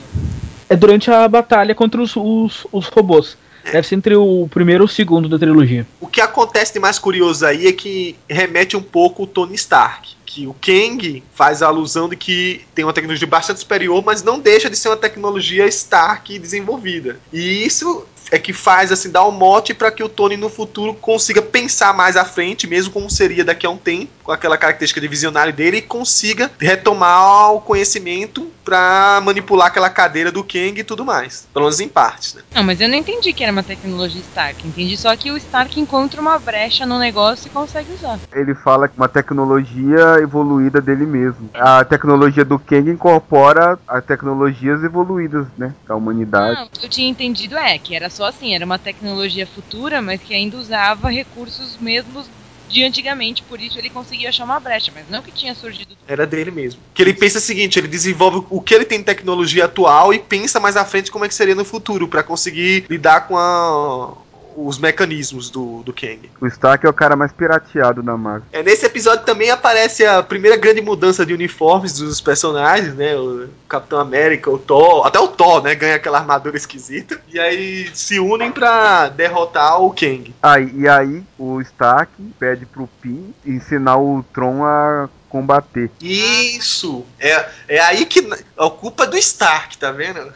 É 0.69 0.75
durante 0.75 1.11
a 1.11 1.27
batalha 1.27 1.75
contra 1.75 2.01
os, 2.01 2.15
os, 2.15 2.65
os 2.71 2.87
robôs. 2.87 3.37
Deve 3.71 3.87
ser 3.87 3.95
entre 3.95 4.15
o 4.15 4.47
primeiro 4.49 4.83
e 4.83 4.85
o 4.85 4.87
segundo 4.87 5.27
da 5.27 5.37
trilogia. 5.37 5.85
O 5.99 6.07
que 6.07 6.21
acontece 6.21 6.73
de 6.73 6.79
mais 6.79 6.97
curioso 6.99 7.45
aí 7.45 7.67
é 7.67 7.71
que 7.71 8.15
remete 8.29 8.75
um 8.75 8.81
pouco 8.81 9.23
o 9.23 9.27
Tony 9.27 9.55
Stark. 9.55 10.15
Que 10.25 10.45
o 10.45 10.53
Kang 10.53 11.23
faz 11.33 11.61
a 11.61 11.67
alusão 11.67 12.07
de 12.07 12.15
que 12.15 12.61
tem 12.75 12.85
uma 12.85 12.93
tecnologia 12.93 13.27
bastante 13.27 13.59
superior, 13.59 14.03
mas 14.05 14.23
não 14.23 14.39
deixa 14.39 14.69
de 14.69 14.75
ser 14.75 14.89
uma 14.89 14.97
tecnologia 14.97 15.65
Stark 15.67 16.37
desenvolvida. 16.37 17.19
E 17.31 17.65
isso 17.65 18.05
é 18.31 18.37
que 18.37 18.53
faz 18.53 18.91
assim 18.91 19.09
dar 19.09 19.25
um 19.25 19.31
mote 19.31 19.73
para 19.73 19.91
que 19.91 20.03
o 20.03 20.09
Tony 20.09 20.37
no 20.37 20.49
futuro 20.49 20.93
consiga 20.93 21.41
pensar 21.41 21.93
mais 21.93 22.17
à 22.17 22.25
frente, 22.25 22.67
mesmo 22.67 22.91
como 22.91 23.09
seria 23.09 23.43
daqui 23.43 23.65
a 23.65 23.69
um 23.69 23.77
tempo, 23.77 24.11
com 24.27 24.33
aquela 24.33 24.57
característica 24.57 24.99
de 24.99 25.07
visionário 25.07 25.53
dele, 25.53 25.77
e 25.77 25.81
consiga 25.81 26.51
retomar 26.59 27.53
o 27.53 27.61
conhecimento 27.61 28.51
para 28.61 29.21
manipular 29.23 29.67
aquela 29.67 29.89
cadeira 29.89 30.29
do 30.29 30.43
Kang 30.43 30.77
e 30.77 30.83
tudo 30.83 31.05
mais. 31.05 31.47
Pelo 31.53 31.63
menos 31.63 31.79
em 31.79 31.87
partes, 31.87 32.33
né? 32.33 32.41
Não, 32.53 32.61
mas 32.61 32.81
eu 32.81 32.89
não 32.89 32.95
entendi 32.95 33.31
que 33.31 33.41
era 33.41 33.53
uma 33.53 33.63
tecnologia 33.63 34.19
Stark. 34.19 34.67
Entendi 34.67 34.97
só 34.97 35.15
que 35.15 35.31
o 35.31 35.37
Stark 35.37 35.79
encontra 35.79 36.19
uma 36.19 36.37
brecha 36.37 36.85
no 36.85 36.99
negócio 36.99 37.47
e 37.47 37.49
consegue 37.49 37.93
usar. 37.93 38.19
Ele 38.33 38.53
fala 38.53 38.89
que 38.89 38.97
uma 38.97 39.07
tecnologia 39.07 40.17
evoluída 40.21 40.81
dele 40.81 41.05
mesmo. 41.05 41.49
A 41.53 41.85
tecnologia 41.85 42.43
do 42.43 42.59
Kang 42.59 42.91
incorpora 42.91 43.79
as 43.87 44.03
tecnologias 44.03 44.83
evoluídas, 44.83 45.47
né? 45.57 45.73
Da 45.87 45.95
humanidade. 45.95 46.59
Não, 46.59 46.65
o 46.65 46.69
que 46.69 46.85
eu 46.85 46.89
tinha 46.89 47.07
entendido 47.07 47.57
é 47.57 47.79
que 47.79 47.95
era 47.95 48.09
só 48.09 48.25
assim, 48.25 48.53
era 48.53 48.65
uma 48.65 48.77
tecnologia 48.77 49.47
futura, 49.47 50.01
mas 50.01 50.21
que 50.21 50.33
ainda 50.33 50.57
usava 50.57 51.09
recursos 51.09 51.77
mesmos 51.77 52.29
de 52.67 52.83
antigamente, 52.83 53.43
por 53.43 53.59
isso 53.61 53.77
ele 53.79 53.89
conseguia 53.89 54.29
achar 54.29 54.43
uma 54.43 54.59
brecha, 54.59 54.91
mas 54.93 55.07
não 55.09 55.21
que 55.21 55.31
tinha 55.31 55.55
surgido. 55.55 55.95
Era 56.07 56.25
dele 56.27 56.51
mesmo. 56.51 56.81
Que 56.93 57.01
ele 57.01 57.13
pensa 57.13 57.37
o 57.37 57.41
seguinte, 57.41 57.79
ele 57.79 57.87
desenvolve 57.87 58.45
o 58.49 58.61
que 58.61 58.73
ele 58.73 58.85
tem 58.85 58.99
de 58.99 59.05
tecnologia 59.05 59.65
atual 59.65 60.13
e 60.13 60.19
pensa 60.19 60.59
mais 60.59 60.75
à 60.75 60.83
frente 60.85 61.09
como 61.11 61.25
é 61.25 61.27
que 61.27 61.33
seria 61.35 61.55
no 61.55 61.65
futuro 61.65 62.07
para 62.07 62.23
conseguir 62.23 62.85
lidar 62.89 63.27
com 63.27 63.37
a- 63.37 64.26
os 64.57 64.79
mecanismos 64.79 65.51
do, 65.51 65.83
do 65.83 65.93
Kang. 65.93 66.29
O 66.41 66.47
Stark 66.47 66.85
é 66.85 66.89
o 66.89 66.93
cara 66.93 67.15
mais 67.15 67.31
pirateado 67.31 68.01
da 68.01 68.17
Marvel. 68.17 68.47
É, 68.51 68.63
nesse 68.63 68.85
episódio 68.85 69.23
também 69.23 69.51
aparece 69.51 70.05
a 70.05 70.23
primeira 70.23 70.57
grande 70.57 70.81
mudança 70.81 71.23
de 71.23 71.33
uniformes 71.33 71.93
dos 71.93 72.19
personagens, 72.19 72.95
né? 72.95 73.15
O 73.15 73.47
Capitão 73.69 73.99
América, 73.99 74.49
o 74.49 74.57
Thor, 74.57 75.05
até 75.05 75.19
o 75.19 75.27
Thor, 75.27 75.61
né? 75.61 75.75
Ganha 75.75 75.95
aquela 75.95 76.17
armadura 76.17 76.57
esquisita. 76.57 77.21
E 77.31 77.39
aí 77.39 77.89
se 77.93 78.19
unem 78.19 78.51
pra 78.51 79.09
derrotar 79.09 79.79
o 79.81 79.91
Kang. 79.91 80.33
Aí, 80.41 80.71
e 80.75 80.87
aí 80.87 81.23
o 81.37 81.61
Stark 81.61 82.11
pede 82.39 82.65
pro 82.65 82.89
Pin 83.01 83.33
ensinar 83.45 83.97
o 83.97 84.25
Tron 84.33 84.63
a 84.63 85.07
combater. 85.29 85.91
Isso! 86.01 87.05
É, 87.19 87.49
é 87.67 87.79
aí 87.79 88.05
que. 88.05 88.27
A 88.57 88.69
culpa 88.69 89.03
é 89.03 89.07
do 89.07 89.17
Stark, 89.17 89.77
tá 89.77 89.91
vendo? 89.91 90.31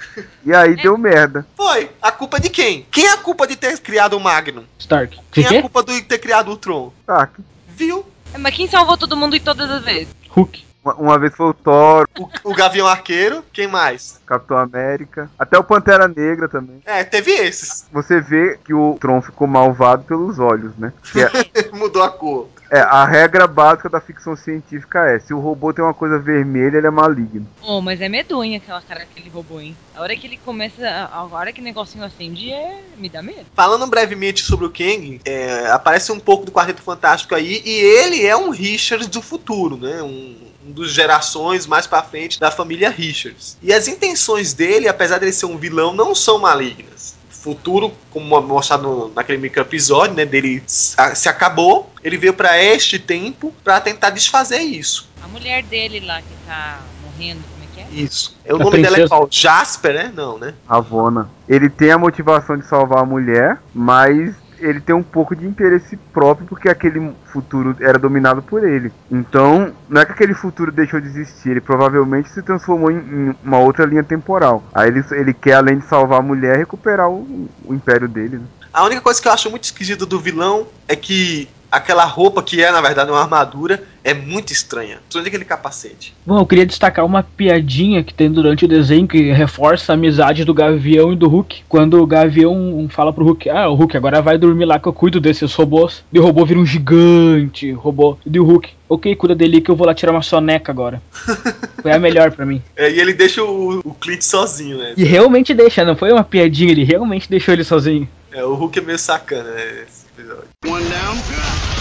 E 0.46 0.54
aí 0.54 0.76
deu 0.82 0.98
merda. 0.98 1.46
Foi. 1.56 1.90
A 2.02 2.12
culpa 2.12 2.38
é 2.38 2.40
de 2.40 2.50
quem? 2.50 2.86
Quem 2.92 3.06
é 3.06 3.14
a 3.14 3.18
culpa 3.18 3.48
de 3.48 3.56
ter 3.56 3.78
criado 3.80 4.16
o 4.16 4.20
Magnum? 4.20 4.64
Stark. 4.80 5.20
Quem 5.32 5.44
Que 5.44 5.56
é 5.56 5.60
a 5.60 5.62
culpa 5.62 5.84
de 5.84 6.02
ter 6.02 6.20
criado 6.20 6.52
o 6.52 6.58
Tron? 6.58 6.92
Stark. 7.02 7.42
Viu? 7.70 8.06
Mas 8.38 8.56
quem 8.56 8.68
salvou 8.68 8.98
todo 8.98 9.18
mundo 9.18 9.36
e 9.36 9.40
todas 9.40 9.70
as 9.70 9.84
vezes? 9.84 10.14
Hulk. 10.30 10.66
Uma, 10.84 10.96
uma 10.96 11.20
vez 11.20 11.36
foi 11.36 11.48
o 11.48 11.54
Thor, 11.54 12.08
O, 12.18 12.28
o 12.44 12.56
Gavião 12.56 12.88
Arqueiro, 12.88 13.44
quem 13.54 13.68
mais? 13.68 14.20
Capitão 14.26 14.58
América, 14.58 15.30
até 15.38 15.58
o 15.58 15.64
Pantera 15.64 16.08
Negra 16.08 16.50
também. 16.50 16.82
É, 16.86 17.04
teve 17.04 17.32
esses. 17.32 17.86
Você 17.92 18.20
vê 18.20 18.58
que 18.66 18.74
o 18.74 18.98
Tron 19.00 19.22
ficou 19.22 19.48
malvado 19.48 20.04
pelos 20.06 20.40
olhos, 20.40 20.76
né? 20.78 20.92
É- 21.16 21.70
Mudou 21.78 22.02
a 22.02 22.10
cor. 22.10 22.48
É, 22.72 22.80
a 22.80 23.04
regra 23.04 23.46
básica 23.48 23.90
da 23.90 24.00
ficção 24.00 24.34
científica 24.34 25.06
é: 25.06 25.20
se 25.20 25.34
o 25.34 25.40
robô 25.40 25.74
tem 25.74 25.84
uma 25.84 25.94
coisa 25.94 26.18
vermelha, 26.18 26.78
ele 26.78 26.88
é 26.88 26.90
maligno. 26.90 27.46
Oh, 27.62 27.82
mas 27.82 28.00
é 28.00 28.08
medonha 28.08 28.60
aquela 28.60 28.82
cara 28.82 29.06
que 29.06 29.20
ele 29.20 29.30
roubou, 29.30 29.60
hein? 29.60 29.76
A 29.94 30.00
hora 30.00 30.16
que 30.16 30.26
ele 30.26 30.38
começa. 30.38 30.88
A 31.12 31.24
hora 31.26 31.52
que 31.52 31.60
o 31.60 31.64
negocinho 31.64 32.06
acende, 32.06 32.50
é... 32.50 32.82
me 32.98 33.10
dá 33.10 33.22
medo. 33.22 33.46
Falando 33.54 33.86
brevemente 33.88 34.42
sobre 34.42 34.66
o 34.66 34.70
Kang, 34.70 35.20
é, 35.26 35.70
aparece 35.70 36.14
um 36.14 36.20
pouco 36.20 36.46
do 36.46 36.52
Quarteto 36.52 36.82
Fantástico 36.82 37.36
aí, 37.36 37.62
e 37.66 37.72
ele 37.72 38.26
é 38.26 38.38
um 38.38 38.52
Richards 38.52 39.08
do 39.08 39.22
futuro, 39.22 39.76
né? 39.76 40.02
Um, 40.02 40.38
um 40.66 40.72
dos 40.72 40.94
gerações 40.94 41.68
mais 41.68 41.86
pra 41.86 42.02
frente 42.02 42.40
da 42.40 42.50
família 42.52 42.90
Richards. 42.90 43.58
E 43.62 43.74
as 43.74 43.90
intenções 43.90 44.54
dele, 44.54 44.88
apesar 44.88 45.18
de 45.18 45.26
ele 45.26 45.34
ser 45.34 45.46
um 45.46 45.58
vilão, 45.58 45.94
não 45.94 46.16
são 46.16 46.40
malignas. 46.40 47.16
Futuro, 47.42 47.92
como 48.12 48.40
mostrado 48.42 49.12
naquele 49.16 49.40
micro 49.40 49.62
episódio, 49.62 50.16
né, 50.16 50.26
dele 50.26 50.62
se 50.68 51.28
acabou, 51.28 51.92
ele 52.04 52.16
veio 52.18 52.34
pra 52.34 52.62
este 52.62 53.00
tempo 53.00 53.52
pra 53.64 53.82
tentar 53.82 54.12
desfazer 54.12 54.60
isso. 54.60 55.10
A 55.24 55.28
mulher 55.28 55.64
dele 55.64 56.00
lá 56.02 56.22
que 56.22 56.36
tá 56.46 56.80
morrendo, 57.04 57.42
como 57.52 57.64
é 57.64 57.68
que 57.88 57.96
é? 58.00 58.04
Isso. 58.04 58.38
É, 58.46 58.54
o 58.54 58.58
A 58.58 58.60
nome 58.60 58.78
dela 58.78 58.96
é 58.96 59.00
princesa. 59.00 59.08
qual? 59.10 59.28
Jasper, 59.32 59.94
né? 59.94 60.12
Não, 60.16 60.38
né? 60.38 60.54
Ravonna. 60.70 61.30
Ele 61.50 61.68
tem 61.70 61.92
a 61.92 61.98
motivação 61.98 62.58
de 62.58 62.66
salvar 62.68 63.00
a 63.00 63.06
mulher, 63.06 63.60
mas 63.74 64.36
ele 64.62 64.80
tem 64.80 64.96
um 64.96 65.04
pouco 65.04 65.36
de 65.36 65.46
interesse 65.46 65.98
próprio 66.14 66.48
porque 66.48 66.70
aquele 66.70 67.14
futuro 67.26 67.76
era 67.80 67.98
dominado 67.98 68.42
por 68.42 68.64
ele. 68.64 68.92
Então, 69.10 69.74
não 69.90 70.02
é 70.02 70.06
que 70.06 70.12
aquele 70.12 70.34
futuro 70.34 70.72
deixou 70.72 71.00
de 71.00 71.08
existir, 71.08 71.52
ele 71.52 71.62
provavelmente 71.62 72.30
se 72.30 72.42
transformou 72.42 72.92
em, 72.92 72.98
em 72.98 73.36
uma 73.44 73.60
outra 73.60 73.86
linha 73.86 74.04
temporal. 74.04 74.64
Aí 74.74 74.90
ele, 74.90 75.04
ele 75.12 75.34
quer, 75.34 75.54
além 75.54 75.80
de 75.80 75.86
salvar 75.86 76.20
a 76.20 76.24
mulher, 76.24 76.58
recuperar 76.58 77.10
o, 77.10 77.50
o 77.66 77.74
império 77.74 78.08
dele. 78.08 78.38
Né? 78.38 78.46
A 78.74 78.86
única 78.86 79.02
coisa 79.02 79.22
que 79.22 79.28
eu 79.28 79.32
acho 79.32 79.50
muito 79.50 79.66
esquisita 79.66 80.06
do 80.06 80.20
vilão 80.20 80.68
é 80.88 80.96
que 80.96 81.50
aquela 81.72 82.06
roupa, 82.06 82.44
que 82.44 82.62
é 82.64 82.72
na 82.72 82.82
verdade 82.82 83.12
uma 83.12 83.22
armadura, 83.22 83.84
é 84.04 84.14
muito 84.14 84.52
estranha. 84.52 85.00
Onde 85.16 85.28
aquele 85.28 85.46
capacete? 85.46 86.14
Bom, 86.26 86.40
eu 86.40 86.46
queria 86.46 86.66
destacar 86.66 87.06
uma 87.06 87.24
piadinha 87.24 88.04
que 88.04 88.14
tem 88.14 88.32
durante 88.32 88.66
o 88.66 88.68
desenho 88.68 89.08
que 89.08 89.32
reforça 89.32 89.92
a 89.92 89.96
amizade 89.96 90.44
do 90.44 90.54
Gavião 90.54 91.14
e 91.14 91.16
do 91.16 91.28
Hulk. 91.28 91.64
Quando 91.70 92.02
o 92.02 92.08
Gavião 92.08 92.88
fala 92.90 93.14
pro 93.14 93.26
Hulk, 93.26 93.50
ah, 93.50 93.70
o 93.70 93.76
Hulk 93.76 93.96
agora 93.96 94.22
vai 94.22 94.38
dormir 94.38 94.66
lá 94.66 94.80
que 94.80 94.88
eu 94.88 94.94
cuido 94.94 95.20
desses 95.20 95.54
robôs. 95.54 96.04
E 96.12 96.20
o 96.20 96.24
robô 96.24 96.46
vira 96.46 96.60
um 96.60 96.66
gigante 96.66 97.72
robô. 97.72 98.18
E 98.26 98.40
o 98.40 98.44
Hulk, 98.44 98.70
ok, 98.90 99.16
cuida 99.16 99.36
dele 99.36 99.62
que 99.62 99.70
eu 99.70 99.76
vou 99.76 99.86
lá 99.86 99.94
tirar 99.94 100.12
uma 100.12 100.22
soneca 100.22 100.72
agora. 100.72 101.02
Foi 101.82 101.92
a 101.92 102.00
melhor 102.00 102.32
pra 102.32 102.46
mim. 102.46 102.62
É, 102.76 102.92
e 102.92 103.00
ele 103.00 103.14
deixa 103.14 103.44
o, 103.44 103.80
o 103.80 103.94
Clint 103.94 104.22
sozinho, 104.22 104.78
né? 104.78 104.94
E 104.98 105.04
realmente 105.04 105.54
deixa, 105.54 105.84
não 105.84 105.96
foi 105.96 106.12
uma 106.12 106.24
piadinha, 106.24 106.72
ele 106.72 106.84
realmente 106.84 107.30
deixou 107.30 107.54
ele 107.54 107.64
sozinho. 107.64 108.08
É, 108.32 108.44
o 108.44 108.54
Hulk 108.54 108.80
é 108.80 108.82
meio 108.82 109.00
sacana, 109.00 109.50
né? 109.52 109.84
Esse 109.88 110.06
episódio. 110.16 110.48
One 110.66 110.86
down, 110.86 111.81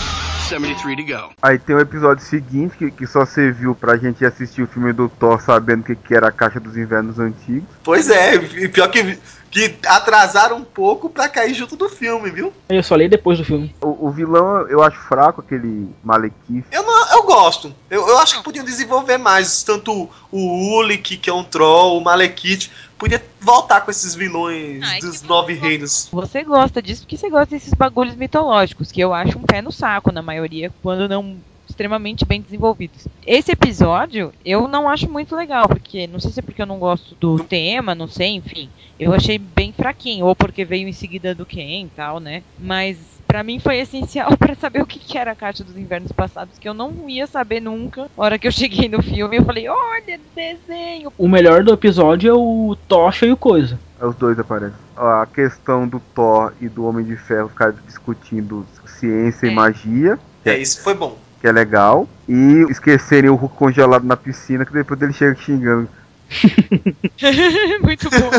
73 0.50 0.96
to 0.96 1.04
go. 1.04 1.32
Aí 1.40 1.58
tem 1.58 1.76
o 1.76 1.80
episódio 1.80 2.24
seguinte, 2.24 2.76
que, 2.76 2.90
que 2.90 3.06
só 3.06 3.24
serviu 3.24 3.74
pra 3.74 3.96
gente 3.96 4.24
assistir 4.24 4.62
o 4.62 4.66
filme 4.66 4.92
do 4.92 5.08
Thor 5.08 5.40
sabendo 5.40 5.80
o 5.80 5.84
que, 5.84 5.94
que 5.94 6.14
era 6.14 6.28
a 6.28 6.32
Caixa 6.32 6.60
dos 6.60 6.76
Invernos 6.76 7.18
Antigos. 7.18 7.68
Pois 7.82 8.10
é, 8.10 8.34
e 8.34 8.68
pior 8.68 8.88
que, 8.88 9.18
que 9.50 9.76
atrasaram 9.86 10.56
um 10.56 10.64
pouco 10.64 11.08
pra 11.08 11.28
cair 11.28 11.54
junto 11.54 11.76
do 11.76 11.88
filme, 11.88 12.30
viu? 12.30 12.52
Eu 12.68 12.82
só 12.82 12.96
li 12.96 13.08
depois 13.08 13.38
do 13.38 13.44
filme. 13.44 13.74
O, 13.80 14.08
o 14.08 14.10
vilão 14.10 14.68
eu 14.68 14.82
acho 14.82 14.98
fraco, 15.00 15.40
aquele 15.40 15.88
Malekith. 16.02 16.64
Eu, 16.70 16.82
não, 16.82 17.12
eu 17.12 17.22
gosto. 17.22 17.74
Eu, 17.88 18.06
eu 18.08 18.18
acho 18.18 18.36
que 18.38 18.44
podiam 18.44 18.64
desenvolver 18.64 19.18
mais. 19.18 19.62
Tanto 19.62 20.08
o 20.30 20.78
Ulik, 20.78 21.16
que 21.16 21.30
é 21.30 21.34
um 21.34 21.44
troll, 21.44 21.98
o 21.98 22.04
Malekith. 22.04 22.70
Podia 23.00 23.24
voltar 23.40 23.80
com 23.80 23.90
esses 23.90 24.14
vilões 24.14 24.82
Ai, 24.82 25.00
dos 25.00 25.22
que 25.22 25.26
nove 25.26 25.54
bom. 25.54 25.62
reinos. 25.62 26.08
Você 26.12 26.44
gosta 26.44 26.82
disso 26.82 27.00
porque 27.02 27.16
você 27.16 27.30
gosta 27.30 27.54
desses 27.54 27.72
bagulhos 27.72 28.14
mitológicos, 28.14 28.92
que 28.92 29.00
eu 29.00 29.14
acho 29.14 29.38
um 29.38 29.42
pé 29.42 29.62
no 29.62 29.72
saco 29.72 30.12
na 30.12 30.20
maioria, 30.20 30.70
quando 30.82 31.08
não 31.08 31.38
extremamente 31.68 32.26
bem 32.26 32.42
desenvolvidos. 32.42 33.08
Esse 33.26 33.52
episódio 33.52 34.32
eu 34.44 34.68
não 34.68 34.88
acho 34.88 35.10
muito 35.10 35.34
legal, 35.34 35.66
porque 35.66 36.06
não 36.06 36.20
sei 36.20 36.30
se 36.30 36.40
é 36.40 36.42
porque 36.42 36.60
eu 36.60 36.66
não 36.66 36.78
gosto 36.78 37.14
do 37.14 37.42
tema, 37.44 37.94
não 37.94 38.06
sei, 38.06 38.30
enfim. 38.34 38.68
Eu 38.98 39.14
achei 39.14 39.38
bem 39.38 39.72
fraquinho, 39.72 40.26
ou 40.26 40.36
porque 40.36 40.64
veio 40.64 40.86
em 40.86 40.92
seguida 40.92 41.34
do 41.34 41.46
Ken 41.46 41.84
e 41.86 41.88
tal, 41.88 42.20
né? 42.20 42.42
Mas 42.58 42.98
pra 43.30 43.44
mim 43.44 43.60
foi 43.60 43.78
essencial 43.78 44.34
pra 44.36 44.56
saber 44.56 44.82
o 44.82 44.86
que 44.86 44.98
que 44.98 45.16
era 45.16 45.30
a 45.30 45.34
Caixa 45.36 45.62
dos 45.62 45.76
Invernos 45.76 46.10
Passados, 46.10 46.58
que 46.58 46.68
eu 46.68 46.74
não 46.74 47.08
ia 47.08 47.26
saber 47.28 47.60
nunca. 47.60 48.02
A 48.16 48.22
hora 48.22 48.38
que 48.38 48.48
eu 48.48 48.52
cheguei 48.52 48.88
no 48.88 49.00
filme, 49.00 49.36
eu 49.36 49.44
falei, 49.44 49.68
olha, 49.68 50.18
desenho. 50.34 51.12
O 51.16 51.28
melhor 51.28 51.62
do 51.62 51.72
episódio 51.72 52.28
é 52.28 52.34
o 52.34 52.76
Tocha 52.88 53.26
e 53.26 53.32
o 53.32 53.36
Coisa. 53.36 53.78
Aí 54.00 54.08
Os 54.08 54.16
dois 54.16 54.38
aparecem. 54.38 54.74
A 54.96 55.26
questão 55.32 55.86
do 55.86 56.00
Thor 56.14 56.52
e 56.60 56.68
do 56.68 56.84
Homem 56.84 57.04
de 57.04 57.16
Ferro 57.16 57.48
ficar 57.48 57.72
discutindo 57.86 58.66
ciência 58.98 59.46
É. 59.46 59.50
e 59.50 59.54
magia, 59.54 60.18
É, 60.44 60.58
isso 60.58 60.82
foi 60.82 60.94
bom. 60.94 61.16
que 61.40 61.46
é 61.46 61.52
legal. 61.52 62.08
E 62.28 62.66
esquecerem 62.68 63.30
o 63.30 63.34
Hulk 63.36 63.54
congelado 63.56 64.04
na 64.04 64.16
piscina, 64.16 64.64
que 64.66 64.72
depois 64.72 65.00
ele 65.00 65.12
chega 65.12 65.34
xingando. 65.36 65.88
muito 67.82 68.08
bom. 68.10 68.30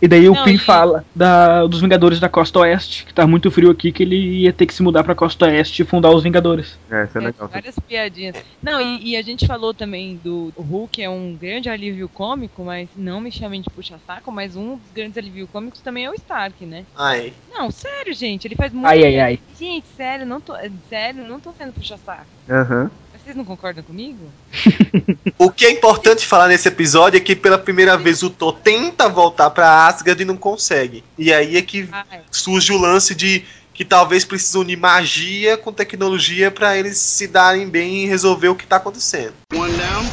E 0.00 0.08
daí 0.08 0.28
o 0.28 0.34
Não, 0.34 0.44
Pim 0.44 0.54
e- 0.54 0.58
fala 0.58 1.04
da, 1.14 1.66
dos 1.66 1.80
Vingadores 1.80 2.20
da 2.20 2.28
Costa 2.28 2.60
Oeste, 2.60 3.04
que 3.04 3.14
tá 3.14 3.26
muito 3.26 3.50
frio 3.50 3.70
aqui, 3.70 3.92
que 3.92 4.02
ele 4.02 4.42
ia 4.42 4.52
ter 4.52 4.66
que 4.66 4.74
se 4.74 4.82
mudar 4.82 5.02
pra 5.04 5.14
Costa 5.14 5.46
Oeste 5.46 5.82
e 5.82 5.84
fundar 5.84 6.10
os 6.10 6.22
Vingadores. 6.22 6.78
É, 6.90 7.04
isso 7.04 7.18
é 7.18 7.20
É, 7.20 7.24
legal. 7.26 7.48
várias 7.48 7.74
piadinhas. 7.86 8.36
Não, 8.62 8.80
e, 8.80 9.10
e 9.12 9.16
a 9.16 9.22
gente 9.22 9.46
falou 9.46 9.74
também 9.74 10.18
do 10.18 10.52
o 10.54 10.62
Hulk 10.62 11.02
é 11.02 11.08
um 11.08 11.36
grande 11.36 11.68
alívio 11.68 12.08
cômico, 12.08 12.64
mas 12.64 12.90
não 12.94 13.20
me 13.20 13.32
chamem 13.32 13.60
de 13.60 13.70
puxa-saco, 13.70 14.30
mas 14.32 14.56
um 14.56 14.76
dos 14.76 14.90
grandes 14.90 15.16
alívios 15.16 15.48
cômicos 15.50 15.80
também 15.82 16.04
é 16.04 16.10
o 16.10 16.14
Stark, 16.14 16.64
né? 16.66 16.86
Ai. 16.94 17.32
Não, 17.48 17.70
sério, 17.70 18.12
gente, 18.14 18.46
ele 18.46 18.56
faz 18.56 18.72
muito. 18.72 18.86
Ai, 18.86 19.04
ai, 19.04 19.20
ai. 19.20 19.38
Gente, 19.48 19.88
sério, 19.88 20.26
não 20.26 20.40
tô, 20.40 20.54
sério, 20.88 21.26
não 21.28 21.40
tô 21.40 21.52
sendo 21.52 21.72
puxa-saco. 21.72 22.30
Aham. 22.48 22.90
Vocês 23.24 23.36
não 23.36 23.44
concordam 23.44 23.82
comigo? 23.84 24.30
O 25.38 25.50
que 25.50 25.66
é 25.66 25.70
importante 25.70 26.24
falar 26.24 26.46
nesse 26.48 26.68
episódio 26.68 27.16
é 27.16 27.20
que 27.20 27.34
pela 27.34 27.58
primeira 27.58 27.96
vez 27.98 28.22
o 28.22 28.30
Thor 28.30 28.52
tenta 28.52 29.08
voltar 29.08 29.50
pra 29.50 29.86
Asgard 29.88 30.22
e 30.22 30.24
não 30.24 30.36
consegue. 30.36 31.02
E 31.18 31.32
aí 31.32 31.56
é 31.56 31.62
que 31.62 31.88
Ah, 31.90 32.04
é. 32.12 32.20
surge 32.30 32.72
o 32.72 32.78
lance 32.78 33.12
de 33.14 33.44
que 33.74 33.84
talvez 33.84 34.24
precisam 34.24 34.60
unir 34.60 34.76
magia 34.76 35.56
com 35.56 35.72
tecnologia 35.72 36.50
pra 36.50 36.76
eles 36.78 36.98
se 36.98 37.26
darem 37.26 37.68
bem 37.68 38.04
e 38.04 38.06
resolver 38.06 38.48
o 38.48 38.54
que 38.54 38.66
tá 38.66 38.76
acontecendo. 38.76 39.34
One 39.52 39.72
down, 39.76 40.04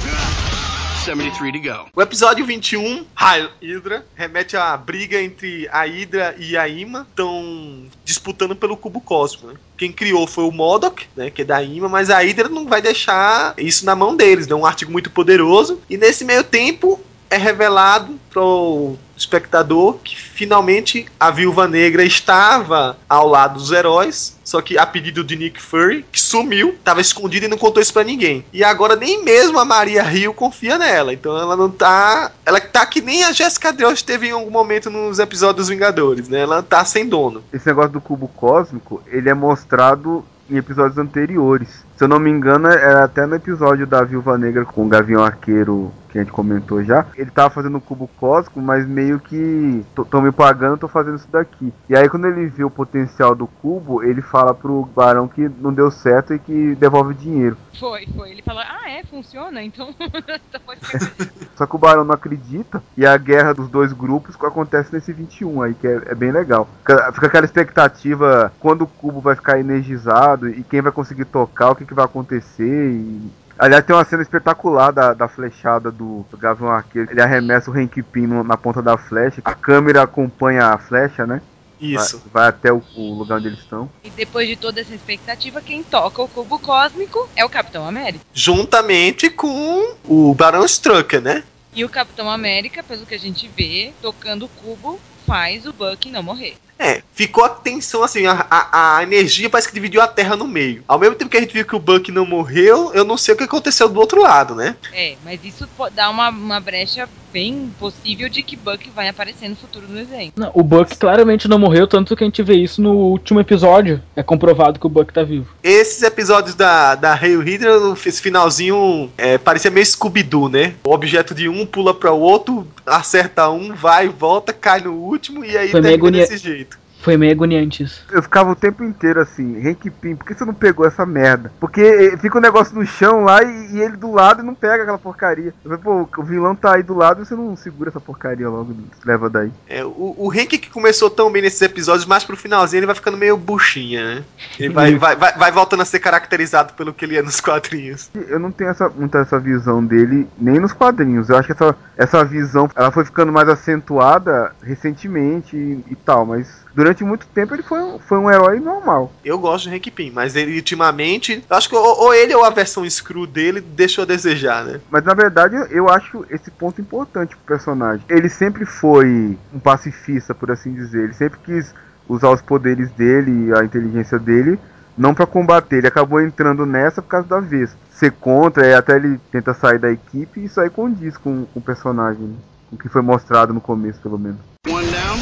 73 1.00 1.52
to 1.54 1.60
go. 1.62 1.90
O 1.96 2.02
episódio 2.02 2.46
21, 2.46 3.06
Hydra, 3.16 4.06
remete 4.16 4.58
à 4.58 4.76
briga 4.76 5.22
entre 5.22 5.68
a 5.72 5.86
Hydra 5.86 6.36
e 6.38 6.58
a 6.58 6.68
Ima, 6.68 7.08
estão 7.10 7.86
disputando 8.04 8.56
pelo 8.56 8.76
cubo 8.76 9.00
cósmico. 9.00 9.48
Né? 9.48 9.54
Quem 9.78 9.92
criou 9.92 10.28
foi 10.28 10.44
o 10.44 10.52
Modok, 10.52 11.08
né, 11.16 11.30
que 11.30 11.42
é 11.42 11.46
da 11.46 11.64
Ima, 11.64 11.88
mas 11.88 12.10
a 12.10 12.20
Hydra 12.20 12.50
não 12.50 12.68
vai 12.68 12.82
deixar 12.82 13.54
isso 13.58 13.86
na 13.86 13.96
mão 13.96 14.16
deles, 14.16 14.50
é 14.50 14.56
um 14.56 14.66
artigo 14.66 14.92
muito 14.92 15.10
poderoso. 15.10 15.80
E 15.90 15.98
nesse 15.98 16.26
meio 16.26 16.44
tempo 16.44 17.00
é 17.30 17.38
revelado 17.38 18.20
pro 18.30 18.96
espectador 19.16 19.98
que 20.04 20.16
finalmente 20.16 21.06
a 21.20 21.30
Viúva 21.30 21.68
Negra 21.68 22.04
estava 22.04 22.98
ao 23.08 23.28
lado 23.28 23.56
dos 23.56 23.72
heróis, 23.72 24.38
só 24.44 24.62
que 24.62 24.78
a 24.78 24.86
pedido 24.86 25.24
de 25.24 25.36
Nick 25.36 25.62
Fury, 25.62 26.06
que 26.12 26.20
sumiu, 26.20 26.70
estava 26.70 27.02
escondido 27.02 27.46
e 27.46 27.50
não 27.50 27.58
contou 27.58 27.82
isso 27.82 27.94
pra 27.94 28.04
ninguém. 28.04 28.46
E 28.54 28.64
agora 28.64 28.96
nem 28.96 29.24
mesmo 29.24 29.60
a 29.60 29.66
Maria 29.66 30.04
Hill 30.12 30.34
confia 30.34 30.78
nela, 30.78 31.14
então 31.14 31.38
ela 31.38 31.56
não 31.56 31.70
tá, 31.70 32.32
ela 32.46 32.60
tá 32.62 32.86
que 32.86 33.02
nem 33.02 33.24
a 33.24 33.32
Jessica 33.32 33.74
Drew 33.74 33.94
teve 33.96 34.28
em 34.28 34.32
algum 34.32 34.52
momento 34.52 34.90
nos 34.90 35.20
episódios 35.20 35.68
dos 35.68 35.70
Vingadores, 35.70 36.30
né? 36.30 36.42
Ela 36.42 36.64
tá 36.64 36.86
sem 36.86 37.08
dono. 37.08 37.44
Esse 37.52 37.68
negócio 37.68 37.92
do 37.92 38.02
cubo 38.02 38.28
cósmico, 38.30 39.04
ele 39.08 39.30
é 39.30 39.34
mostrado 39.34 40.24
em 40.50 40.58
episódios 40.58 40.98
anteriores. 40.98 41.68
Se 41.98 42.04
eu 42.04 42.08
não 42.08 42.20
me 42.20 42.30
engano, 42.30 42.68
era 42.68 43.04
até 43.04 43.26
no 43.26 43.36
episódio 43.36 43.86
da 43.86 44.04
Viúva 44.04 44.38
Negra 44.38 44.66
com 44.66 44.86
o 44.86 44.88
Gavião 44.88 45.24
Arqueiro, 45.24 45.92
que 46.10 46.18
a 46.18 46.22
gente 46.22 46.34
comentou 46.34 46.84
já. 46.84 47.06
Ele 47.16 47.32
tava 47.32 47.50
fazendo 47.50 47.78
o 47.78 47.82
cubo 47.82 48.10
cósmico, 48.20 48.62
mas 48.62 48.88
meio 48.88 49.20
que 49.20 49.86
tô, 49.96 50.04
tô 50.04 50.22
me 50.22 50.32
pagando, 50.32 50.78
tô 50.78 50.88
fazendo 50.88 51.16
isso 51.16 51.28
daqui. 51.32 51.72
E 51.88 51.96
aí 51.96 52.10
quando 52.10 52.26
ele 52.26 52.48
vê 52.48 52.64
o 52.64 52.70
potencial 52.70 53.36
do 53.36 53.48
cubo, 53.48 54.04
ele 54.04 54.22
fala 54.22 54.54
pro 54.54 54.90
Barão 54.96 55.28
que 55.28 55.48
não 55.48 55.74
deu 55.74 55.92
certo 55.92 56.34
e 56.34 56.40
que 56.40 56.76
devolve 56.76 57.12
o 57.12 57.18
dinheiro. 57.18 57.58
Foi, 57.80 58.06
foi. 58.16 58.32
Ele 58.32 58.42
falou, 58.42 58.62
ah, 58.62 58.90
é, 58.90 59.04
funciona, 59.04 59.62
então. 59.64 59.94
então. 60.00 60.62
Só 61.56 61.66
que 61.66 61.76
o 61.76 61.80
Barão 61.80 62.04
não 62.04 62.14
acredita 62.14 62.82
e 62.98 63.06
a 63.06 63.16
guerra 63.18 63.54
dos 63.54 63.70
dois 63.70 63.94
grupos 63.94 64.36
acontece 64.42 64.94
nesse 64.94 65.14
21 65.14 65.62
aí, 65.62 65.74
que 65.74 65.88
é, 65.88 66.02
é 66.08 66.16
bem 66.16 66.32
legal. 66.32 66.68
Fica, 66.80 67.12
fica 67.14 67.28
aquela 67.28 67.46
expectativa 67.46 68.52
quando 68.60 68.84
o 68.84 68.88
cubo 68.88 69.22
vai 69.22 69.36
ficar 69.36 69.60
energizado 69.60 70.50
e 70.50 70.64
quem 70.64 70.82
vai 70.82 70.92
conseguir 70.92 71.26
tocar, 71.26 71.72
o 71.72 71.76
que, 71.76 71.86
que 71.86 71.94
vai 71.94 72.06
acontecer. 72.06 72.92
E... 72.92 73.32
Aliás, 73.60 73.84
tem 73.84 73.94
uma 73.94 74.06
cena 74.06 74.24
espetacular 74.24 74.92
da, 74.92 75.14
da 75.14 75.28
flechada 75.28 75.92
do, 75.92 76.26
Gavião 76.38 76.72
Arqueiro. 76.72 77.12
Ele 77.12 77.22
arremessa 77.22 77.70
o 77.70 77.78
Hank 77.78 78.02
Pym 78.02 78.42
na 78.42 78.56
ponta 78.56 78.82
da 78.82 78.98
flecha. 78.98 79.42
A 79.44 79.54
câmera 79.54 80.02
acompanha 80.02 80.68
a 80.68 80.78
flecha, 80.78 81.28
né? 81.28 81.42
Isso. 81.78 82.22
Vai, 82.32 82.44
vai 82.44 82.48
até 82.48 82.72
o, 82.72 82.82
o 82.96 83.14
lugar 83.14 83.38
onde 83.38 83.48
eles 83.48 83.60
estão. 83.60 83.90
E 84.02 84.10
depois 84.10 84.48
de 84.48 84.56
toda 84.56 84.80
essa 84.80 84.96
expectativa, 84.96 85.62
quem 85.62 85.84
toca 85.84 86.22
o 86.22 86.28
cubo 86.30 86.58
cósmico 86.58 87.28
é 87.36 87.44
o 87.44 87.50
Capitão 87.50 87.86
América. 87.86 88.24
Juntamente 88.34 89.30
com 89.30 89.94
o 90.06 90.34
Barão 90.34 90.64
Strucker, 90.64 91.22
né? 91.22 91.44
E 91.74 91.84
o 91.84 91.90
Capitão 91.90 92.30
América, 92.30 92.82
pelo 92.82 93.06
que 93.06 93.16
a 93.16 93.20
gente 93.20 93.50
vê, 93.56 93.94
tocando 94.02 94.46
o 94.46 94.50
cubo, 94.50 95.00
faz 95.28 95.66
o 95.66 95.74
Buck 95.74 96.10
não 96.10 96.24
morrer. 96.24 96.56
É, 96.80 97.02
ficou 97.12 97.44
a 97.44 97.50
tensão 97.50 98.02
assim, 98.04 98.26
a, 98.26 98.48
a, 98.50 98.98
a 98.98 99.04
energia 99.04 99.50
parece 99.50 99.68
que 99.68 99.74
dividiu 99.74 100.02
a 100.02 100.08
Terra 100.08 100.38
no 100.38 100.48
meio. 100.48 100.82
Ao 100.88 100.98
mesmo 100.98 101.16
tempo 101.16 101.30
que 101.30 101.36
a 101.38 101.42
gente 101.42 101.54
viu 101.54 101.66
que 101.66 101.76
o 101.76 101.80
Buck 101.80 102.10
não 102.12 102.26
morreu, 102.26 102.94
eu 102.94 103.04
não 103.04 103.18
sei 103.18 103.34
o 103.34 103.38
que 103.38 103.44
aconteceu 103.44 103.90
do 103.90 104.00
outro 104.00 104.22
lado, 104.22 104.56
né? 104.56 104.78
É, 104.94 105.16
mas 105.24 105.44
isso 105.44 105.68
dá 105.94 106.10
uma, 106.10 106.30
uma 106.30 106.60
brecha 106.62 107.08
bem 107.32 107.70
possível 107.78 108.28
de 108.30 108.42
que 108.42 108.56
Buck 108.56 108.90
vai 108.92 109.08
aparecer 109.08 109.50
no 109.50 109.56
futuro 109.56 109.86
do 109.88 109.94
desenho. 109.94 110.32
Não, 110.36 110.52
o 110.54 110.64
Buck 110.64 110.96
claramente 110.98 111.48
não 111.48 111.60
morreu, 111.60 111.86
tanto 111.86 112.16
que 112.16 112.24
a 112.24 112.28
gente 112.28 112.42
vê 112.42 112.56
isso 112.56 112.82
no 112.82 112.94
último 112.94 113.40
episódio. 113.40 114.02
É 114.16 114.24
comprovado 114.24 114.80
que 114.80 114.88
o 114.88 114.90
Buck 114.90 115.14
tá 115.14 115.22
vivo. 115.22 115.48
Esses 115.62 116.02
episódios 116.02 116.56
da, 116.56 116.96
da 116.96 117.14
Hail 117.14 117.42
Hydra, 117.42 117.72
esse 118.06 118.22
finalzinho 118.22 119.12
é, 119.18 119.38
parecia 119.38 119.70
meio 119.70 119.86
Scooby-Doo, 119.86 120.50
né? 120.50 120.76
O 120.88 120.94
objeto 120.94 121.36
de 121.36 121.48
um 121.50 121.66
pula 121.66 121.94
para 121.94 122.12
o 122.12 122.20
outro, 122.20 122.66
acerta 122.86 123.50
um, 123.50 123.74
vai, 123.76 124.08
volta, 124.08 124.52
cai 124.54 124.80
no 124.82 124.94
último 124.94 125.44
e 125.46 125.58
aí 125.58 125.70
Foi 125.70 125.82
termina 125.82 126.02
agonia- 126.02 126.22
desse 126.28 126.38
jeito. 126.38 126.69
Foi 127.10 127.18
meio 127.18 127.32
agoniante 127.32 127.82
isso. 127.82 128.06
Eu 128.12 128.22
ficava 128.22 128.52
o 128.52 128.56
tempo 128.56 128.84
inteiro 128.84 129.20
assim, 129.20 129.68
Hank 129.68 129.90
Pym, 129.90 130.16
por 130.16 130.28
que 130.28 130.36
você 130.36 130.46
não 130.46 130.54
pegou 130.54 130.86
essa 130.86 131.08
merda? 131.08 131.52
Porque 131.60 131.82
eh, 131.82 132.18
fica 132.18 132.38
o 132.38 132.42
negócio 132.42 132.76
no 132.76 132.86
chão 132.86 133.24
lá 133.24 133.42
e, 133.42 133.72
e 133.74 133.82
ele 133.82 133.98
do 133.98 134.12
lado 134.12 134.44
e 134.44 134.46
não 134.46 134.54
pega 134.54 134.84
aquela 134.84 135.00
porcaria. 135.00 135.52
Eu 135.66 135.72
falei, 135.72 135.78
pô, 135.80 136.22
o 136.22 136.24
vilão 136.24 136.56
tá 136.56 136.76
aí 136.76 136.84
do 136.84 136.94
lado 136.94 137.24
e 137.24 137.26
você 137.26 137.34
não 137.34 137.56
segura 137.56 137.90
essa 137.90 138.00
porcaria 138.00 138.48
logo, 138.48 138.76
leva 139.04 139.28
daí. 139.28 139.52
É, 139.68 139.84
o, 139.84 140.14
o 140.20 140.32
Hank 140.32 140.60
que 140.60 140.70
começou 140.70 141.10
tão 141.10 141.32
bem 141.32 141.42
nesses 141.42 141.64
episódios, 141.64 142.06
mas 142.06 142.24
pro 142.24 142.38
finalzinho 142.38 142.82
ele 142.82 142.86
vai 142.86 142.94
ficando 142.94 143.18
meio 143.18 143.36
buchinha, 143.36 144.04
né? 144.04 144.24
Ele 144.60 144.72
vai, 144.72 144.96
vai, 144.96 145.16
vai, 145.16 145.36
vai 145.36 145.52
voltando 145.52 145.82
a 145.82 145.86
ser 145.86 145.98
caracterizado 145.98 146.74
pelo 146.74 146.94
que 146.94 147.06
ele 147.06 147.18
é 147.18 147.24
nos 147.24 147.42
quadrinhos. 147.42 148.12
Eu 148.28 148.38
não 148.38 148.52
tenho 148.52 148.70
essa, 148.70 148.88
muito 148.88 149.18
essa 149.18 149.40
visão 149.40 149.84
dele 149.84 150.28
nem 150.38 150.60
nos 150.60 150.74
quadrinhos. 150.74 151.28
Eu 151.28 151.38
acho 151.38 151.48
que 151.48 151.54
essa, 151.54 151.76
essa 151.98 152.24
visão 152.24 152.70
ela 152.76 152.92
foi 152.92 153.04
ficando 153.04 153.32
mais 153.32 153.50
acentuada 153.50 154.54
recentemente 154.62 155.58
e, 155.58 155.84
e 155.90 155.96
tal, 155.96 156.24
mas 156.24 156.69
durante 156.80 157.04
muito 157.04 157.26
tempo 157.28 157.54
ele 157.54 157.62
foi, 157.62 157.80
um- 157.82 158.00
foi 158.00 158.18
um 158.18 158.32
herói 158.32 158.58
normal. 158.62 159.12
Eu 159.24 159.38
gosto 159.38 159.68
do 159.70 159.76
Hank 159.76 159.92
Pym, 159.92 160.12
mas 160.12 160.34
ele 160.38 160.56
ultimamente, 160.56 161.44
eu 161.50 161.58
acho 161.58 161.68
que 161.68 161.76
ou, 161.76 162.04
ou 162.04 162.14
ele 162.14 162.34
ou 162.34 162.46
a 162.46 162.50
versão 162.50 162.90
screw 162.90 163.28
dele 163.28 163.60
deixou 163.60 164.04
a 164.04 164.08
desejar, 164.08 164.64
né? 164.64 164.80
Mas 164.90 165.04
na 165.04 165.14
verdade 165.14 165.56
eu- 165.72 165.90
acho 165.90 166.24
esse 166.30 166.50
ponto 166.52 166.80
importante 166.80 167.36
pro 167.36 167.46
personagem. 167.58 168.06
Ele 168.08 168.30
sempre 168.30 168.64
foi 168.64 169.38
um 169.54 169.60
pacifista, 169.60 170.34
por 170.36 170.52
assim 170.52 170.72
dizer. 170.74 171.06
Ele 171.06 171.14
sempre 171.14 171.40
quis 171.44 171.74
usar 172.08 172.30
os 172.30 172.42
poderes 172.42 172.90
dele 172.92 173.48
e 173.48 173.54
a 173.54 173.64
inteligência 173.64 174.18
dele, 174.20 174.60
não 174.98 175.14
pra 175.16 175.26
combater. 175.26 175.78
Ele 175.78 175.88
acabou 175.88 176.22
entrando 176.22 176.66
nessa 176.66 177.02
por 177.02 177.10
causa 177.10 177.28
da 177.28 177.40
vez. 177.40 177.76
Ser 177.92 178.12
contra, 178.12 178.66
e 178.68 178.74
até 178.74 178.96
ele 178.96 179.20
tenta 179.32 179.54
sair 179.54 179.80
da 179.80 179.92
equipe 179.92 180.40
e 180.40 180.46
isso 180.46 180.62
aí 180.62 180.70
condiz 180.70 181.18
com, 181.18 181.46
com 181.46 181.60
o 181.60 181.62
personagem, 181.64 182.22
né? 182.22 182.36
o 182.72 182.78
que 182.78 182.88
foi 182.88 183.02
mostrado 183.02 183.52
no 183.52 183.60
começo, 183.60 184.00
pelo 184.00 184.18
menos. 184.20 184.38
One 184.70 184.92
down, 184.92 185.18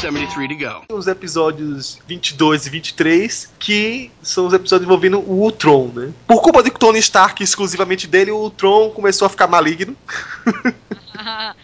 73 0.00 0.48
to 0.48 0.56
go. 0.56 0.94
Os 0.96 1.08
episódios 1.08 1.98
22 2.06 2.66
e 2.66 2.70
23, 2.70 3.52
que 3.58 4.10
são 4.22 4.46
os 4.46 4.54
episódios 4.54 4.86
envolvendo 4.86 5.18
o 5.18 5.42
Ultron, 5.42 5.90
né? 5.92 6.12
Por 6.26 6.40
culpa 6.40 6.62
de 6.62 6.70
Tony 6.70 7.00
Stark, 7.00 7.42
exclusivamente 7.42 8.06
dele, 8.06 8.30
o 8.30 8.36
Ultron 8.36 8.90
começou 8.90 9.26
a 9.26 9.28
ficar 9.28 9.48
maligno. 9.48 9.96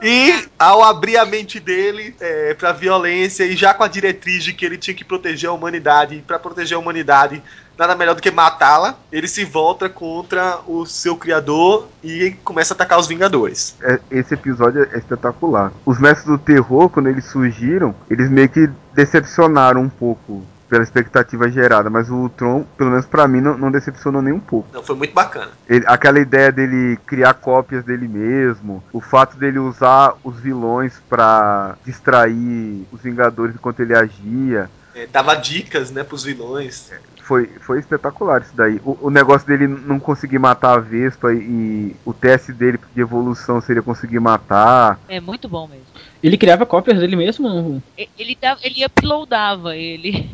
E 0.00 0.48
ao 0.56 0.84
abrir 0.84 1.16
a 1.16 1.26
mente 1.26 1.58
dele 1.58 2.14
é, 2.20 2.54
pra 2.54 2.70
violência 2.70 3.44
e 3.44 3.56
já 3.56 3.74
com 3.74 3.82
a 3.82 3.88
diretriz 3.88 4.44
de 4.44 4.52
que 4.52 4.64
ele 4.64 4.78
tinha 4.78 4.94
que 4.94 5.04
proteger 5.04 5.50
a 5.50 5.52
humanidade, 5.52 6.14
e 6.14 6.22
pra 6.22 6.38
proteger 6.38 6.76
a 6.76 6.80
humanidade, 6.80 7.42
nada 7.78 7.94
melhor 7.94 8.14
do 8.14 8.22
que 8.22 8.30
matá-la, 8.30 8.94
ele 9.12 9.28
se 9.28 9.44
volta 9.44 9.88
contra 9.88 10.58
o 10.66 10.86
seu 10.86 11.16
criador 11.16 11.88
e 12.02 12.34
começa 12.44 12.72
a 12.72 12.76
atacar 12.76 12.98
os 12.98 13.06
Vingadores. 13.06 13.76
É- 13.82 14.00
Esse 14.10 14.34
episódio 14.34 14.88
é 14.92 14.98
espetacular. 14.98 15.72
Os 15.84 15.98
mestres 15.98 16.26
do 16.26 16.38
terror, 16.38 16.88
quando 16.88 17.08
eles 17.08 17.24
surgiram, 17.26 17.94
eles 18.10 18.30
meio 18.30 18.48
que 18.48 18.68
decepcionaram 18.94 19.82
um 19.82 19.88
pouco 19.88 20.44
pela 20.68 20.82
expectativa 20.82 21.48
gerada, 21.48 21.88
mas 21.88 22.10
o 22.10 22.14
Ultron, 22.16 22.64
pelo 22.76 22.90
menos 22.90 23.06
pra 23.06 23.28
mim, 23.28 23.40
não, 23.40 23.56
não 23.56 23.70
decepcionou 23.70 24.20
nem 24.20 24.32
um 24.32 24.40
pouco. 24.40 24.66
Então 24.70 24.82
foi 24.82 24.96
muito 24.96 25.14
bacana. 25.14 25.50
Ele- 25.68 25.84
aquela 25.86 26.18
ideia 26.18 26.50
dele 26.50 26.98
criar 27.06 27.34
cópias 27.34 27.84
dele 27.84 28.08
mesmo, 28.08 28.82
o 28.92 29.00
fato 29.00 29.36
dele 29.36 29.60
usar 29.60 30.14
os 30.24 30.40
vilões 30.40 30.94
pra 31.08 31.76
distrair 31.84 32.84
os 32.90 33.00
Vingadores 33.00 33.54
enquanto 33.54 33.80
ele 33.80 33.94
agia, 33.94 34.68
É, 34.94 35.06
dava 35.06 35.34
dicas, 35.34 35.90
né, 35.90 36.02
pros 36.02 36.24
vilões. 36.24 36.90
Foi, 37.26 37.46
foi 37.60 37.80
espetacular 37.80 38.40
isso 38.42 38.54
daí. 38.54 38.80
O, 38.84 39.06
o 39.08 39.10
negócio 39.10 39.46
dele 39.46 39.66
não 39.66 39.98
conseguir 39.98 40.38
matar 40.38 40.74
a 40.76 40.80
Vespa 40.80 41.32
e, 41.32 41.38
e 41.38 41.96
o 42.04 42.12
teste 42.12 42.52
dele 42.52 42.78
de 42.94 43.00
evolução 43.00 43.60
seria 43.60 43.82
conseguir 43.82 44.20
matar. 44.20 44.98
É 45.08 45.20
muito 45.20 45.48
bom 45.48 45.66
mesmo. 45.66 45.86
Ele 46.22 46.38
criava 46.38 46.64
cópias 46.64 46.98
dele 46.98 47.16
mesmo? 47.16 47.82
E- 47.98 48.08
Ele, 48.18 48.36
dava, 48.40 48.60
ele 48.62 48.84
uploadava 48.84 49.76
ele. 49.76 50.30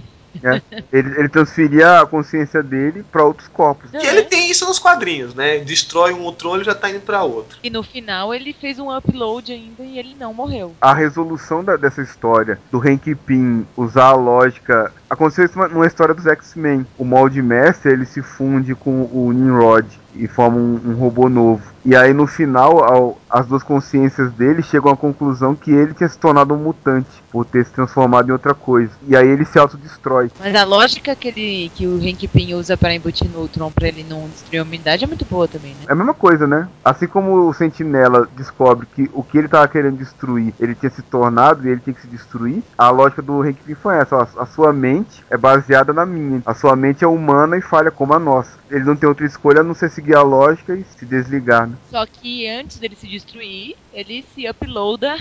Ele, 0.90 1.18
ele 1.18 1.28
transferia 1.28 2.00
a 2.00 2.06
consciência 2.06 2.62
dele 2.62 3.04
pra 3.12 3.22
outros 3.22 3.48
corpos. 3.48 3.90
Que 3.90 3.98
ele 4.06 4.22
tem 4.22 4.50
isso 4.50 4.64
nos 4.64 4.78
quadrinhos, 4.78 5.34
né? 5.34 5.58
Destrói 5.58 6.12
um 6.14 6.22
Ultron, 6.22 6.56
ele 6.56 6.64
já 6.64 6.74
tá 6.74 6.90
indo 6.90 7.00
pra 7.00 7.22
outro. 7.22 7.58
E 7.62 7.68
no 7.68 7.82
final 7.82 8.32
ele 8.34 8.52
fez 8.52 8.78
um 8.78 8.94
upload 8.94 9.52
ainda 9.52 9.82
e 9.82 9.98
ele 9.98 10.16
não 10.18 10.32
morreu. 10.32 10.74
A 10.80 10.94
resolução 10.94 11.62
da- 11.62 11.76
dessa 11.76 12.00
história 12.02 12.58
do 12.72 12.78
Hank 12.78 13.14
Pym 13.26 13.66
usar 13.76 14.06
a 14.06 14.14
lógica. 14.16 14.90
Aconteceu 15.12 15.44
isso 15.44 15.58
numa 15.58 15.86
história 15.86 16.14
dos 16.14 16.26
X-Men. 16.26 16.86
O 16.98 17.04
molde 17.04 17.42
mestre 17.42 17.92
ele 17.92 18.06
se 18.06 18.22
funde 18.22 18.74
com 18.74 19.02
o 19.12 19.30
Nimrod 19.30 19.86
e 20.14 20.26
forma 20.26 20.56
um, 20.56 20.80
um 20.86 20.94
robô 20.94 21.28
novo. 21.28 21.62
E 21.84 21.94
aí 21.96 22.12
no 22.14 22.26
final, 22.26 22.82
ao- 22.84 23.18
as 23.28 23.46
duas 23.46 23.62
consciências 23.62 24.30
dele 24.32 24.62
chegam 24.62 24.92
à 24.92 24.96
conclusão 24.96 25.54
que 25.54 25.70
ele 25.70 25.94
tinha 25.94 26.08
se 26.08 26.18
tornado 26.18 26.54
um 26.54 26.58
mutante 26.58 27.08
por 27.30 27.44
ter 27.44 27.64
se 27.64 27.72
transformado 27.72 28.28
em 28.28 28.32
outra 28.32 28.54
coisa. 28.54 28.90
E 29.06 29.16
aí 29.16 29.26
ele 29.28 29.44
se 29.44 29.58
autodestrói. 29.58 30.30
Mas 30.38 30.54
a 30.54 30.64
lógica 30.64 31.14
que, 31.16 31.28
ele, 31.28 31.70
que 31.74 31.86
o 31.86 31.96
Hank 31.96 32.28
Pym 32.28 32.54
usa 32.54 32.76
para 32.76 32.94
embutir 32.94 33.28
no 33.30 33.40
Ultron 33.40 33.70
pra 33.72 33.88
ele 33.88 34.04
não 34.08 34.28
destruir 34.28 34.60
a 34.60 34.62
humanidade 34.62 35.04
é 35.04 35.06
muito 35.06 35.24
boa 35.24 35.48
também, 35.48 35.72
né? 35.72 35.86
É 35.88 35.92
a 35.92 35.96
mesma 35.96 36.14
coisa, 36.14 36.46
né? 36.46 36.68
Assim 36.84 37.06
como 37.06 37.48
o 37.48 37.52
Sentinela 37.54 38.28
descobre 38.36 38.86
que 38.94 39.10
o 39.12 39.22
que 39.22 39.38
ele 39.38 39.48
tava 39.48 39.66
querendo 39.68 39.96
destruir, 39.96 40.54
ele 40.60 40.74
tinha 40.74 40.90
se 40.90 41.02
tornado 41.02 41.66
e 41.66 41.70
ele 41.70 41.80
tinha 41.80 41.94
que 41.94 42.02
se 42.02 42.06
destruir, 42.06 42.62
a 42.78 42.90
lógica 42.90 43.22
do 43.22 43.42
Hank 43.42 43.56
Pym 43.64 43.74
foi 43.74 43.96
essa. 43.96 44.14
ó, 44.16 44.26
A 44.40 44.46
sua 44.46 44.72
mente 44.72 45.01
é 45.30 45.36
baseada 45.36 45.92
na 45.92 46.04
minha. 46.06 46.42
A 46.44 46.54
sua 46.54 46.76
mente 46.76 47.04
é 47.04 47.06
humana 47.06 47.56
e 47.56 47.62
falha 47.62 47.90
como 47.90 48.14
a 48.14 48.18
nossa. 48.18 48.58
Ele 48.70 48.84
não 48.84 48.96
tem 48.96 49.08
outra 49.08 49.26
escolha 49.26 49.60
a 49.60 49.64
não 49.64 49.74
ser 49.74 49.90
seguir 49.90 50.14
a 50.14 50.22
lógica 50.22 50.74
e 50.74 50.84
se 50.84 51.04
desligar, 51.06 51.68
né? 51.68 51.76
Só 51.90 52.04
que 52.06 52.48
antes 52.48 52.78
dele 52.78 52.96
se 52.96 53.08
destruir, 53.08 53.76
ele 53.92 54.22
se 54.34 54.48
uploada 54.48 55.14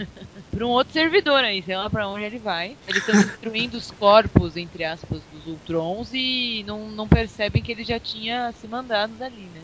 pra 0.50 0.66
um 0.66 0.70
outro 0.70 0.92
servidor 0.92 1.44
aí, 1.44 1.62
sei 1.62 1.76
lá 1.76 1.88
pra 1.88 2.08
onde 2.08 2.24
ele 2.24 2.38
vai. 2.38 2.76
Eles 2.86 3.06
estão 3.06 3.14
destruindo 3.20 3.76
os 3.76 3.90
corpos, 3.90 4.56
entre 4.56 4.84
aspas, 4.84 5.22
dos 5.26 5.46
Ultrons 5.46 6.10
e 6.12 6.64
não, 6.66 6.90
não 6.90 7.08
percebem 7.08 7.62
que 7.62 7.72
ele 7.72 7.84
já 7.84 7.98
tinha 7.98 8.52
se 8.52 8.66
mandado 8.66 9.14
dali, 9.16 9.48
né? 9.48 9.60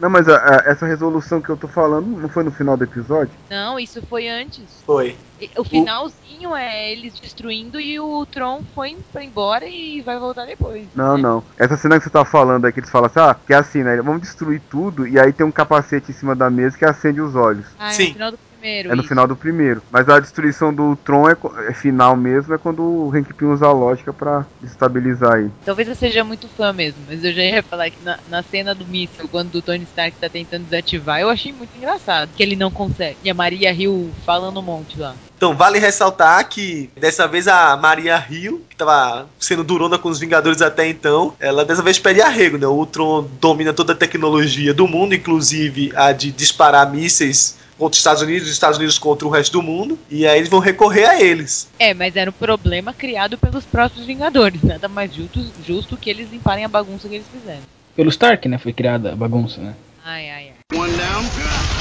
Não, 0.00 0.08
mas 0.08 0.26
a- 0.28 0.38
a- 0.38 0.62
essa 0.64 0.86
resolução 0.86 1.42
que 1.42 1.50
eu 1.50 1.58
tô 1.58 1.68
falando 1.68 2.06
não 2.06 2.28
foi 2.28 2.42
no 2.42 2.50
final 2.50 2.74
do 2.74 2.84
episódio? 2.84 3.38
Não, 3.50 3.78
isso 3.78 4.00
foi 4.08 4.28
antes. 4.28 4.82
Foi. 4.86 5.14
O 5.58 5.64
finalzinho 5.64 6.56
é 6.56 6.90
eles 6.92 7.14
destruindo 7.20 7.78
e 7.78 8.00
o 8.00 8.04
Ultron 8.04 8.62
foi 8.74 8.96
embora 9.20 9.66
e 9.66 10.00
vai 10.00 10.18
voltar 10.18 10.46
depois. 10.46 10.88
Não, 10.94 11.16
né? 11.16 11.22
não. 11.22 11.44
Essa 11.58 11.76
cena 11.76 11.98
que 11.98 12.04
você 12.04 12.10
tá 12.10 12.24
falando 12.24 12.64
aí, 12.64 12.72
que 12.72 12.80
eles 12.80 12.90
falam 12.90 13.06
assim, 13.06 13.20
ah, 13.20 13.34
que 13.34 13.52
é 13.52 13.56
assim, 13.56 13.82
né? 13.82 13.96
Vamos 14.02 14.22
destruir 14.22 14.62
tudo 14.70 15.06
e 15.06 15.18
aí 15.20 15.32
tem 15.32 15.46
um 15.46 15.52
capacete 15.52 16.10
em 16.10 16.14
cima 16.14 16.34
da 16.34 16.50
mesa 16.50 16.78
que 16.78 16.84
acende 16.84 17.20
os 17.20 17.34
olhos. 17.34 17.66
Ah, 17.78 17.88
é 17.88 17.92
Sim. 17.92 18.06
no 18.08 18.12
final 18.14 18.30
do 18.32 18.38
primeiro. 18.60 18.92
É 18.92 18.94
no 18.94 19.00
isso. 19.00 19.08
final 19.08 19.26
do 19.26 19.36
primeiro. 19.36 19.82
Mas 19.90 20.08
a 20.08 20.20
destruição 20.20 20.72
do 20.72 20.94
Tron 20.96 21.28
é, 21.28 21.36
é 21.68 21.74
final 21.74 22.16
mesmo, 22.16 22.54
é 22.54 22.58
quando 22.58 22.82
o 22.82 23.10
Hank 23.10 23.32
Pym 23.34 23.48
usa 23.48 23.66
a 23.66 23.72
lógica 23.72 24.12
pra 24.12 24.46
desestabilizar 24.60 25.38
ele. 25.38 25.50
Talvez 25.64 25.88
eu 25.88 25.94
seja 25.94 26.22
muito 26.22 26.48
fã 26.48 26.72
mesmo, 26.72 27.04
mas 27.06 27.24
eu 27.24 27.32
já 27.32 27.42
ia 27.42 27.62
falar 27.62 27.90
que 27.90 28.02
na, 28.02 28.18
na 28.28 28.42
cena 28.42 28.74
do 28.74 28.86
míssil, 28.86 29.28
quando 29.28 29.54
o 29.56 29.62
Tony 29.62 29.84
Stark 29.84 30.16
tá 30.18 30.28
tentando 30.28 30.64
desativar, 30.64 31.20
eu 31.20 31.30
achei 31.30 31.52
muito 31.52 31.76
engraçado. 31.76 32.32
Que 32.34 32.42
ele 32.42 32.56
não 32.56 32.70
consegue. 32.70 33.18
E 33.24 33.30
a 33.30 33.34
Maria 33.34 33.72
Hill 33.72 34.12
falando 34.24 34.60
um 34.60 34.62
monte 34.62 34.98
lá. 34.98 35.16
Então, 35.40 35.54
vale 35.54 35.78
ressaltar 35.78 36.46
que 36.50 36.90
dessa 37.00 37.26
vez 37.26 37.48
a 37.48 37.74
Maria 37.74 38.22
Hill, 38.28 38.62
que 38.68 38.76
tava 38.76 39.26
sendo 39.38 39.64
durona 39.64 39.96
com 39.96 40.10
os 40.10 40.20
Vingadores 40.20 40.60
até 40.60 40.86
então, 40.86 41.34
ela 41.40 41.64
dessa 41.64 41.80
vez 41.80 41.98
pede 41.98 42.20
arrego, 42.20 42.58
né? 42.58 42.66
O 42.66 42.72
Ultron 42.72 43.26
domina 43.40 43.72
toda 43.72 43.94
a 43.94 43.96
tecnologia 43.96 44.74
do 44.74 44.86
mundo, 44.86 45.14
inclusive 45.14 45.92
a 45.96 46.12
de 46.12 46.30
disparar 46.30 46.92
mísseis 46.92 47.56
contra 47.78 47.92
os 47.92 47.96
Estados 47.96 48.20
Unidos, 48.20 48.48
os 48.48 48.52
Estados 48.52 48.76
Unidos 48.76 48.98
contra 48.98 49.26
o 49.26 49.30
resto 49.30 49.52
do 49.52 49.62
mundo, 49.62 49.98
e 50.10 50.26
aí 50.26 50.36
eles 50.36 50.50
vão 50.50 50.60
recorrer 50.60 51.06
a 51.06 51.18
eles. 51.18 51.70
É, 51.78 51.94
mas 51.94 52.16
era 52.16 52.28
um 52.28 52.34
problema 52.34 52.92
criado 52.92 53.38
pelos 53.38 53.64
próprios 53.64 54.04
Vingadores. 54.04 54.62
Nada 54.62 54.88
mais 54.88 55.14
justo, 55.14 55.42
justo 55.66 55.96
que 55.96 56.10
eles 56.10 56.30
limparem 56.30 56.66
a 56.66 56.68
bagunça 56.68 57.08
que 57.08 57.14
eles 57.14 57.26
fizeram. 57.28 57.62
Pelo 57.96 58.10
Stark, 58.10 58.46
né? 58.46 58.58
Foi 58.58 58.74
criada 58.74 59.12
a 59.12 59.16
bagunça, 59.16 59.58
né? 59.58 59.74
Ai, 60.04 60.28
ai, 60.28 60.50
ai. 60.50 60.78
One 60.78 60.92
down, 60.98 61.79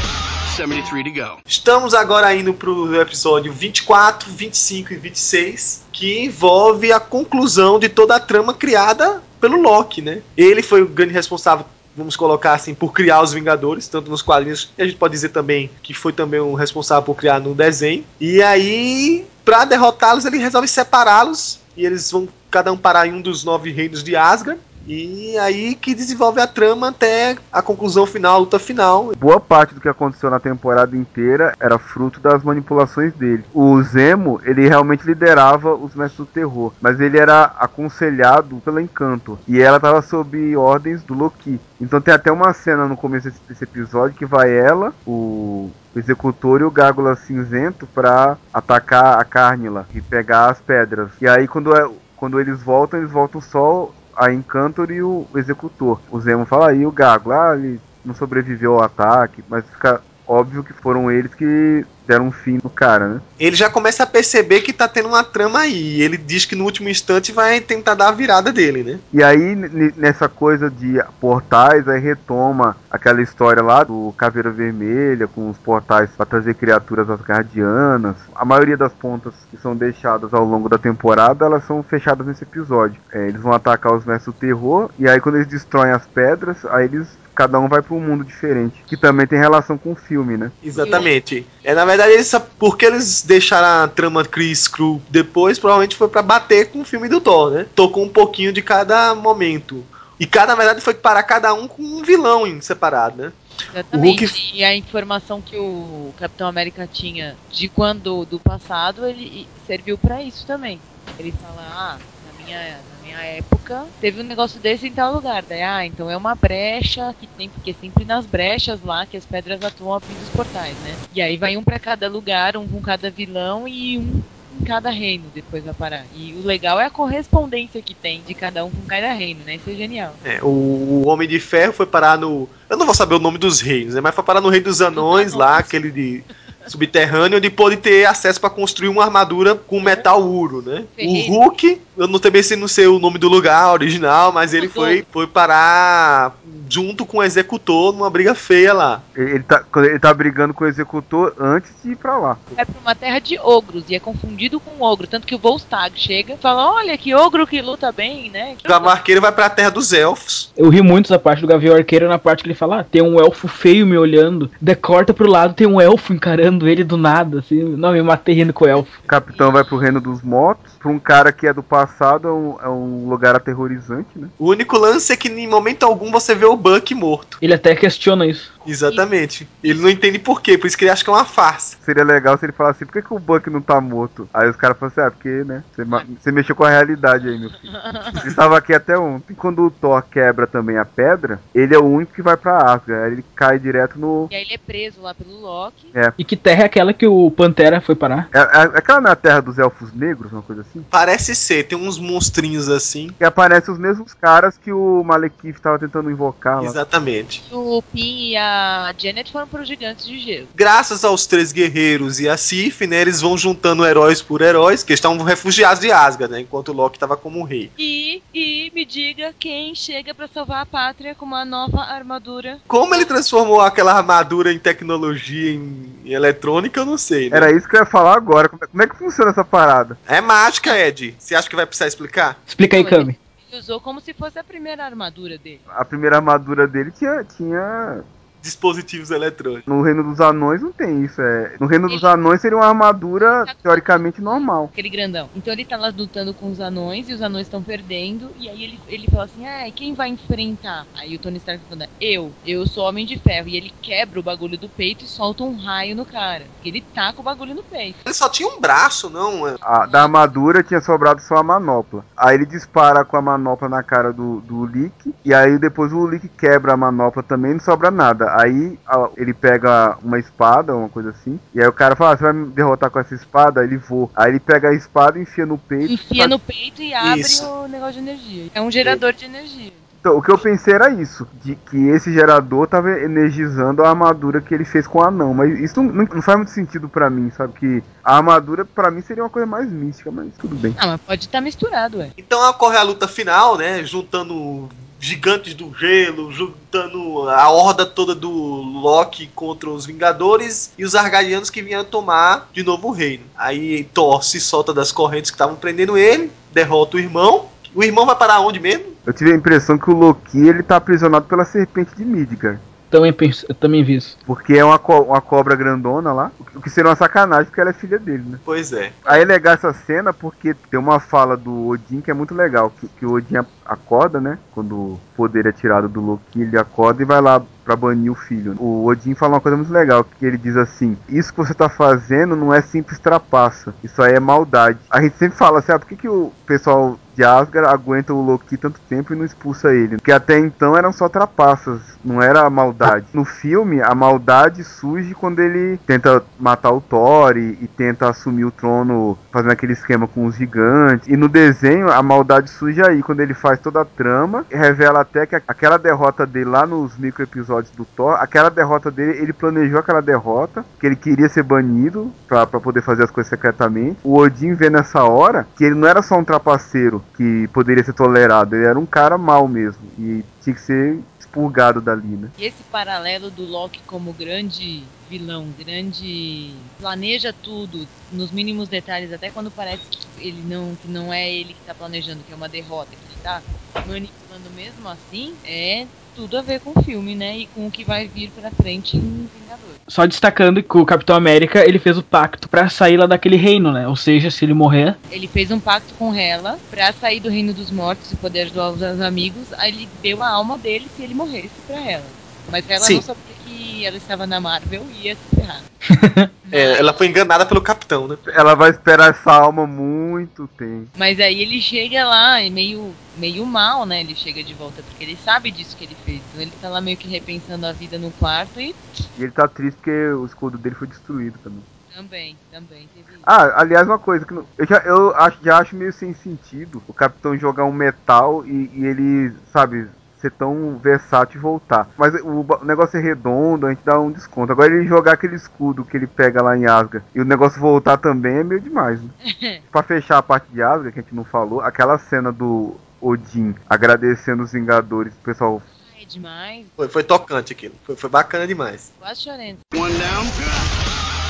73 0.59 1.03
to 1.03 1.13
go. 1.13 1.37
Estamos 1.45 1.93
agora 1.93 2.35
indo 2.35 2.53
pro 2.53 2.99
episódio 2.99 3.53
24, 3.53 4.29
25 4.29 4.93
e 4.93 4.97
26, 4.97 5.85
que 5.91 6.25
envolve 6.25 6.91
a 6.91 6.99
conclusão 6.99 7.79
de 7.79 7.87
toda 7.87 8.17
a 8.17 8.19
trama 8.19 8.53
criada 8.53 9.23
pelo 9.39 9.61
Loki, 9.61 10.01
né? 10.01 10.21
Ele 10.35 10.61
foi 10.61 10.81
o 10.81 10.87
grande 10.87 11.13
responsável 11.13 11.65
vamos 11.95 12.15
colocar 12.15 12.53
assim, 12.53 12.73
por 12.73 12.93
criar 12.93 13.21
os 13.21 13.33
Vingadores, 13.33 13.87
tanto 13.87 14.09
nos 14.09 14.21
quadrinhos, 14.21 14.71
e 14.77 14.81
a 14.81 14.85
gente 14.85 14.95
pode 14.95 15.11
dizer 15.11 15.29
também 15.29 15.69
que 15.83 15.93
foi 15.93 16.13
também 16.13 16.39
o 16.39 16.53
responsável 16.53 17.03
por 17.03 17.15
criar 17.15 17.41
no 17.41 17.53
desenho. 17.53 18.05
E 18.21 18.41
aí, 18.41 19.25
pra 19.43 19.65
derrotá-los, 19.65 20.23
ele 20.23 20.37
resolve 20.37 20.67
separá-los 20.67 21.59
e 21.75 21.85
eles 21.85 22.09
vão 22.09 22.29
cada 22.49 22.71
um 22.71 22.77
parar 22.77 23.07
em 23.07 23.13
um 23.13 23.21
dos 23.21 23.43
nove 23.43 23.71
reinos 23.71 24.01
de 24.01 24.15
Asgard. 24.15 24.61
E 24.89 25.37
aí 25.37 25.75
que 25.75 25.93
desenvolve 25.93 26.41
a 26.41 26.47
trama 26.47 26.89
até 26.89 27.37
a 27.53 27.61
conclusão 27.61 28.07
final, 28.07 28.33
a 28.33 28.39
luta 28.39 28.57
final. 28.57 29.11
Boa 29.19 29.39
parte 29.39 29.75
do 29.75 29.79
que 29.79 29.87
aconteceu 29.87 30.31
na 30.31 30.39
temporada 30.39 30.97
inteira 30.97 31.53
era 31.59 31.77
fruto 31.77 32.19
das 32.19 32.43
manipulações 32.43 33.13
dele. 33.13 33.43
O 33.53 33.79
Zemo, 33.83 34.41
ele 34.43 34.67
realmente 34.67 35.05
liderava 35.05 35.75
os 35.75 35.93
mestres 35.93 36.17
do 36.17 36.25
terror, 36.25 36.73
mas 36.81 36.99
ele 36.99 37.19
era 37.19 37.43
aconselhado 37.59 38.59
pelo 38.65 38.79
Encanto. 38.79 39.37
E 39.47 39.61
ela 39.61 39.77
estava 39.77 40.01
sob 40.01 40.57
ordens 40.57 41.03
do 41.03 41.13
Loki. 41.13 41.61
Então 41.79 42.01
tem 42.01 42.11
até 42.11 42.31
uma 42.31 42.51
cena 42.51 42.87
no 42.87 42.97
começo 42.97 43.31
desse, 43.47 43.63
episódio 43.63 44.17
que 44.17 44.25
vai 44.25 44.51
ela, 44.51 44.91
o 45.05 45.69
executor 45.95 46.61
e 46.61 46.63
o 46.63 46.71
Gárgula 46.71 47.15
cinzento 47.15 47.85
para 47.85 48.37
atacar 48.51 49.19
a 49.19 49.23
Carnila 49.23 49.87
e 49.93 50.01
pegar 50.01 50.49
as 50.49 50.59
pedras. 50.59 51.11
E 51.21 51.27
aí 51.27 51.47
quando 51.47 51.75
é, 51.75 51.87
quando 52.19 52.39
eles 52.39 52.61
voltam, 52.61 52.99
eles 52.99 53.11
voltam 53.11 53.39
só 53.39 53.91
a 54.19 54.33
Encantor 54.33 54.91
e 54.91 55.01
o 55.01 55.25
Executor. 55.33 56.01
O 56.11 56.19
Zemo 56.19 56.45
fala 56.45 56.71
aí, 56.71 56.85
o 56.85 56.91
Gago, 56.91 57.31
ah, 57.31 57.55
ele 57.55 57.79
não 58.03 58.13
sobreviveu 58.13 58.73
ao 58.73 58.83
ataque, 58.83 59.41
mas 59.47 59.63
fica 59.69 60.01
óbvio 60.29 60.63
que 60.63 60.73
foram 60.73 61.11
eles 61.11 61.33
que 61.33 61.83
deram 62.07 62.27
um 62.27 62.31
fim 62.31 62.59
no 62.63 62.69
cara, 62.69 63.07
né? 63.07 63.21
Ele 63.39 63.55
já 63.55 63.69
começa 63.69 64.01
a 64.03 64.07
perceber 64.07 64.61
que 64.61 64.73
tá 64.73 64.87
tendo 64.87 65.09
uma 65.09 65.23
trama 65.23 65.59
aí. 65.59 66.01
Ele 66.01 66.17
diz 66.17 66.43
que 66.43 66.55
no 66.55 66.63
último 66.63 66.89
instante 66.89 67.31
vai 67.31 67.61
tentar 67.61 67.93
dar 67.93 68.09
a 68.09 68.11
virada 68.11 68.51
dele, 68.51 68.83
né? 68.83 68.99
E 69.13 69.23
aí, 69.23 69.55
nessa 69.95 70.27
coisa 70.27 70.71
de 70.71 70.99
portais, 71.19 71.87
aí 71.87 71.99
retoma 71.99 72.75
aquela 72.89 73.21
história 73.21 73.61
lá 73.61 73.83
do 73.83 74.11
Caveira 74.17 74.49
Vermelha, 74.49 75.27
com 75.27 75.51
os 75.51 75.57
portais 75.57 76.09
para 76.17 76.25
trazer 76.25 76.55
criaturas 76.55 77.09
asgardianas. 77.09 78.15
A 78.35 78.43
maioria 78.43 78.77
das 78.77 78.91
pontas 78.91 79.33
que 79.51 79.57
são 79.57 79.75
deixadas 79.75 80.33
ao 80.33 80.43
longo 80.43 80.67
da 80.67 80.79
temporada, 80.79 81.45
elas 81.45 81.63
são 81.65 81.83
fechadas 81.83 82.25
nesse 82.25 82.43
episódio. 82.43 82.99
É, 83.11 83.27
eles 83.27 83.41
vão 83.41 83.53
atacar 83.53 83.93
os 83.93 84.03
mestres 84.03 84.33
do 84.33 84.39
terror, 84.39 84.89
e 84.97 85.07
aí 85.07 85.19
quando 85.19 85.35
eles 85.35 85.47
destroem 85.47 85.91
as 85.91 86.07
pedras, 86.07 86.65
aí 86.65 86.85
eles 86.85 87.07
cada 87.39 87.57
um 87.57 87.69
vai 87.69 87.81
para 87.81 87.95
um 87.95 88.01
mundo 88.01 88.25
diferente, 88.25 88.83
que 88.85 88.97
também 88.97 89.25
tem 89.25 89.39
relação 89.39 89.77
com 89.77 89.93
o 89.93 89.95
filme, 89.95 90.35
né? 90.35 90.51
Exatamente. 90.61 91.47
É 91.63 91.73
na 91.73 91.85
verdade 91.85 92.11
eles, 92.11 92.35
porque 92.59 92.85
eles 92.85 93.21
deixaram 93.21 93.85
a 93.85 93.87
trama 93.87 94.25
Chris 94.25 94.67
Crew 94.67 95.01
depois, 95.09 95.57
provavelmente 95.57 95.95
foi 95.95 96.09
para 96.09 96.21
bater 96.21 96.69
com 96.69 96.81
o 96.81 96.85
filme 96.85 97.07
do 97.07 97.21
Thor, 97.21 97.51
né? 97.51 97.65
Tocou 97.73 98.03
um 98.03 98.09
pouquinho 98.09 98.51
de 98.51 98.61
cada 98.61 99.15
momento. 99.15 99.85
E 100.19 100.25
cada, 100.25 100.47
na 100.47 100.55
verdade, 100.55 100.81
foi 100.81 100.93
parar 100.93 101.23
cada 101.23 101.53
um 101.53 101.65
com 101.65 101.81
um 101.81 102.03
vilão 102.03 102.45
em 102.45 102.59
separado, 102.59 103.21
né? 103.21 103.31
Exatamente. 103.71 104.25
Hulk... 104.25 104.51
E 104.53 104.61
a 104.65 104.75
informação 104.75 105.41
que 105.41 105.55
o 105.55 106.13
Capitão 106.17 106.45
América 106.45 106.89
tinha 106.91 107.37
de 107.49 107.69
quando 107.69 108.25
do 108.25 108.37
passado, 108.37 109.05
ele 109.05 109.47
serviu 109.65 109.97
para 109.97 110.21
isso 110.21 110.45
também. 110.45 110.77
Ele 111.17 111.31
fala, 111.31 111.65
ah, 111.71 111.97
na 112.27 112.43
minha 112.43 112.79
minha 113.09 113.21
época, 113.21 113.87
teve 113.99 114.21
um 114.21 114.23
negócio 114.23 114.59
desse 114.59 114.87
em 114.87 114.91
tal 114.91 115.13
lugar. 115.13 115.43
Daí, 115.47 115.63
ah, 115.63 115.85
então 115.85 116.09
é 116.09 116.15
uma 116.15 116.35
brecha 116.35 117.13
que 117.19 117.27
tem, 117.27 117.49
porque 117.49 117.73
sempre 117.73 118.05
nas 118.05 118.25
brechas 118.25 118.81
lá 118.83 119.05
que 119.05 119.17
as 119.17 119.25
pedras 119.25 119.63
atuam 119.63 119.93
abrindo 119.93 120.21
os 120.21 120.29
portais, 120.29 120.77
né? 120.79 120.95
E 121.13 121.21
aí 121.21 121.35
vai 121.35 121.57
um 121.57 121.63
para 121.63 121.79
cada 121.79 122.07
lugar, 122.07 122.55
um 122.55 122.67
com 122.67 122.81
cada 122.81 123.09
vilão 123.09 123.67
e 123.67 123.97
um 123.97 124.21
em 124.59 124.65
cada 124.65 124.89
reino 124.89 125.25
depois 125.33 125.63
vai 125.63 125.73
parar. 125.73 126.05
E 126.15 126.33
o 126.33 126.45
legal 126.45 126.79
é 126.79 126.85
a 126.85 126.89
correspondência 126.89 127.81
que 127.81 127.93
tem 127.93 128.21
de 128.23 128.33
cada 128.33 128.65
um 128.65 128.69
com 128.69 128.81
cada 128.87 129.13
reino, 129.13 129.41
né? 129.45 129.55
Isso 129.55 129.69
é 129.69 129.73
genial. 129.73 130.15
É, 130.23 130.39
o 130.41 131.07
Homem 131.07 131.27
de 131.27 131.39
Ferro 131.39 131.73
foi 131.73 131.85
parar 131.85 132.17
no. 132.17 132.49
Eu 132.69 132.77
não 132.77 132.85
vou 132.85 132.95
saber 132.95 133.15
o 133.15 133.19
nome 133.19 133.37
dos 133.37 133.61
reinos, 133.61 133.93
né? 133.93 134.01
Mas 134.01 134.13
foi 134.13 134.23
parar 134.23 134.41
no 134.41 134.49
Rei 134.49 134.59
dos 134.59 134.81
Anões 134.81 135.33
lá, 135.33 135.57
aquele 135.57 135.91
de 135.91 136.23
subterrâneo, 136.67 137.37
onde 137.37 137.49
pôde 137.49 137.77
ter 137.77 138.05
acesso 138.05 138.39
para 138.39 138.49
construir 138.49 138.89
uma 138.89 139.03
armadura 139.03 139.55
com 139.55 139.79
metal 139.79 140.21
ouro, 140.21 140.61
né? 140.61 140.85
O 140.99 141.21
Hulk, 141.27 141.81
eu 141.99 142.07
não 142.07 142.17
também 142.17 142.41
sei 142.41 142.55
não 142.55 142.67
sei 142.67 142.87
o 142.87 142.97
nome 142.97 143.17
do 143.17 143.27
lugar 143.27 143.73
original, 143.73 144.31
mas 144.31 144.53
ele 144.53 144.69
foi, 144.69 145.05
foi 145.11 145.27
parar 145.27 146.33
junto 146.69 147.05
com 147.05 147.17
o 147.17 147.23
executor 147.23 147.91
numa 147.91 148.09
briga 148.09 148.33
feia 148.33 148.71
lá. 148.71 149.01
Ele 149.15 149.43
tá, 149.43 149.63
ele 149.77 149.99
tá 149.99 150.13
brigando 150.13 150.53
com 150.53 150.63
o 150.63 150.67
executor 150.67 151.33
antes 151.37 151.71
de 151.83 151.91
ir 151.91 151.95
pra 151.97 152.17
lá. 152.17 152.37
É 152.55 152.63
pra 152.63 152.75
uma 152.81 152.95
terra 152.95 153.19
de 153.19 153.37
ogros 153.39 153.83
e 153.89 153.95
é 153.95 153.99
confundido 153.99 154.59
com 154.59 154.81
ogro. 154.81 155.07
Tanto 155.07 155.27
que 155.27 155.35
o 155.35 155.39
Volstag 155.39 155.99
chega 155.99 156.35
e 156.35 156.37
fala: 156.37 156.73
Olha 156.75 156.97
que 156.97 157.13
ogro 157.13 157.45
que 157.45 157.61
luta 157.61 157.91
bem, 157.91 158.29
né? 158.29 158.55
O 158.63 158.67
Gavião 158.67 158.91
Arqueiro 158.91 159.21
vai 159.21 159.31
pra 159.31 159.49
terra 159.49 159.71
dos 159.71 159.91
elfos. 159.91 160.53
Eu 160.55 160.69
ri 160.69 160.81
muito 160.81 161.09
da 161.09 161.19
parte 161.19 161.41
do 161.41 161.47
Gavião 161.47 161.75
Arqueiro 161.75 162.07
na 162.07 162.19
parte 162.19 162.43
que 162.43 162.47
ele 162.47 162.55
fala: 162.55 162.79
ah, 162.79 162.83
tem 162.83 163.01
um 163.01 163.19
elfo 163.19 163.47
feio 163.47 163.85
me 163.85 163.97
olhando. 163.97 164.49
Decorta 164.61 165.13
pro 165.13 165.29
lado, 165.29 165.53
tem 165.53 165.67
um 165.67 165.81
elfo 165.81 166.13
encarando 166.13 166.67
ele 166.67 166.83
do 166.83 166.95
nada, 166.95 167.39
assim. 167.39 167.63
Não, 167.63 167.91
me 167.91 168.01
matei 168.01 168.35
rindo 168.35 168.53
com 168.53 168.65
o 168.65 168.67
elfo. 168.67 168.99
O 169.03 169.07
capitão 169.07 169.51
vai 169.51 169.63
pro 169.63 169.77
reino 169.77 169.99
dos 169.99 170.21
mortos. 170.21 170.73
Pra 170.79 170.89
um 170.89 170.99
cara 170.99 171.31
que 171.31 171.47
é 171.47 171.53
do 171.53 171.63
passado, 171.63 171.88
é 172.27 172.31
um, 172.31 172.57
é 172.61 172.69
um 172.69 173.09
lugar 173.09 173.35
aterrorizante, 173.35 174.09
né? 174.17 174.29
O 174.37 174.49
único 174.49 174.77
lance 174.77 175.11
é 175.11 175.15
que 175.17 175.27
em 175.27 175.47
momento 175.47 175.83
algum 175.83 176.11
você 176.11 176.35
vê 176.35 176.45
o 176.45 176.55
Buck 176.55 176.93
morto. 176.93 177.37
Ele 177.41 177.53
até 177.53 177.75
questiona 177.75 178.25
isso. 178.25 178.53
Exatamente. 178.65 179.47
Ele 179.63 179.79
não 179.79 179.89
entende 179.89 180.19
por 180.19 180.41
quê, 180.41 180.57
por 180.57 180.67
isso 180.67 180.77
que 180.77 180.85
ele 180.85 180.91
acha 180.91 181.03
que 181.03 181.09
é 181.09 181.13
uma 181.13 181.25
farsa. 181.25 181.77
Seria 181.81 182.03
legal 182.03 182.37
se 182.37 182.45
ele 182.45 182.53
falasse 182.53 182.77
assim, 182.77 182.85
por 182.85 182.93
que, 182.93 183.07
que 183.07 183.13
o 183.13 183.19
Buck 183.19 183.49
não 183.49 183.61
tá 183.61 183.79
morto? 183.79 184.29
Aí 184.33 184.49
os 184.49 184.55
caras 184.55 184.77
falam 184.77 184.91
assim, 184.91 185.01
ah, 185.01 185.11
porque, 185.11 185.43
né, 185.43 185.63
você, 185.71 185.83
você 185.85 186.31
mexeu 186.31 186.55
com 186.55 186.63
a 186.63 186.69
realidade 186.69 187.27
aí, 187.27 187.37
meu 187.39 187.49
filho. 187.49 187.69
Ele 188.23 188.33
tava 188.33 188.57
aqui 188.57 188.73
até 188.73 188.97
ontem. 188.97 189.33
Quando 189.33 189.65
o 189.65 189.71
Thor 189.71 190.01
quebra 190.03 190.45
também 190.45 190.77
a 190.77 190.85
pedra, 190.85 191.39
ele 191.53 191.73
é 191.73 191.77
o 191.77 191.85
único 191.85 192.13
que 192.13 192.21
vai 192.21 192.35
pra 192.35 192.57
Asgard. 192.57 192.93
Aí 192.93 193.11
ele 193.13 193.25
cai 193.35 193.59
direto 193.59 193.97
no... 193.97 194.27
E 194.29 194.35
aí 194.35 194.41
ele 194.41 194.53
é 194.53 194.57
preso 194.57 195.01
lá 195.01 195.13
pelo 195.13 195.39
Loki. 195.39 195.87
É. 195.93 196.11
E 196.17 196.23
que 196.23 196.35
terra 196.35 196.63
é 196.63 196.65
aquela 196.65 196.93
que 196.93 197.07
o 197.07 197.31
Pantera 197.31 197.81
foi 197.81 197.95
parar? 197.95 198.29
É, 198.33 198.39
é, 198.39 198.61
aquela 198.75 199.01
na 199.01 199.15
terra 199.15 199.41
dos 199.41 199.57
elfos 199.57 199.93
negros, 199.93 200.31
uma 200.31 200.41
coisa 200.41 200.61
assim? 200.61 200.85
Parece 200.89 201.33
ser, 201.35 201.63
tem 201.63 201.77
uns 201.77 201.97
monstrinhos 201.97 202.69
assim. 202.69 203.09
Que 203.17 203.23
aparecem 203.23 203.73
os 203.73 203.79
mesmos 203.79 204.13
caras 204.13 204.57
que 204.57 204.71
o 204.71 205.03
Malekith 205.03 205.59
tava 205.61 205.79
tentando 205.79 206.11
invocar 206.11 206.61
lá. 206.61 206.65
Exatamente. 206.65 207.43
O 207.51 207.81
Pin 207.81 208.31
e 208.31 208.37
a 208.37 208.58
Janet 208.97 209.31
foram 209.31 209.47
para 209.47 209.61
os 209.61 209.67
gigantes 209.67 210.05
de 210.05 210.19
gelo. 210.19 210.47
Graças 210.55 211.03
aos 211.03 211.25
três 211.25 211.51
guerreiros 211.51 212.19
e 212.19 212.27
a 212.27 212.37
Sif, 212.37 212.85
né, 212.85 213.01
eles 213.01 213.21
vão 213.21 213.37
juntando 213.37 213.85
heróis 213.85 214.21
por 214.21 214.41
heróis, 214.41 214.83
que 214.83 214.93
estavam 214.93 215.21
refugiados 215.23 215.79
de 215.79 215.91
Asgard, 215.91 216.33
né, 216.33 216.41
enquanto 216.41 216.69
o 216.69 216.73
Loki 216.73 216.97
estava 216.97 217.15
como 217.15 217.43
rei. 217.43 217.71
E, 217.77 218.21
e 218.33 218.71
me 218.73 218.85
diga 218.85 219.33
quem 219.37 219.73
chega 219.75 220.13
para 220.13 220.27
salvar 220.27 220.61
a 220.61 220.65
pátria 220.65 221.15
com 221.15 221.25
uma 221.25 221.45
nova 221.45 221.81
armadura. 221.81 222.59
Como 222.67 222.93
ele 222.93 223.05
transformou 223.05 223.61
aquela 223.61 223.93
armadura 223.93 224.51
em 224.51 224.59
tecnologia, 224.59 225.51
em, 225.51 225.93
em 226.05 226.11
eletrônica, 226.11 226.79
eu 226.79 226.85
não 226.85 226.97
sei. 226.97 227.29
Né? 227.29 227.37
Era 227.37 227.51
isso 227.51 227.67
que 227.67 227.75
eu 227.75 227.81
ia 227.81 227.85
falar 227.85 228.15
agora. 228.15 228.49
Como 228.49 228.83
é 228.83 228.87
que 228.87 228.97
funciona 228.97 229.31
essa 229.31 229.43
parada? 229.43 229.97
É 230.07 230.21
mágica, 230.21 230.77
Ed. 230.77 231.15
Você 231.17 231.35
acha 231.35 231.49
que 231.49 231.55
vai 231.55 231.65
precisar 231.65 231.87
explicar? 231.87 232.39
Explica 232.45 232.77
aí, 232.77 232.83
Kami 232.83 233.17
usou 233.57 233.79
como 233.79 233.99
se 233.99 234.13
fosse 234.13 234.37
a 234.37 234.43
primeira 234.43 234.85
armadura 234.85 235.37
dele. 235.37 235.61
A 235.69 235.83
primeira 235.83 236.17
armadura 236.17 236.67
dele 236.67 236.91
tinha, 236.91 237.23
tinha 237.23 238.03
dispositivos 238.41 239.11
eletrônicos. 239.11 239.65
No 239.67 239.81
Reino 239.81 240.03
dos 240.03 240.19
Anões 240.19 240.61
não 240.61 240.71
tem 240.71 241.03
isso. 241.03 241.21
É... 241.21 241.55
No 241.59 241.67
Reino 241.67 241.87
ele... 241.87 241.95
dos 241.95 242.03
Anões 242.03 242.41
seria 242.41 242.57
uma 242.57 242.67
armadura 242.67 243.45
tá 243.45 243.55
teoricamente 243.61 244.21
normal. 244.21 244.69
Aquele 244.71 244.89
grandão. 244.89 245.29
Então 245.35 245.53
ele 245.53 245.65
tá 245.65 245.77
lá 245.77 245.93
lutando 245.95 246.33
com 246.33 246.51
os 246.51 246.59
anões 246.59 247.09
e 247.09 247.13
os 247.13 247.21
anões 247.21 247.47
estão 247.47 247.61
perdendo. 247.61 248.31
E 248.37 248.49
aí 248.49 248.63
ele, 248.63 248.79
ele 248.87 249.07
fala 249.07 249.25
assim: 249.25 249.45
Ah, 249.45 249.69
quem 249.73 249.93
vai 249.93 250.09
enfrentar? 250.09 250.85
Aí 250.95 251.15
o 251.15 251.19
Tony 251.19 251.37
Stark 251.37 251.63
fala: 251.69 251.87
Eu, 251.99 252.31
eu 252.45 252.65
sou 252.65 252.87
Homem 252.87 253.05
de 253.05 253.17
Ferro. 253.17 253.47
E 253.47 253.57
ele 253.57 253.73
quebra 253.81 254.19
o 254.19 254.23
bagulho 254.23 254.57
do 254.57 254.69
peito 254.69 255.03
e 255.03 255.07
solta 255.07 255.43
um 255.43 255.57
raio 255.57 255.95
no 255.95 256.05
cara. 256.05 256.43
Ele 256.63 256.81
taca 256.93 257.19
o 257.19 257.23
bagulho 257.23 257.55
no 257.55 257.63
peito. 257.63 257.99
Ele 258.05 258.13
só 258.13 258.29
tinha 258.29 258.47
um 258.47 258.59
braço, 258.59 259.09
não? 259.09 259.47
É? 259.47 259.55
A, 259.61 259.85
da 259.85 260.03
armadura 260.03 260.63
tinha 260.63 260.81
sobrado 260.81 261.21
só 261.21 261.35
a 261.37 261.43
manopla. 261.43 262.05
Aí 262.15 262.35
ele 262.35 262.45
dispara 262.45 263.03
com 263.03 263.17
a 263.17 263.21
manopla 263.21 263.67
na 263.67 263.83
cara 263.83 264.13
do, 264.13 264.41
do 264.41 264.65
Lick. 264.65 265.13
E 265.23 265.33
aí 265.33 265.57
depois 265.57 265.91
o 265.91 266.07
Lick 266.07 266.27
quebra 266.29 266.73
a 266.73 266.77
manopla 266.77 267.23
também, 267.23 267.53
não 267.53 267.59
sobra 267.59 267.91
nada. 267.91 268.28
Aí 268.37 268.77
ele 269.17 269.33
pega 269.33 269.97
uma 270.03 270.19
espada, 270.19 270.75
uma 270.75 270.89
coisa 270.89 271.11
assim. 271.11 271.39
E 271.53 271.61
aí 271.61 271.67
o 271.67 271.73
cara 271.73 271.95
fala: 271.95 272.13
ah, 272.13 272.17
Você 272.17 272.23
vai 272.23 272.33
me 272.33 272.49
derrotar 272.49 272.89
com 272.89 272.99
essa 272.99 273.15
espada? 273.15 273.63
Ele 273.63 273.77
voa. 273.77 274.09
Aí 274.15 274.31
ele 274.31 274.39
pega 274.39 274.69
a 274.69 274.73
espada, 274.73 275.19
enfia 275.19 275.45
no 275.45 275.57
peito. 275.57 275.93
Enfia 275.93 276.23
faz... 276.23 276.29
no 276.29 276.39
peito 276.39 276.81
e 276.81 276.93
abre 276.93 277.21
Isso. 277.21 277.45
o 277.45 277.67
negócio 277.67 277.93
de 277.93 277.99
energia. 277.99 278.51
É 278.53 278.61
um 278.61 278.71
gerador 278.71 279.13
de 279.13 279.25
energia. 279.25 279.73
Então, 279.99 280.17
o 280.17 280.21
que 280.21 280.31
eu 280.31 280.37
pensei 280.37 280.73
era 280.73 280.89
isso, 280.89 281.27
de 281.43 281.55
que 281.55 281.89
esse 281.89 282.13
gerador 282.13 282.67
tava 282.67 282.89
energizando 283.01 283.83
a 283.83 283.89
armadura 283.89 284.39
que 284.39 284.53
ele 284.53 284.63
fez 284.63 284.87
com 284.87 284.99
o 284.99 285.03
anão, 285.03 285.33
mas 285.33 285.59
isso 285.59 285.83
não, 285.83 286.05
não 286.05 286.21
faz 286.21 286.37
muito 286.37 286.51
sentido 286.51 286.87
para 286.87 287.09
mim, 287.09 287.29
sabe? 287.31 287.53
Que 287.59 287.83
a 288.01 288.15
armadura 288.15 288.63
para 288.63 288.89
mim 288.89 289.01
seria 289.01 289.23
uma 289.23 289.29
coisa 289.29 289.45
mais 289.45 289.69
mística, 289.69 290.09
mas 290.09 290.33
tudo 290.37 290.55
bem. 290.55 290.73
Ah, 290.77 290.87
mas 290.87 291.01
pode 291.01 291.25
estar 291.25 291.39
tá 291.39 291.41
misturado, 291.41 291.97
ué. 291.97 292.11
Então 292.17 292.49
ocorre 292.49 292.77
a 292.77 292.83
luta 292.83 293.09
final, 293.09 293.57
né? 293.57 293.83
Juntando 293.83 294.69
gigantes 294.99 295.53
do 295.53 295.73
gelo, 295.73 296.31
juntando 296.31 297.29
a 297.29 297.49
horda 297.49 297.85
toda 297.85 298.13
do 298.13 298.29
Loki 298.29 299.27
contra 299.33 299.69
os 299.69 299.85
Vingadores 299.85 300.71
e 300.77 300.83
os 300.83 300.93
Argadianos 300.95 301.49
que 301.49 301.61
vinham 301.61 301.83
tomar 301.83 302.49
de 302.53 302.63
novo 302.63 302.89
o 302.89 302.91
reino. 302.91 303.23
Aí 303.37 303.85
Thor 303.93 304.23
se 304.23 304.39
solta 304.39 304.73
das 304.73 304.91
correntes 304.91 305.31
que 305.31 305.35
estavam 305.35 305.55
prendendo 305.55 305.97
ele, 305.97 306.31
derrota 306.51 306.97
o 306.97 306.99
irmão. 306.99 307.45
O 307.73 307.83
irmão 307.83 308.05
vai 308.05 308.15
parar 308.15 308.41
onde 308.41 308.59
mesmo? 308.59 308.85
Eu 309.05 309.13
tive 309.13 309.31
a 309.31 309.35
impressão 309.35 309.77
que 309.77 309.89
o 309.89 309.95
Loki 309.95 310.37
ele 310.37 310.63
tá 310.63 310.75
aprisionado 310.75 311.25
pela 311.25 311.45
serpente 311.45 311.95
de 311.95 312.03
Midgard. 312.03 312.59
Também, 312.89 313.13
penso, 313.13 313.45
eu 313.47 313.55
também 313.55 313.83
vi 313.83 313.95
isso. 313.95 314.17
Porque 314.25 314.53
é 314.53 314.63
uma, 314.65 314.79
co- 314.79 315.01
uma 315.03 315.21
cobra 315.21 315.55
grandona 315.55 316.11
lá. 316.11 316.31
O 316.55 316.61
que 316.61 316.69
seria 316.69 316.89
uma 316.89 316.95
sacanagem, 316.95 317.45
porque 317.45 317.61
ela 317.61 317.69
é 317.69 317.73
filha 317.73 317.99
dele, 317.99 318.23
né? 318.25 318.39
Pois 318.43 318.73
é. 318.73 318.91
Aí 319.05 319.21
é 319.21 319.25
legal 319.25 319.53
essa 319.53 319.71
cena 319.73 320.11
porque 320.11 320.53
tem 320.69 320.79
uma 320.79 320.99
fala 320.99 321.37
do 321.37 321.67
Odin 321.67 322.01
que 322.01 322.09
é 322.09 322.13
muito 322.13 322.33
legal. 322.33 322.71
Que, 322.71 322.87
que 322.87 323.05
o 323.05 323.13
Odin 323.13 323.35
acorda, 323.65 324.19
né? 324.19 324.37
Quando 324.51 324.75
o 324.75 324.99
poder 325.15 325.45
é 325.45 325.51
tirado 325.51 325.87
do 325.87 326.01
Loki, 326.01 326.41
ele 326.41 326.57
acorda 326.57 327.01
e 327.03 327.05
vai 327.05 327.21
lá 327.21 327.41
pra 327.63 327.75
banir 327.75 328.11
o 328.11 328.15
filho. 328.15 328.55
O 328.59 328.85
Odin 328.87 329.13
fala 329.13 329.35
uma 329.35 329.41
coisa 329.41 329.55
muito 329.55 329.71
legal, 329.71 330.03
que 330.03 330.25
ele 330.25 330.37
diz 330.37 330.57
assim: 330.57 330.97
Isso 331.07 331.31
que 331.31 331.37
você 331.37 331.53
tá 331.53 331.69
fazendo 331.69 332.35
não 332.35 332.51
é 332.53 332.61
simples 332.61 332.97
trapaça, 332.99 333.75
isso 333.83 334.01
aí 334.01 334.13
é 334.13 334.19
maldade. 334.19 334.79
A 334.89 334.99
gente 335.01 335.15
sempre 335.17 335.37
fala 335.37 335.59
assim: 335.59 335.71
ah, 335.71 335.77
por 335.79 335.87
que, 335.87 335.95
que 335.95 336.09
o 336.09 336.31
pessoal 336.47 336.97
de 337.19 337.25
Asgard 337.25 337.67
aguenta 337.67 338.13
o 338.13 338.21
Loki 338.21 338.55
tanto 338.55 338.79
tempo 338.87 339.11
e 339.11 339.15
não 339.17 339.25
expulsa 339.25 339.73
ele? 339.73 339.97
Porque 339.97 340.11
até 340.11 340.39
então 340.39 340.77
eram 340.77 340.93
só 340.93 341.09
trapaças, 341.09 341.81
não 342.03 342.21
era 342.21 342.43
a 342.43 342.49
maldade. 342.49 343.07
No 343.13 343.25
filme, 343.25 343.81
a 343.81 343.93
maldade 343.93 344.63
surge 344.63 345.13
quando 345.13 345.39
ele 345.39 345.77
tenta 345.85 346.23
matar 346.39 346.71
o 346.71 346.79
Thor 346.79 347.35
e, 347.35 347.57
e 347.61 347.67
tenta 347.67 348.07
assumir 348.07 348.45
o 348.45 348.51
trono 348.51 349.17
fazendo 349.33 349.51
aquele 349.51 349.73
esquema 349.73 350.07
com 350.07 350.25
os 350.27 350.35
gigantes. 350.35 351.09
E 351.09 351.17
no 351.17 351.27
desenho, 351.27 351.91
a 351.91 352.01
maldade 352.01 352.49
surge 352.49 352.81
aí, 352.81 353.03
quando 353.03 353.19
ele 353.19 353.33
faz 353.33 353.59
toda 353.59 353.81
a 353.81 353.85
trama, 353.85 354.45
revela 354.49 355.01
até 355.01 355.25
que 355.25 355.35
aquela 355.35 355.77
derrota 355.77 356.25
dele 356.25 356.49
lá 356.49 356.65
nos 356.65 356.97
micro 356.97 357.21
episódios 357.21 357.75
do 357.75 357.83
Thor, 357.83 358.15
aquela 358.21 358.49
derrota 358.49 358.89
dele, 358.89 359.21
ele 359.21 359.33
planejou 359.33 359.79
aquela 359.79 360.01
derrota, 360.01 360.63
que 360.79 360.85
ele 360.85 360.95
queria 360.95 361.27
ser 361.27 361.43
banido 361.43 362.13
pra 362.29 362.47
poder 362.47 362.81
fazer 362.81 363.03
as 363.03 363.11
coisas 363.11 363.29
secretamente. 363.29 363.99
O 364.05 364.17
Odin 364.17 364.53
vê 364.53 364.69
nessa 364.69 365.03
hora 365.03 365.45
que 365.57 365.65
ele 365.65 365.75
não 365.75 365.85
era 365.85 366.01
só 366.01 366.17
um 366.17 366.23
trapaceiro 366.23 367.03
que 367.15 367.47
poderia 367.49 367.83
ser 367.83 367.93
tolerado, 367.93 368.55
ele 368.55 368.65
era 368.65 368.79
um 368.79 368.85
cara 368.85 369.17
mau 369.17 369.47
mesmo. 369.47 369.91
E 369.97 370.23
tinha 370.41 370.55
que 370.55 370.61
ser 370.61 370.99
expurgado 371.19 371.81
dali, 371.81 372.17
né? 372.17 372.31
E 372.37 372.45
esse 372.45 372.63
paralelo 372.63 373.29
do 373.29 373.43
Loki 373.43 373.81
como 373.85 374.13
grande 374.13 374.87
vilão, 375.09 375.47
grande 375.57 376.55
planeja 376.77 377.33
tudo 377.33 377.87
nos 378.11 378.31
mínimos 378.31 378.69
detalhes, 378.69 379.11
até 379.11 379.29
quando 379.29 379.51
parece 379.51 379.83
que 379.89 380.27
ele 380.27 380.41
não 380.43 380.75
que 380.75 380.87
não 380.87 381.13
é 381.13 381.29
ele 381.29 381.53
que 381.53 381.61
tá 381.61 381.73
planejando, 381.73 382.23
que 382.23 382.31
é 382.31 382.35
uma 382.35 382.49
derrota, 382.49 382.91
que 382.91 383.11
ele 383.11 383.19
tá 383.21 383.41
manipulando 383.87 384.18
mesmo 384.37 384.87
assim, 384.87 385.35
é 385.43 385.87
tudo 386.13 386.37
a 386.37 386.41
ver 386.41 386.59
com 386.59 386.77
o 386.77 386.83
filme, 386.83 387.15
né? 387.15 387.39
E 387.39 387.47
com 387.47 387.65
o 387.67 387.71
que 387.71 387.83
vai 387.83 388.07
vir 388.07 388.29
pra 388.31 388.51
frente 388.51 388.97
em 388.97 389.27
Vingadores. 389.33 389.79
Só 389.87 390.05
destacando 390.05 390.61
que 390.61 390.77
o 390.77 390.85
Capitão 390.85 391.15
América 391.15 391.67
ele 391.67 391.79
fez 391.79 391.97
o 391.97 392.03
pacto 392.03 392.47
pra 392.49 392.69
sair 392.69 392.97
lá 392.97 393.07
daquele 393.07 393.37
reino, 393.37 393.71
né? 393.71 393.87
Ou 393.87 393.95
seja, 393.95 394.29
se 394.29 394.45
ele 394.45 394.53
morrer, 394.53 394.97
Ele 395.09 395.27
fez 395.27 395.49
um 395.49 395.59
pacto 395.59 395.95
com 395.95 396.13
Hela 396.13 396.59
pra 396.69 396.91
sair 396.93 397.19
do 397.19 397.29
reino 397.29 397.53
dos 397.53 397.71
mortos 397.71 398.11
e 398.11 398.17
poder 398.17 398.41
ajudar 398.41 398.71
os 398.71 398.79
seus 398.79 398.99
amigos. 398.99 399.51
Aí 399.53 399.71
ele 399.71 399.89
deu 400.01 400.21
a 400.21 400.29
alma 400.29 400.57
dele 400.57 400.89
se 400.89 401.01
ele 401.01 401.13
morresse 401.13 401.61
pra 401.65 401.79
ela. 401.89 402.11
Mas 402.51 402.67
ela 402.67 402.85
Sim. 402.85 402.95
não 402.95 403.01
sabia 403.01 403.33
que 403.35 403.85
ela 403.85 403.97
estava 403.97 404.27
na 404.27 404.39
Marvel 404.39 404.89
e 404.91 405.05
ia 405.05 405.15
se 405.15 405.35
ferrar. 405.35 405.63
É, 406.51 406.79
ela 406.79 406.93
foi 406.93 407.07
enganada 407.07 407.45
pelo 407.45 407.61
capitão, 407.61 408.07
né? 408.07 408.17
Ela 408.33 408.55
vai 408.55 408.69
esperar 408.71 409.11
essa 409.11 409.31
alma 409.31 409.67
muito 409.67 410.47
tempo. 410.49 410.89
Mas 410.97 411.19
aí 411.19 411.39
ele 411.41 411.61
chega 411.61 412.03
lá 412.07 412.41
e 412.41 412.49
meio, 412.49 412.97
meio 413.13 413.45
mal, 413.45 413.85
né? 413.85 414.01
Ele 414.01 414.15
chega 414.15 414.43
de 414.43 414.53
volta 414.53 414.83
porque 414.83 415.03
ele 415.03 415.15
sabe 415.15 415.51
disso 415.51 415.75
que 415.75 415.83
ele 415.83 415.95
fez. 415.95 416.23
Então 416.25 416.41
ele 416.41 416.51
tá 416.51 416.69
lá 416.69 416.81
meio 416.81 416.97
que 416.97 417.07
repensando 417.07 417.65
a 417.65 417.73
vida 417.73 417.99
no 417.99 418.11
quarto 418.11 418.59
e 418.59 418.73
E 419.17 419.23
ele 419.23 419.31
tá 419.31 419.47
triste 419.47 419.77
porque 419.77 419.91
o 420.13 420.25
escudo 420.25 420.57
dele 420.57 420.75
foi 420.75 420.87
destruído 420.87 421.37
também. 421.39 421.63
também, 421.93 422.39
também 422.49 422.87
teve 422.87 423.13
isso. 423.15 423.25
Ah, 423.27 423.61
aliás, 423.61 423.87
uma 423.87 423.99
coisa 423.99 424.25
que 424.25 424.33
não- 424.33 424.47
eu 424.57 424.65
já 424.65 424.77
eu 424.85 425.15
acho, 425.15 425.43
já 425.43 425.57
acho 425.59 425.75
meio 425.75 425.91
sem 425.93 426.13
sentido 426.13 426.83
o 426.87 426.93
capitão 426.93 427.37
jogar 427.37 427.65
um 427.65 427.73
metal 427.73 428.45
e, 428.45 428.79
e 428.79 428.85
ele, 428.85 429.35
sabe, 429.45 429.89
ser 430.19 430.31
tão 430.31 430.77
versátil 430.77 431.39
e 431.39 431.41
voltar. 431.41 431.89
Mas 431.97 432.13
o, 432.15 432.45
negócio 432.63 432.97
é 432.97 433.01
redondo, 433.01 433.65
a 433.65 433.69
gente 433.69 433.83
dá 433.83 433.99
um 433.99 434.11
desconto. 434.11 434.51
Agora 434.51 434.73
ele 434.73 434.87
jogar 434.87 435.13
aquele 435.13 435.35
escudo 435.35 435.83
que 435.83 435.95
ele 435.97 436.07
pega 436.07 436.41
lá 436.41 436.57
em 436.57 436.65
Asgard 436.65 437.05
e 437.13 437.21
o 437.21 437.25
negócio 437.25 437.59
voltar 437.59 437.97
também 437.97 438.37
é 438.37 438.43
meio 438.43 438.61
demais, 438.61 439.01
né? 439.01 439.61
pra 439.71 439.83
fechar 439.83 440.17
a 440.17 440.23
parte 440.23 440.47
de 440.51 440.61
Asgard, 440.61 440.91
que 440.91 440.99
a 440.99 441.01
gente 441.01 441.15
não 441.15 441.23
falou, 441.23 441.61
aquela 441.61 441.97
cena 441.97 442.31
do 442.31 442.75
Odin 443.01 443.55
agradecendo 443.69 444.43
os 444.43 444.51
Vingadores, 444.51 445.13
o 445.13 445.23
pessoal 445.23 445.61
Ah, 445.95 446.01
é 446.01 446.05
demais. 446.05 446.65
Foi, 446.75 446.87
foi 446.87 447.03
tocante 447.03 447.53
aquilo. 447.53 447.75
Foi, 447.83 447.95
foi 447.95 448.09
bacana 448.09 448.45
demais. 448.45 448.91
Quase 448.99 449.21
chorando. 449.21 449.59
One 449.75 449.97
down, 449.97 450.88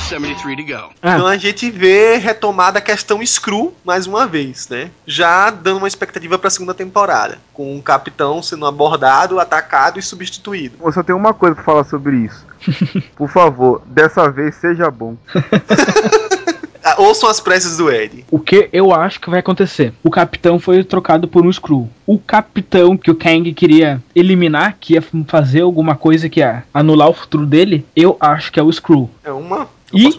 73 0.10 0.58
to 0.58 0.66
go. 0.66 0.90
Ah. 1.02 1.16
Então 1.16 1.28
a 1.28 1.38
gente 1.38 1.70
vê 1.70 2.18
retomada 2.18 2.80
a 2.80 2.82
questão 2.82 3.24
Screw 3.26 3.74
mais 3.86 4.08
uma 4.08 4.26
vez, 4.26 4.68
né? 4.68 4.90
Já 5.06 5.52
dando 5.52 5.78
uma 5.78 5.88
expectativa 5.88 6.38
pra 6.40 6.50
segunda 6.50 6.74
temporada. 6.74 7.38
Com 7.54 7.78
o 7.78 7.82
capitão 7.82 8.42
sendo 8.42 8.66
abordado, 8.66 9.40
atacado 9.40 10.00
e 10.00 10.02
substituído. 10.02 10.78
Eu 10.84 10.92
só 10.92 11.04
tenho 11.04 11.18
uma 11.18 11.34
coisa 11.34 11.56
pra 11.56 11.64
falar 11.64 11.84
sobre 11.84 12.18
isso. 12.18 12.46
Por 13.16 13.30
favor, 13.30 13.84
dessa 13.86 14.30
vez 14.32 14.56
seja 14.56 14.90
bom. 14.90 15.16
Ah, 16.82 16.96
ouçam 16.98 17.30
as 17.30 17.42
preces 17.42 17.78
do 17.78 17.92
Ed. 17.92 18.26
o 18.32 18.40
que 18.40 18.70
eu 18.72 18.94
acho 18.94 19.20
que 19.20 19.30
vai 19.30 19.42
acontecer? 19.42 19.94
O 20.02 20.10
capitão 20.10 20.58
foi 20.58 20.82
trocado 20.84 21.28
por 21.28 21.46
um 21.46 21.50
Skrull. 21.50 21.90
O 22.06 22.18
capitão 22.18 22.96
que 22.98 23.12
o 23.12 23.16
Kang 23.16 23.54
queria 23.54 24.02
eliminar, 24.16 24.78
que 24.80 24.94
ia 24.94 25.04
fazer 25.28 25.62
alguma 25.62 25.96
coisa 25.96 26.30
que 26.30 26.40
ia 26.40 26.64
anular 26.74 27.10
o 27.10 27.14
futuro 27.14 27.46
dele, 27.46 27.86
eu 27.96 28.16
acho 28.20 28.52
que 28.52 28.60
é 28.60 28.64
o 28.64 28.70
Skrull. 28.70 29.10
É 29.26 29.32
uma 29.32 29.68
E-. 29.94 30.10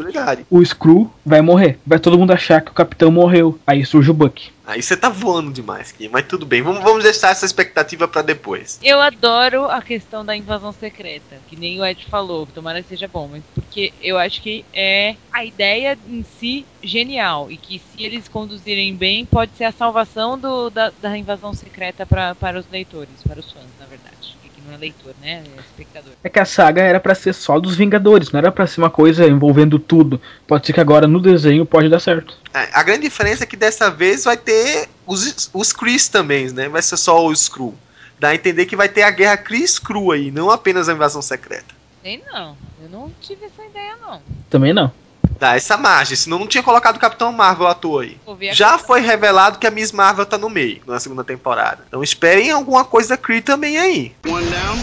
O 0.50 0.62
Skrull 0.62 1.10
vai 1.24 1.40
morrer. 1.40 1.78
Vai 1.86 1.98
todo 1.98 2.18
mundo 2.18 2.32
achar 2.32 2.60
que 2.60 2.70
o 2.70 2.74
capitão 2.74 3.10
morreu. 3.10 3.58
Aí 3.66 3.84
surge 3.84 4.10
o 4.10 4.14
Buck. 4.14 4.50
Aí 4.64 4.80
você 4.82 4.96
tá 4.96 5.08
voando 5.08 5.52
demais 5.52 5.90
aqui, 5.90 6.08
mas 6.08 6.26
tudo 6.26 6.46
bem. 6.46 6.62
Vamos, 6.62 6.82
vamos 6.82 7.02
deixar 7.02 7.30
essa 7.30 7.44
expectativa 7.44 8.06
pra 8.06 8.22
depois. 8.22 8.78
Eu 8.82 9.00
adoro 9.00 9.64
a 9.64 9.82
questão 9.82 10.24
da 10.24 10.36
invasão 10.36 10.72
secreta, 10.72 11.38
que 11.48 11.56
nem 11.56 11.80
o 11.80 11.84
Ed 11.84 12.04
falou, 12.08 12.46
tomara 12.46 12.80
que 12.82 12.88
seja 12.88 13.08
bom, 13.08 13.28
mas 13.28 13.42
porque 13.54 13.92
eu 14.00 14.16
acho 14.16 14.40
que 14.40 14.64
é 14.72 15.16
a 15.32 15.44
ideia 15.44 15.98
em 16.06 16.22
si 16.22 16.66
genial 16.82 17.50
e 17.50 17.56
que 17.56 17.78
se 17.80 18.02
eles 18.02 18.28
conduzirem 18.28 18.94
bem 18.94 19.26
pode 19.26 19.56
ser 19.56 19.64
a 19.64 19.72
salvação 19.72 20.38
do- 20.38 20.70
da, 20.70 20.90
da 21.00 21.18
invasão 21.18 21.52
secreta 21.52 22.06
pra, 22.06 22.34
para 22.36 22.58
os 22.58 22.68
leitores, 22.68 23.22
para 23.22 23.40
os 23.40 23.50
fãs, 23.52 23.66
na 23.78 23.86
verdade. 23.86 24.39
Que 24.60 24.68
não 24.68 24.74
é 24.74 24.78
leitor, 24.78 25.14
né? 25.20 25.42
É 25.56 25.60
espectador. 25.60 26.12
É 26.22 26.28
que 26.28 26.38
a 26.38 26.44
saga 26.44 26.82
era 26.82 27.00
pra 27.00 27.14
ser 27.14 27.32
só 27.32 27.58
dos 27.58 27.76
Vingadores, 27.76 28.30
não 28.30 28.38
era 28.38 28.52
pra 28.52 28.66
ser 28.66 28.80
uma 28.80 28.90
coisa 28.90 29.26
envolvendo 29.26 29.78
tudo. 29.78 30.20
Pode 30.46 30.66
ser 30.66 30.72
que 30.72 30.80
agora 30.80 31.06
no 31.06 31.20
desenho 31.20 31.64
pode 31.64 31.88
dar 31.88 32.00
certo. 32.00 32.36
É, 32.52 32.68
A 32.72 32.82
grande 32.82 33.02
diferença 33.02 33.44
é 33.44 33.46
que 33.46 33.56
dessa 33.56 33.90
vez 33.90 34.24
vai 34.24 34.36
ter 34.36 34.88
os, 35.06 35.50
os 35.52 35.72
Chris 35.72 36.08
também, 36.08 36.50
né? 36.52 36.68
Vai 36.68 36.82
ser 36.82 36.96
só 36.96 37.24
o 37.24 37.34
Screw. 37.34 37.74
Dá 38.18 38.28
a 38.28 38.34
entender 38.34 38.66
que 38.66 38.76
vai 38.76 38.88
ter 38.88 39.02
a 39.02 39.10
guerra 39.10 39.38
Chris-Screw 39.38 40.12
aí, 40.12 40.30
não 40.30 40.50
apenas 40.50 40.88
a 40.88 40.92
invasão 40.92 41.22
secreta. 41.22 41.74
Sei 42.02 42.22
não, 42.30 42.56
eu 42.82 42.88
não 42.90 43.10
tive 43.20 43.46
essa 43.46 43.64
ideia 43.64 43.96
não. 44.00 44.20
Também 44.50 44.74
não. 44.74 44.92
Dá 45.40 45.56
essa 45.56 45.74
margem, 45.78 46.14
senão 46.14 46.38
não 46.38 46.46
tinha 46.46 46.62
colocado 46.62 46.96
o 46.96 47.00
Capitão 47.00 47.32
Marvel 47.32 47.66
à 47.66 47.74
toa 47.74 48.02
aí. 48.02 48.20
Já 48.52 48.76
foi 48.76 49.00
revelado 49.00 49.58
que 49.58 49.66
a 49.66 49.70
Miss 49.70 49.90
Marvel 49.90 50.26
tá 50.26 50.36
no 50.36 50.50
meio, 50.50 50.82
na 50.86 51.00
segunda 51.00 51.24
temporada. 51.24 51.82
Então 51.88 52.02
esperem 52.02 52.50
alguma 52.50 52.84
coisa 52.84 53.08
da 53.08 53.16
Kree 53.16 53.40
também 53.40 53.78
aí. 53.78 54.14
One 54.26 54.44
down, 54.50 54.76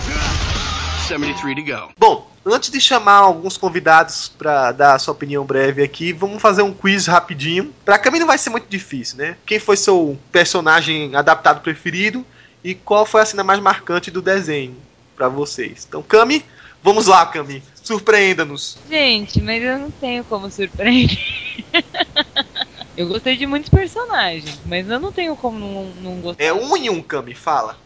73 1.08 1.56
to 1.56 1.64
go. 1.64 1.92
Bom, 1.96 2.28
antes 2.44 2.72
de 2.72 2.82
chamar 2.82 3.18
alguns 3.18 3.56
convidados 3.56 4.30
pra 4.30 4.72
dar 4.72 4.96
a 4.96 5.00
sua 5.00 5.12
opinião 5.12 5.46
breve 5.46 5.84
aqui, 5.84 6.12
vamos 6.12 6.42
fazer 6.42 6.64
um 6.64 6.74
quiz 6.74 7.06
rapidinho. 7.06 7.72
Pra 7.86 8.00
Cami 8.00 8.18
não 8.18 8.26
vai 8.26 8.40
ser 8.40 8.50
muito 8.50 8.68
difícil, 8.68 9.20
né? 9.20 9.38
Quem 9.46 9.60
foi 9.60 9.78
seu 9.78 10.18
personagem 10.32 11.16
adaptado 11.16 11.62
preferido 11.62 12.26
e 12.64 12.74
qual 12.74 13.06
foi 13.06 13.22
a 13.22 13.26
cena 13.26 13.44
mais 13.44 13.60
marcante 13.60 14.10
do 14.10 14.24
desenho 14.24 14.76
pra 15.16 15.30
vocês? 15.30 15.86
Então, 15.88 16.02
Cami, 16.02 16.44
vamos 16.82 17.06
lá, 17.06 17.24
Cami. 17.28 17.62
Surpreenda-nos. 17.88 18.82
Gente, 18.86 19.42
mas 19.42 19.64
eu 19.64 19.80
não 19.80 19.92
tenho 19.92 20.26
como 20.26 20.52
surpreender. 20.52 21.18
eu 22.98 23.08
gostei 23.08 23.38
de 23.38 23.48
muitos 23.48 23.70
personagens, 23.70 24.62
mas 24.66 24.90
eu 24.90 25.00
não 25.00 25.12
tenho 25.12 25.36
como 25.38 25.58
não, 25.58 25.94
não 25.96 26.22
gostar. 26.22 26.44
É 26.44 26.52
um 26.54 26.76
em 26.76 26.90
um, 26.90 27.02
Cami, 27.02 27.34
fala. 27.34 27.78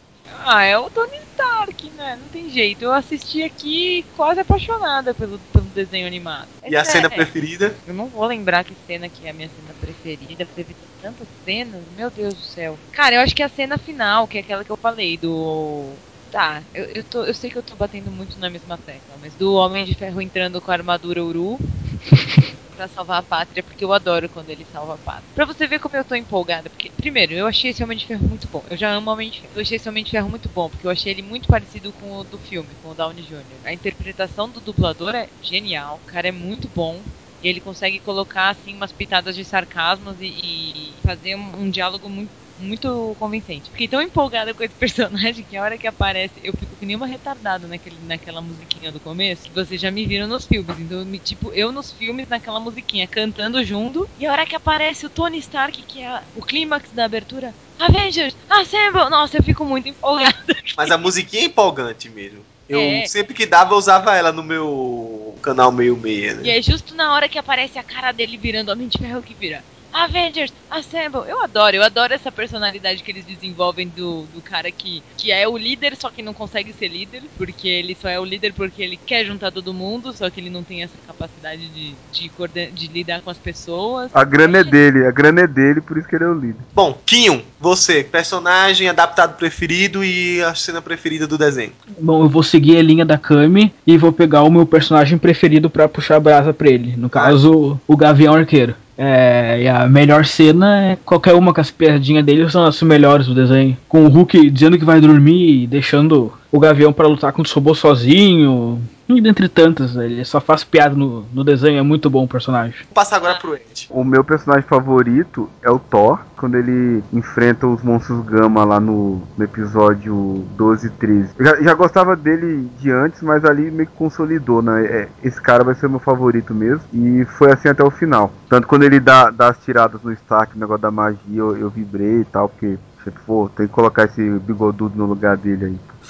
Ah, 0.44 0.64
é 0.64 0.76
o 0.76 0.90
Tony 0.90 1.18
Stark, 1.34 1.92
né? 1.92 2.16
Não 2.16 2.28
tem 2.30 2.50
jeito. 2.50 2.84
Eu 2.84 2.94
assisti 2.94 3.44
aqui 3.44 4.08
quase 4.16 4.40
apaixonada 4.40 5.14
pelo, 5.14 5.40
pelo 5.40 5.66
desenho 5.66 6.08
animado. 6.08 6.50
E 6.68 6.76
a 6.76 6.80
Essa 6.80 6.94
cena 6.94 7.08
é- 7.08 7.16
preferida? 7.16 7.76
Eu 7.86 7.94
não 7.94 8.10
vou 8.10 8.26
lembrar 8.26 8.64
que 8.64 8.76
cena 8.88 9.08
que 9.10 9.26
é 9.26 9.30
a 9.30 9.34
minha 9.34 9.50
cena 9.50 9.74
preferida. 9.80 10.48
Teve 10.48 10.76
tantas 11.00 11.28
cenas, 11.44 11.88
meu 11.90 12.10
Deus 12.10 12.34
do 12.34 12.44
céu. 12.44 12.80
Cara, 12.92 13.16
eu 13.16 13.22
acho 13.22 13.36
que 13.36 13.44
é 13.44 13.46
a 13.46 13.50
cena 13.50 13.78
final, 13.78 14.28
que 14.28 14.38
é 14.38 14.42
aquela 14.42 14.64
que 14.64 14.72
eu 14.72 14.78
falei, 14.78 15.18
do. 15.18 15.96
Tá, 16.32 16.66
eu, 16.74 16.86
eu, 16.96 17.04
tô, 17.04 17.26
eu 17.26 17.34
sei 17.34 17.50
que 17.52 17.58
eu 17.58 17.64
tô 17.64 17.76
batendo 17.76 18.10
muito 18.10 18.40
na 18.40 18.50
mesma 18.50 18.78
tecla, 18.78 19.18
mas 19.18 19.36
do 19.36 19.54
Homem 19.54 19.84
de 19.84 19.94
Ferro 19.94 20.22
entrando 20.22 20.62
com 20.62 20.72
a 20.72 20.74
armadura 20.74 21.22
Uru 21.24 21.58
pra 22.74 22.88
salvar 22.88 23.20
a 23.20 23.24
pátria, 23.24 23.62
porque 23.62 23.84
eu 23.84 23.92
adoro 23.92 24.30
quando 24.30 24.50
ele 24.50 24.64
salva 24.66 24.96
a 24.96 25.00
pátria. 25.00 25.34
Pra 25.34 25.46
você 25.46 25.68
ver 25.68 25.80
como 25.80 25.96
eu 25.98 26.06
tô 26.06 26.16
empolgada, 26.16 26.70
porque, 26.70 26.90
primeiro, 26.96 27.34
eu 27.34 27.46
achei 27.48 27.72
esse 27.72 27.84
Homem 27.84 27.98
de 27.98 28.06
Ferro 28.06 28.28
muito 28.28 28.48
bom. 28.48 28.64
Eu 28.70 28.78
já 28.78 28.92
amo 28.94 29.12
Homem 29.12 29.30
de 29.30 29.42
Ferro. 29.42 29.54
Eu 29.56 29.62
achei 29.62 29.76
esse 29.76 29.90
Homem 29.90 30.04
de 30.06 30.12
Ferro 30.12 30.30
muito 30.30 30.48
bom, 30.50 30.70
porque 30.70 30.86
eu 30.86 30.90
achei 30.90 31.12
ele 31.12 31.22
muito 31.22 31.48
parecido 31.50 31.92
com 31.94 32.14
o 32.14 32.24
do 32.24 32.40
filme, 32.40 32.76
com 32.76 32.88
o 32.90 32.96
Downey 32.96 33.26
Jr. 33.26 33.62
A 33.66 33.74
interpretação 33.74 34.50
do 34.50 34.62
dublador 34.62 35.14
é 35.16 35.30
genial, 35.42 35.98
o 35.98 36.06
cara 36.06 36.30
é 36.30 36.32
muito 36.32 36.70
bom. 36.70 37.04
E 37.42 37.48
ele 37.48 37.60
consegue 37.60 38.00
colocar, 38.00 38.50
assim, 38.50 38.76
umas 38.76 38.94
pitadas 38.94 39.36
de 39.36 39.44
sarcasmos 39.44 40.22
e, 40.22 40.28
e 40.28 40.98
fazer 41.04 41.36
um, 41.36 41.64
um 41.64 41.70
diálogo 41.72 42.08
muito 42.08 42.32
muito 42.62 43.16
convincente. 43.18 43.70
Fiquei 43.72 43.88
tão 43.88 44.02
empolgada 44.02 44.54
com 44.54 44.64
esse 44.64 44.76
personagem 44.76 45.44
que 45.44 45.58
a 45.58 45.64
hora 45.64 45.78
que 45.78 45.88
aparece, 45.88 46.40
eu 46.44 46.54
fico 46.58 46.76
que 46.78 46.86
nem 46.86 46.96
uma 46.96 47.08
retardada 47.08 47.68
naquele, 47.68 48.00
naquela 48.00 48.42
musiquinha 48.42 48.92
do 48.92 49.00
começo. 49.00 49.52
Vocês 49.54 49.82
já 49.82 49.92
me 49.92 50.06
viram 50.06 50.28
nos 50.28 50.46
filmes. 50.46 50.80
Então, 50.80 51.06
me, 51.06 51.20
tipo, 51.20 51.54
eu 51.54 51.72
nos 51.72 51.92
filmes 51.92 52.28
naquela 52.28 52.60
musiquinha, 52.60 53.08
cantando 53.08 53.64
junto. 53.64 54.08
E 54.18 54.26
a 54.26 54.32
hora 54.32 54.46
que 54.46 54.56
aparece 54.56 55.06
o 55.06 55.10
Tony 55.10 55.40
Stark, 55.40 55.84
que 55.84 56.02
é 56.02 56.22
o 56.36 56.42
clímax 56.42 56.92
da 56.92 57.06
abertura. 57.06 57.56
Avengers, 57.80 58.38
Assemble! 58.48 59.10
Nossa, 59.10 59.38
eu 59.38 59.44
fico 59.44 59.66
muito 59.66 59.90
empolgada. 59.90 60.36
Mas 60.78 60.92
a 60.92 60.98
musiquinha 60.98 61.42
é 61.42 61.46
empolgante 61.46 62.10
mesmo. 62.10 62.46
Eu 62.70 62.80
É. 62.80 63.06
sempre 63.06 63.34
que 63.34 63.46
dava, 63.46 63.74
eu 63.74 63.78
usava 63.78 64.16
ela 64.16 64.32
no 64.32 64.44
meu 64.44 65.38
canal 65.42 65.72
meio 65.72 65.98
meia, 65.98 66.36
né? 66.36 66.44
E 66.46 66.50
é 66.52 66.62
justo 66.62 66.96
na 66.96 67.14
hora 67.14 67.28
que 67.28 67.38
aparece 67.38 67.78
a 67.78 67.84
cara 67.84 68.12
dele 68.12 68.38
virando 68.38 68.72
Homem 68.72 68.88
de 68.88 68.98
Ferro 68.98 69.22
que 69.22 69.34
vira. 69.36 69.64
Avengers, 69.94 70.54
Assemble! 70.70 71.28
Eu 71.28 71.44
adoro, 71.44 71.76
eu 71.76 71.84
adoro 71.84 72.14
essa 72.14 72.32
personalidade 72.32 73.04
que 73.04 73.12
eles 73.12 73.26
desenvolvem 73.26 73.90
do, 73.90 74.26
do 74.28 74.42
cara 74.42 74.72
que, 74.72 75.04
que 75.18 75.32
é 75.32 75.46
o 75.48 75.58
líder, 75.58 75.98
só 75.98 76.10
que 76.10 76.22
não 76.22 76.34
consegue 76.34 76.72
ser 76.74 76.88
líder, 76.88 77.24
porque 77.38 77.68
ele 77.68 77.94
só 77.96 78.08
é 78.08 78.20
o 78.20 78.24
líder 78.24 78.54
porque 78.54 78.82
ele 78.82 78.98
quer 79.06 79.26
juntar 79.26 79.52
todo 79.52 79.74
mundo, 79.74 80.14
só 80.14 80.30
que 80.30 80.40
ele 80.40 80.50
não 80.50 80.64
tem 80.64 80.82
essa 80.82 80.98
capacidade 81.06 81.70
de, 81.70 81.98
de, 82.10 82.30
coorden- 82.30 82.74
de 82.74 82.88
lidar 82.88 83.22
com 83.22 83.30
as 83.30 83.38
pessoas. 83.38 84.10
A 84.14 84.24
grana 84.24 84.60
é 84.60 84.64
dele, 84.64 85.06
a 85.06 85.12
grana 85.12 85.42
é 85.42 85.48
dele, 85.48 85.82
por 85.82 85.98
isso 85.98 86.08
que 86.08 86.16
ele 86.16 86.24
é 86.24 86.30
o 86.30 86.40
líder. 86.40 86.62
Bom, 86.74 86.98
Kinho, 87.06 87.44
você, 87.60 88.04
personagem 88.04 88.88
adaptado 88.88 89.36
preferido 89.38 90.06
e 90.06 90.42
a 90.42 90.56
cena 90.56 90.82
preferida 90.82 91.28
do 91.28 91.38
desenho. 91.38 91.74
Bom, 92.00 92.24
eu 92.24 92.30
vou 92.30 92.44
seguir 92.44 92.78
a 92.78 92.82
linha 92.82 93.06
da 93.06 93.18
Kami 93.18 93.74
e 93.86 93.98
vou 93.98 94.14
pegar 94.14 94.44
o 94.44 94.52
meu 94.52 94.66
personagem 94.66 95.18
preferido 95.18 95.70
pra 95.70 95.90
puxar 95.90 96.16
a 96.16 96.20
brasa 96.22 96.54
pra 96.54 96.70
ele. 96.70 96.96
No 96.96 97.10
caso, 97.10 97.80
o 97.88 97.98
Gavião 97.98 98.34
Arqueiro. 98.34 98.76
É, 99.04 99.64
e 99.64 99.68
a 99.68 99.88
melhor 99.88 100.26
cena 100.26 100.92
é 100.92 100.96
qualquer 100.96 101.34
uma 101.34 101.52
com 101.52 101.60
as 101.60 101.72
piadinhas 101.72 102.24
dele 102.24 102.48
são 102.52 102.64
as 102.64 102.80
melhores 102.84 103.26
do 103.26 103.34
desenho. 103.34 103.76
Com 103.90 104.06
o 104.06 104.08
Hulk 104.08 104.52
dizendo 104.52 104.78
que 104.78 104.86
vai 104.86 105.02
dormir 105.02 105.64
e 105.64 105.66
deixando 105.68 106.32
o 106.52 106.60
Gavião 106.60 106.92
pra 106.92 107.08
lutar 107.08 107.32
contra 107.32 107.50
os 107.50 107.54
robôs 107.54 107.80
sozinho. 107.80 108.82
E 109.08 109.20
dentre 109.20 109.50
tantas, 109.50 109.96
ele 109.96 110.24
só 110.24 110.40
faz 110.40 110.64
piada 110.64 110.96
no, 110.96 111.26
no 111.34 111.44
desenho, 111.44 111.80
é 111.80 111.82
muito 111.82 112.10
bom 112.10 112.24
o 112.24 112.28
personagem. 112.28 112.76
Vou 112.86 112.94
passar 112.94 113.18
agora 113.18 113.36
pro 113.36 113.56
Ed. 113.56 113.88
O 113.90 114.06
meu 114.06 114.24
personagem 114.24 114.64
favorito 114.64 115.50
é 115.62 115.70
o 115.70 115.78
Thor, 115.78 116.20
quando 116.38 116.56
ele 116.56 117.04
enfrenta 117.12 117.68
os 117.68 117.84
monstros 117.84 118.26
Gama 118.26 118.64
lá 118.64 118.80
no, 118.80 119.22
no 119.38 119.44
episódio 119.44 120.46
12 120.56 120.88
e 120.88 120.90
13. 120.92 121.30
Eu 121.38 121.46
já, 121.46 121.62
já 121.62 121.74
gostava 121.74 122.16
dele 122.16 122.70
de 122.80 122.90
antes, 122.90 123.22
mas 123.22 123.44
ali 123.44 123.70
meio 123.70 123.90
que 123.90 123.96
consolidou, 123.96 124.62
né? 124.62 124.86
É, 124.86 125.10
esse 125.24 125.42
cara 125.42 125.64
vai 125.64 125.76
ser 125.76 125.90
meu 125.90 126.00
favorito 126.00 126.54
mesmo. 126.54 126.84
E 126.94 127.26
foi 127.38 127.52
assim 127.52 127.68
até 127.68 127.84
o 127.84 127.92
final. 127.92 128.32
Tanto 128.48 128.66
quando 128.66 128.84
ele 128.84 129.00
dá, 129.00 129.30
dá 129.30 129.50
as 129.50 129.58
tiradas 129.64 130.02
no 130.02 130.14
Stark, 130.14 130.56
o 130.56 130.60
negócio 130.60 130.82
da 130.82 130.92
magia, 130.92 131.20
eu, 131.36 131.58
eu 131.58 131.70
vibrei 131.70 132.22
e 132.22 132.26
tal, 132.26 132.48
porque, 132.48 132.78
tipo, 133.04 133.20
pô, 133.26 133.50
tem 133.54 133.68
que 133.68 133.74
colocar 133.74 134.06
esse 134.06 134.22
bigodudo 134.40 134.98
no 134.98 135.06
lugar 135.06 135.36
dele 135.36 135.66
aí. 135.66 135.80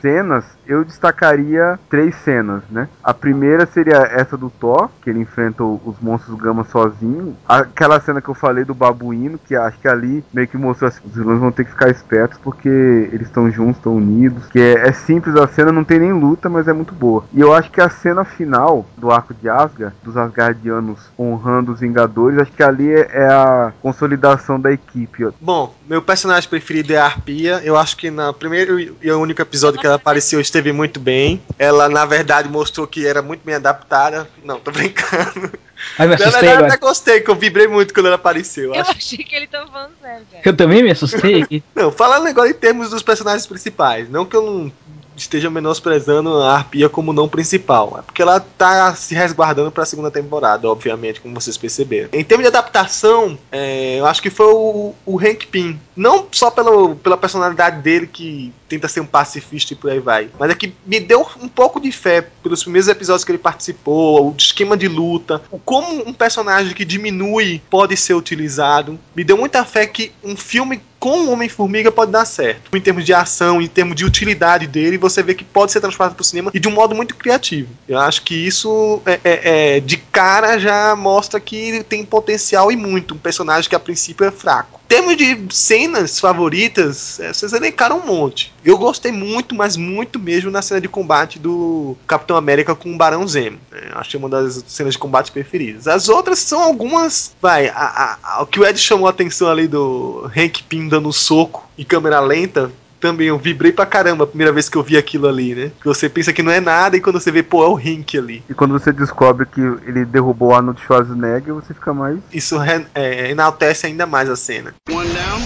cenas, 0.00 0.44
eu 0.66 0.84
destacaria 0.84 1.78
três 1.88 2.14
cenas, 2.16 2.62
né? 2.70 2.88
A 3.02 3.14
primeira 3.14 3.66
seria 3.66 3.96
essa 3.96 4.36
do 4.36 4.50
Thor, 4.50 4.88
que 5.02 5.10
ele 5.10 5.20
enfrenta 5.20 5.64
os 5.64 5.96
monstros 6.00 6.38
Gama 6.38 6.64
sozinho. 6.64 7.36
Aquela 7.48 8.00
cena 8.00 8.20
que 8.20 8.28
eu 8.28 8.34
falei 8.34 8.64
do 8.64 8.74
babuíno, 8.74 9.38
que 9.38 9.54
acho 9.54 9.78
que 9.78 9.88
ali 9.88 10.24
meio 10.32 10.48
que 10.48 10.56
mostrou 10.56 10.88
assim, 10.88 11.00
os 11.04 11.14
vilões 11.14 11.40
vão 11.40 11.52
ter 11.52 11.64
que 11.64 11.70
ficar 11.70 11.90
espertos 11.90 12.38
porque 12.38 12.68
eles 12.68 13.26
estão 13.28 13.50
juntos, 13.50 13.76
estão 13.76 13.96
unidos. 13.96 14.46
Que 14.46 14.60
é, 14.60 14.88
é 14.88 14.92
simples 14.92 15.36
a 15.36 15.48
cena, 15.48 15.72
não 15.72 15.84
tem 15.84 15.98
nem 15.98 16.12
luta, 16.12 16.48
mas 16.48 16.68
é 16.68 16.72
muito 16.72 16.94
boa. 16.94 17.24
E 17.32 17.40
eu 17.40 17.52
acho 17.52 17.70
que 17.70 17.80
a 17.80 17.88
cena 17.88 18.24
final 18.24 18.86
do 18.96 19.10
arco 19.10 19.34
de 19.34 19.48
Asgard, 19.48 19.94
dos 20.02 20.16
Asgardianos 20.16 21.10
honrando 21.18 21.72
os 21.72 21.80
Vingadores, 21.80 22.38
acho 22.38 22.52
que 22.52 22.62
ali 22.62 22.92
é, 22.92 23.08
é 23.12 23.28
a 23.28 23.72
consolidação 23.80 24.60
da 24.60 24.72
equipe. 24.72 25.28
Bom, 25.40 25.74
meu 25.88 26.02
personagem 26.02 26.48
preferido 26.48 26.92
é 26.92 26.98
a 26.98 27.06
Arpia. 27.06 27.60
Eu 27.64 27.76
acho 27.76 27.96
que 27.96 28.10
no 28.10 28.32
primeiro 28.32 28.78
e 28.78 29.10
único 29.12 29.42
episódio 29.42 29.80
que 29.80 29.86
ela 29.88 29.96
apareceu 29.96 30.40
esteve 30.40 30.72
muito 30.72 31.00
bem. 31.00 31.42
Ela, 31.58 31.88
na 31.88 32.04
verdade, 32.04 32.48
mostrou 32.48 32.86
que 32.86 33.06
era 33.06 33.20
muito 33.22 33.40
bem 33.44 33.54
adaptada. 33.56 34.28
Não, 34.44 34.60
tô 34.60 34.70
brincando. 34.70 35.50
Aí 35.98 36.08
me 36.08 36.14
Na 36.16 36.24
assustei 36.26 36.40
verdade, 36.48 36.60
eu 36.62 36.66
até 36.66 36.76
gostei, 36.76 37.20
que 37.20 37.30
eu 37.30 37.34
vibrei 37.36 37.66
muito 37.68 37.94
quando 37.94 38.06
ela 38.06 38.16
apareceu. 38.16 38.74
Eu 38.74 38.80
Acho- 38.80 38.90
achei 38.92 39.18
que 39.18 39.34
ele 39.34 39.46
tava 39.46 39.70
falando 39.70 39.92
sério, 40.00 40.26
cara. 40.30 40.42
Eu 40.44 40.56
também 40.56 40.82
me 40.82 40.90
assustei 40.90 41.42
aqui. 41.42 41.62
Não, 41.74 41.90
falando 41.92 42.26
agora 42.26 42.48
em 42.50 42.54
termos 42.54 42.90
dos 42.90 43.02
personagens 43.02 43.46
principais. 43.46 44.08
Não 44.10 44.24
que 44.24 44.34
eu 44.36 44.42
não 44.42 44.72
esteja 45.20 45.50
menosprezando 45.50 46.42
a 46.42 46.54
Arpia 46.54 46.88
como 46.88 47.12
não 47.12 47.28
principal. 47.28 47.96
É 47.98 48.02
porque 48.02 48.22
ela 48.22 48.40
tá 48.40 48.94
se 48.94 49.14
resguardando 49.14 49.70
pra 49.70 49.84
segunda 49.84 50.10
temporada, 50.10 50.68
obviamente, 50.68 51.20
como 51.20 51.34
vocês 51.34 51.56
perceberam. 51.56 52.08
Em 52.12 52.24
termos 52.24 52.44
de 52.44 52.48
adaptação, 52.48 53.38
é, 53.50 53.98
eu 53.98 54.06
acho 54.06 54.22
que 54.22 54.30
foi 54.30 54.46
o, 54.46 54.94
o 55.04 55.18
Hank 55.18 55.46
Pym. 55.46 55.78
Não 55.96 56.26
só 56.30 56.50
pelo, 56.50 56.96
pela 56.96 57.16
personalidade 57.16 57.82
dele, 57.82 58.06
que 58.06 58.52
tenta 58.68 58.86
ser 58.86 59.00
um 59.00 59.06
pacifista 59.06 59.72
e 59.72 59.76
por 59.76 59.90
aí 59.90 59.98
vai. 59.98 60.28
Mas 60.38 60.50
é 60.50 60.54
que 60.54 60.72
me 60.86 61.00
deu 61.00 61.26
um 61.40 61.48
pouco 61.48 61.80
de 61.80 61.90
fé 61.90 62.22
pelos 62.42 62.62
primeiros 62.62 62.88
episódios 62.88 63.24
que 63.24 63.32
ele 63.32 63.38
participou, 63.38 64.30
o 64.30 64.34
esquema 64.36 64.76
de 64.76 64.86
luta, 64.86 65.42
o 65.50 65.58
como 65.58 66.06
um 66.06 66.12
personagem 66.12 66.74
que 66.74 66.84
diminui 66.84 67.60
pode 67.70 67.96
ser 67.96 68.14
utilizado. 68.14 68.98
Me 69.14 69.24
deu 69.24 69.36
muita 69.36 69.64
fé 69.64 69.86
que 69.86 70.12
um 70.22 70.36
filme 70.36 70.80
com 70.98 71.20
o 71.26 71.30
Homem-Formiga 71.30 71.90
pode 71.92 72.10
dar 72.12 72.24
certo. 72.24 72.76
Em 72.76 72.80
termos 72.80 73.04
de 73.04 73.14
ação, 73.14 73.60
em 73.62 73.68
termos 73.68 73.94
de 73.96 74.04
utilidade 74.04 74.66
dele, 74.66 74.98
você 74.98 75.22
vê 75.22 75.34
que 75.34 75.44
pode 75.44 75.72
ser 75.72 75.80
transportado 75.80 76.14
para 76.16 76.22
o 76.22 76.24
cinema 76.24 76.50
e 76.52 76.58
de 76.58 76.68
um 76.68 76.72
modo 76.72 76.94
muito 76.94 77.14
criativo. 77.14 77.68
Eu 77.88 77.98
acho 77.98 78.22
que 78.22 78.34
isso 78.34 79.00
é, 79.06 79.20
é- 79.24 79.76
é, 79.76 79.80
de 79.80 79.96
cara 79.96 80.58
já 80.58 80.94
mostra 80.96 81.38
que 81.38 81.84
tem 81.84 82.04
potencial 82.04 82.72
e 82.72 82.76
muito. 82.76 83.14
Um 83.14 83.18
personagem 83.18 83.68
que 83.68 83.76
a 83.76 83.80
princípio 83.80 84.26
é 84.26 84.30
fraco. 84.30 84.77
Termos 84.88 85.18
de 85.18 85.38
cenas 85.54 86.18
favoritas, 86.18 87.20
é, 87.20 87.30
vocês 87.30 87.52
elencaram 87.52 87.98
um 87.98 88.06
monte. 88.06 88.54
Eu 88.64 88.78
gostei 88.78 89.12
muito, 89.12 89.54
mas 89.54 89.76
muito 89.76 90.18
mesmo 90.18 90.50
na 90.50 90.62
cena 90.62 90.80
de 90.80 90.88
combate 90.88 91.38
do 91.38 91.94
Capitão 92.06 92.38
América 92.38 92.74
com 92.74 92.94
o 92.94 92.96
Barão 92.96 93.28
Zemo. 93.28 93.58
É, 93.70 93.90
achei 93.94 94.18
uma 94.18 94.30
das 94.30 94.64
cenas 94.66 94.94
de 94.94 94.98
combate 94.98 95.30
preferidas. 95.30 95.86
As 95.86 96.08
outras 96.08 96.38
são 96.38 96.62
algumas. 96.62 97.34
Vai, 97.40 97.68
a- 97.68 97.74
a- 97.74 98.18
a- 98.22 98.42
o 98.42 98.46
que 98.46 98.58
o 98.58 98.64
Ed 98.66 98.78
chamou 98.78 99.06
a 99.06 99.10
atenção 99.10 99.48
ali 99.50 99.68
do 99.68 100.24
Hank 100.34 100.62
Pym 100.62 100.88
dando 100.88 101.12
soco 101.12 101.68
em 101.76 101.84
câmera 101.84 102.18
lenta. 102.20 102.72
Também 103.00 103.28
eu 103.28 103.38
vibrei 103.38 103.72
pra 103.72 103.86
caramba 103.86 104.24
a 104.24 104.26
primeira 104.26 104.52
vez 104.52 104.68
que 104.68 104.76
eu 104.76 104.82
vi 104.82 104.96
aquilo 104.96 105.28
ali, 105.28 105.54
né? 105.54 105.70
Que 105.80 105.86
você 105.86 106.08
pensa 106.08 106.32
que 106.32 106.42
não 106.42 106.52
é 106.52 106.60
nada 106.60 106.96
e 106.96 107.00
quando 107.00 107.20
você 107.20 107.30
vê, 107.30 107.42
pô, 107.42 107.64
é 107.64 107.68
o 107.68 107.76
Hank 107.76 108.16
ali. 108.18 108.42
E 108.48 108.54
quando 108.54 108.72
você 108.72 108.92
descobre 108.92 109.46
que 109.46 109.60
ele 109.60 110.04
derrubou 110.04 110.50
o 110.50 110.54
Arnold 110.54 110.80
Schwarzenegger, 110.82 111.54
você 111.54 111.72
fica 111.74 111.92
mais. 111.94 112.18
Isso 112.32 112.58
re- 112.58 112.86
é, 112.94 113.30
enaltece 113.30 113.86
ainda 113.86 114.06
mais 114.06 114.28
a 114.28 114.36
cena. 114.36 114.74
One 114.90 115.08
down, 115.08 115.40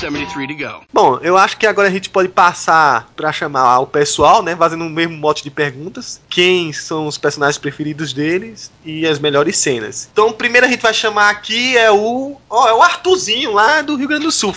73 0.00 0.46
to 0.48 0.54
go. 0.56 0.84
Bom, 0.92 1.18
eu 1.22 1.38
acho 1.38 1.56
que 1.56 1.66
agora 1.66 1.88
a 1.88 1.90
gente 1.90 2.10
pode 2.10 2.28
passar 2.28 3.08
pra 3.16 3.32
chamar 3.32 3.78
o 3.78 3.86
pessoal, 3.86 4.42
né? 4.42 4.54
Fazendo 4.54 4.84
o 4.84 4.90
mesmo 4.90 5.16
mote 5.16 5.42
de 5.42 5.50
perguntas. 5.50 6.20
Quem 6.28 6.72
são 6.72 7.06
os 7.06 7.16
personagens 7.16 7.56
preferidos 7.58 8.12
deles 8.12 8.70
e 8.84 9.06
as 9.06 9.18
melhores 9.18 9.56
cenas. 9.56 10.08
Então, 10.12 10.28
o 10.28 10.32
primeiro 10.34 10.66
a 10.66 10.70
gente 10.70 10.82
vai 10.82 10.92
chamar 10.92 11.30
aqui 11.30 11.76
é 11.78 11.90
o. 11.90 12.36
Ó, 12.50 12.68
é 12.68 12.74
o 12.74 12.82
Arthurzinho 12.82 13.52
lá 13.52 13.80
do 13.82 13.96
Rio 13.96 14.08
Grande 14.08 14.24
do 14.24 14.32
Sul. 14.32 14.54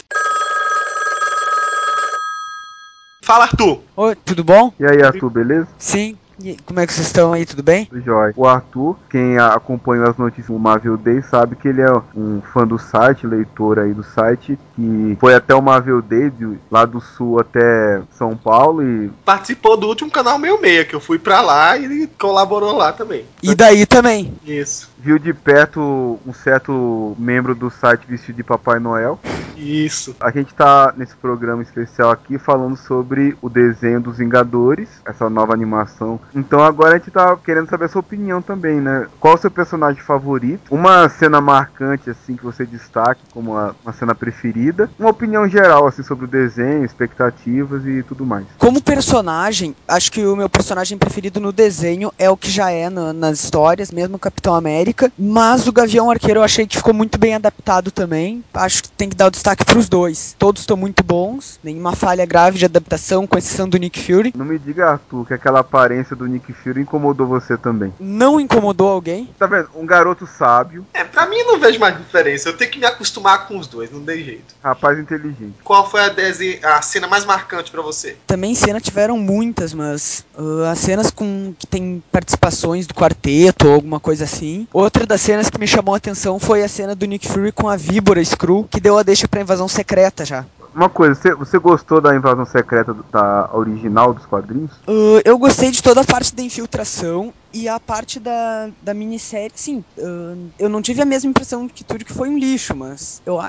Fala, 3.27 3.43
Arthur. 3.43 3.81
Oi, 3.97 4.15
tudo 4.15 4.41
bom? 4.41 4.71
E 4.79 4.85
aí, 4.85 5.03
Arthur, 5.03 5.29
beleza? 5.29 5.67
Sim. 5.77 6.17
E 6.41 6.55
como 6.65 6.79
é 6.79 6.85
que 6.85 6.93
vocês 6.93 7.07
estão 7.07 7.33
aí? 7.33 7.45
Tudo 7.45 7.63
bem? 7.63 7.85
Tudo 7.85 8.01
jóia. 8.01 8.33
O 8.35 8.45
Arthur, 8.47 8.95
quem 9.09 9.37
a- 9.37 9.53
acompanha 9.53 10.03
as 10.03 10.17
notícias 10.17 10.47
do 10.47 10.59
Marvel 10.59 10.95
Day, 10.97 11.21
sabe 11.23 11.55
que 11.55 11.67
ele 11.67 11.81
é 11.81 11.91
um 12.15 12.41
fã 12.53 12.65
do 12.65 12.77
site, 12.77 13.25
leitor 13.25 13.79
aí 13.79 13.93
do 13.93 14.03
site, 14.03 14.57
que 14.75 15.17
foi 15.19 15.33
até 15.33 15.55
o 15.55 15.61
Marvel 15.61 16.01
Day, 16.01 16.29
de- 16.29 16.57
lá 16.69 16.85
do 16.85 17.01
sul 17.01 17.39
até 17.39 18.01
São 18.11 18.35
Paulo, 18.37 18.83
e 18.83 19.09
Participou 19.25 19.75
do 19.77 19.87
último 19.87 20.11
canal 20.11 20.37
meio 20.37 20.61
meia, 20.61 20.85
que 20.85 20.95
eu 20.95 20.99
fui 20.99 21.17
pra 21.19 21.41
lá 21.41 21.75
e 21.77 21.85
ele 21.85 22.07
colaborou 22.19 22.75
lá 22.75 22.91
também. 22.93 23.25
E 23.41 23.55
daí 23.55 23.85
também. 23.85 24.33
Isso. 24.45 24.95
viu 24.99 25.17
de 25.19 25.33
perto 25.33 26.19
um 26.25 26.33
certo 26.33 27.15
membro 27.17 27.55
do 27.55 27.69
site 27.69 28.01
vestido 28.07 28.35
de 28.35 28.43
Papai 28.43 28.77
Noel. 28.79 29.17
Isso. 29.55 30.15
A 30.19 30.29
gente 30.31 30.53
tá 30.53 30.93
nesse 30.97 31.15
programa 31.15 31.61
especial 31.63 32.11
aqui 32.11 32.37
falando 32.37 32.75
sobre 32.75 33.37
o 33.41 33.49
desenho 33.49 34.01
dos 34.01 34.17
Vingadores, 34.17 34.89
essa 35.05 35.29
nova 35.29 35.53
animação. 35.53 36.19
Então 36.33 36.61
agora 36.63 36.95
a 36.95 36.97
gente 36.97 37.11
tá 37.11 37.35
querendo 37.37 37.69
saber 37.69 37.85
a 37.85 37.89
sua 37.89 37.99
opinião 38.01 38.41
também, 38.41 38.79
né? 38.79 39.07
Qual 39.19 39.35
o 39.35 39.37
seu 39.37 39.49
personagem 39.51 40.01
favorito? 40.01 40.73
Uma 40.73 41.09
cena 41.09 41.41
marcante, 41.41 42.09
assim, 42.09 42.35
que 42.35 42.43
você 42.43 42.65
destaque 42.65 43.21
como 43.33 43.57
a- 43.57 43.73
uma 43.83 43.93
cena 43.93 44.13
preferida. 44.13 44.89
Uma 44.99 45.09
opinião 45.09 45.47
geral, 45.47 45.87
assim, 45.87 46.03
sobre 46.03 46.25
o 46.25 46.27
desenho, 46.27 46.85
expectativas 46.85 47.85
e 47.85 48.03
tudo 48.03 48.25
mais. 48.25 48.45
Como 48.57 48.81
personagem, 48.81 49.75
acho 49.87 50.11
que 50.11 50.25
o 50.25 50.35
meu 50.35 50.49
personagem 50.49 50.97
preferido 50.97 51.39
no 51.39 51.51
desenho 51.51 52.11
é 52.17 52.29
o 52.29 52.37
que 52.37 52.49
já 52.49 52.69
é 52.71 52.89
na- 52.89 53.13
nas 53.13 53.43
histórias, 53.43 53.91
mesmo 53.91 54.15
o 54.17 54.19
Capitão 54.19 54.53
América. 54.55 55.11
Mas 55.17 55.67
o 55.67 55.71
Gavião 55.71 56.09
Arqueiro 56.11 56.39
eu 56.39 56.43
achei 56.43 56.67
que 56.67 56.77
ficou 56.77 56.93
muito 56.93 57.17
bem 57.17 57.33
adaptado 57.35 57.91
também. 57.91 58.43
Acho 58.53 58.83
que 58.83 58.89
tem 58.91 59.09
que 59.09 59.15
dar 59.15 59.27
o 59.27 59.31
destaque 59.31 59.47
destaque 59.47 59.63
pros 59.65 59.87
dois. 59.87 60.35
Todos 60.37 60.61
estão 60.61 60.75
muito 60.75 61.01
bons, 61.05 61.57
nenhuma 61.63 61.95
falha 61.95 62.25
grave 62.25 62.57
de 62.57 62.65
adaptação, 62.65 63.25
com 63.25 63.37
exceção 63.37 63.69
do 63.69 63.77
Nick 63.77 63.97
Fury. 64.03 64.33
Não 64.35 64.45
me 64.45 64.59
diga, 64.59 64.91
Arthur, 64.91 65.25
que 65.25 65.33
aquela 65.33 65.61
aparência 65.61 66.16
do 66.17 66.27
Nick 66.27 66.51
Fury 66.51 66.81
incomodou 66.81 67.25
você 67.27 67.57
também. 67.57 67.93
Não 67.99 68.39
incomodou 68.39 68.89
alguém. 68.89 69.29
Tá 69.39 69.45
vendo? 69.47 69.69
Um 69.75 69.85
garoto 69.85 70.27
sábio, 70.27 70.85
É, 70.93 71.03
pra 71.03 71.25
mim 71.27 71.41
não 71.43 71.59
vejo 71.59 71.79
mais 71.79 71.97
diferença. 71.97 72.49
Eu 72.49 72.57
tenho 72.57 72.71
que 72.71 72.79
me 72.79 72.85
acostumar 72.85 73.47
com 73.47 73.57
os 73.57 73.67
dois, 73.67 73.91
não 73.91 74.03
tem 74.03 74.23
jeito. 74.23 74.55
rapaz 74.63 74.97
inteligente. 74.99 75.53
Qual 75.63 75.89
foi 75.89 76.01
a, 76.01 76.09
dese- 76.09 76.59
a 76.63 76.81
cena 76.81 77.07
mais 77.07 77.23
marcante 77.25 77.71
pra 77.71 77.81
você? 77.81 78.17
Também 78.25 78.53
cena 78.55 78.79
tiveram 78.81 79.17
muitas, 79.17 79.73
mas 79.73 80.25
ah, 80.37 80.71
as 80.71 80.79
cenas 80.79 81.11
com 81.11 81.53
que 81.57 81.67
tem 81.67 82.03
participações 82.11 82.87
do 82.87 82.93
quarteto 82.93 83.67
ou 83.67 83.73
alguma 83.75 83.99
coisa 83.99 84.23
assim. 84.23 84.67
Outra 84.73 85.05
das 85.05 85.21
cenas 85.21 85.49
que 85.49 85.59
me 85.59 85.67
chamou 85.67 85.93
a 85.93 85.97
atenção 85.97 86.39
foi 86.39 86.63
a 86.63 86.67
cena 86.67 86.95
do 86.95 87.05
Nick 87.05 87.27
Fury 87.27 87.51
com 87.51 87.69
a 87.69 87.75
víbora 87.75 88.23
Screw, 88.23 88.67
que 88.69 88.79
deu 88.79 88.97
a 88.97 89.03
deixa 89.03 89.27
pra 89.27 89.41
invasão 89.41 89.67
secreta 89.67 90.25
já. 90.25 90.45
Uma 90.77 90.89
coisa, 90.89 91.15
você, 91.15 91.33
você 91.33 91.57
gostou 91.57 91.99
da 91.99 92.15
invasão 92.15 92.45
secreta 92.45 92.93
do- 92.93 93.03
da 93.11 93.49
original 93.51 94.13
dos 94.13 94.27
quadrinhos? 94.27 94.71
Ah, 94.87 95.21
eu 95.25 95.35
gostei 95.39 95.71
de 95.71 95.81
toda 95.81 96.01
a 96.01 96.05
parte 96.05 96.35
da 96.35 96.43
infiltração 96.43 97.33
e 97.51 97.67
a 97.67 97.79
parte 97.79 98.19
da, 98.19 98.69
da 98.83 98.93
minissérie. 98.93 99.49
Sim, 99.55 99.83
ah, 99.97 100.35
eu 100.59 100.69
não 100.69 100.79
tive 100.79 101.01
a 101.01 101.05
mesma 101.05 101.31
impressão 101.31 101.67
que 101.67 101.83
tudo 101.83 102.05
que 102.05 102.13
foi 102.13 102.29
um 102.29 102.37
lixo, 102.37 102.75
mas 102.75 103.23
eu, 103.25 103.39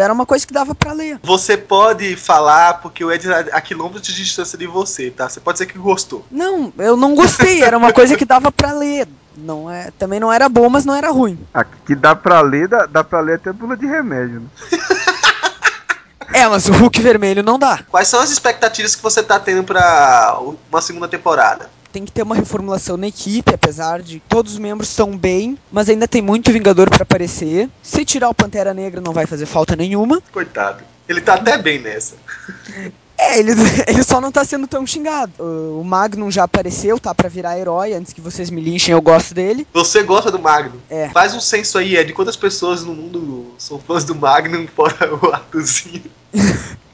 era 0.00 0.12
uma 0.12 0.26
coisa 0.26 0.44
que 0.44 0.52
dava 0.52 0.74
pra 0.74 0.92
ler. 0.92 1.20
Você 1.22 1.56
pode 1.56 2.16
falar, 2.16 2.80
porque 2.80 3.04
o 3.04 3.12
Ed 3.12 3.24
é 3.30 3.50
a 3.52 3.60
quilômetros 3.60 4.08
de 4.08 4.16
distância 4.24 4.58
de 4.58 4.66
você, 4.66 5.12
tá? 5.12 5.28
Você 5.28 5.38
pode 5.38 5.58
dizer 5.58 5.66
que 5.66 5.78
gostou. 5.78 6.26
Não, 6.28 6.72
eu 6.78 6.96
não 6.96 7.14
gostei, 7.14 7.62
era 7.62 7.78
uma 7.78 7.92
coisa 7.92 8.16
que 8.16 8.24
dava 8.24 8.50
pra 8.50 8.72
ler. 8.72 9.06
Não 9.36 9.68
é, 9.70 9.90
também 9.98 10.20
não 10.20 10.32
era 10.32 10.48
bom, 10.48 10.68
mas 10.68 10.84
não 10.84 10.94
era 10.94 11.10
ruim. 11.10 11.38
A 11.52 11.64
que 11.64 11.94
dá 11.94 12.14
pra 12.14 12.40
ler, 12.40 12.68
dá, 12.68 12.86
dá 12.86 13.02
pra 13.02 13.20
ler 13.20 13.34
até 13.34 13.52
bula 13.52 13.76
de 13.76 13.84
remédio, 13.86 14.40
né? 14.40 14.46
É, 16.32 16.46
mas 16.46 16.68
o 16.68 16.72
Hulk 16.72 17.00
vermelho 17.00 17.42
não 17.42 17.58
dá. 17.58 17.84
Quais 17.90 18.08
são 18.08 18.20
as 18.20 18.30
expectativas 18.30 18.94
que 18.94 19.02
você 19.02 19.22
tá 19.22 19.38
tendo 19.38 19.64
pra 19.64 20.38
uma 20.70 20.80
segunda 20.80 21.08
temporada? 21.08 21.70
Tem 21.92 22.04
que 22.04 22.10
ter 22.10 22.22
uma 22.22 22.34
reformulação 22.34 22.96
na 22.96 23.06
equipe, 23.06 23.54
apesar 23.54 24.02
de 24.02 24.20
todos 24.28 24.54
os 24.54 24.58
membros 24.58 24.90
estão 24.90 25.16
bem, 25.16 25.56
mas 25.70 25.88
ainda 25.88 26.08
tem 26.08 26.20
muito 26.20 26.50
Vingador 26.50 26.90
pra 26.90 27.02
aparecer. 27.02 27.68
Se 27.82 28.04
tirar 28.04 28.28
o 28.28 28.34
Pantera 28.34 28.74
Negra 28.74 29.00
não 29.00 29.12
vai 29.12 29.26
fazer 29.26 29.46
falta 29.46 29.76
nenhuma. 29.76 30.20
Coitado. 30.32 30.82
Ele 31.08 31.20
tá 31.20 31.34
até 31.34 31.56
bem 31.56 31.78
nessa. 31.78 32.16
É, 33.24 33.38
ele, 33.38 33.52
ele 33.86 34.02
só 34.02 34.20
não 34.20 34.30
tá 34.30 34.44
sendo 34.44 34.66
tão 34.66 34.86
xingado. 34.86 35.32
O 35.38 35.82
Magnum 35.84 36.30
já 36.30 36.44
apareceu, 36.44 36.98
tá 36.98 37.14
pra 37.14 37.28
virar 37.28 37.58
herói. 37.58 37.94
Antes 37.94 38.12
que 38.12 38.20
vocês 38.20 38.50
me 38.50 38.60
linchem, 38.60 38.92
eu 38.92 39.00
gosto 39.00 39.34
dele. 39.34 39.66
Você 39.72 40.02
gosta 40.02 40.30
do 40.30 40.38
Magnum? 40.38 40.78
É. 40.90 41.08
Faz 41.10 41.34
um 41.34 41.40
censo 41.40 41.78
aí, 41.78 41.96
é 41.96 42.04
de 42.04 42.12
quantas 42.12 42.36
pessoas 42.36 42.84
no 42.84 42.94
mundo 42.94 43.54
são 43.58 43.78
fãs 43.78 44.04
do 44.04 44.14
Magnum, 44.14 44.66
fora 44.74 45.14
o 45.14 45.32
Arthurzinho. 45.32 46.04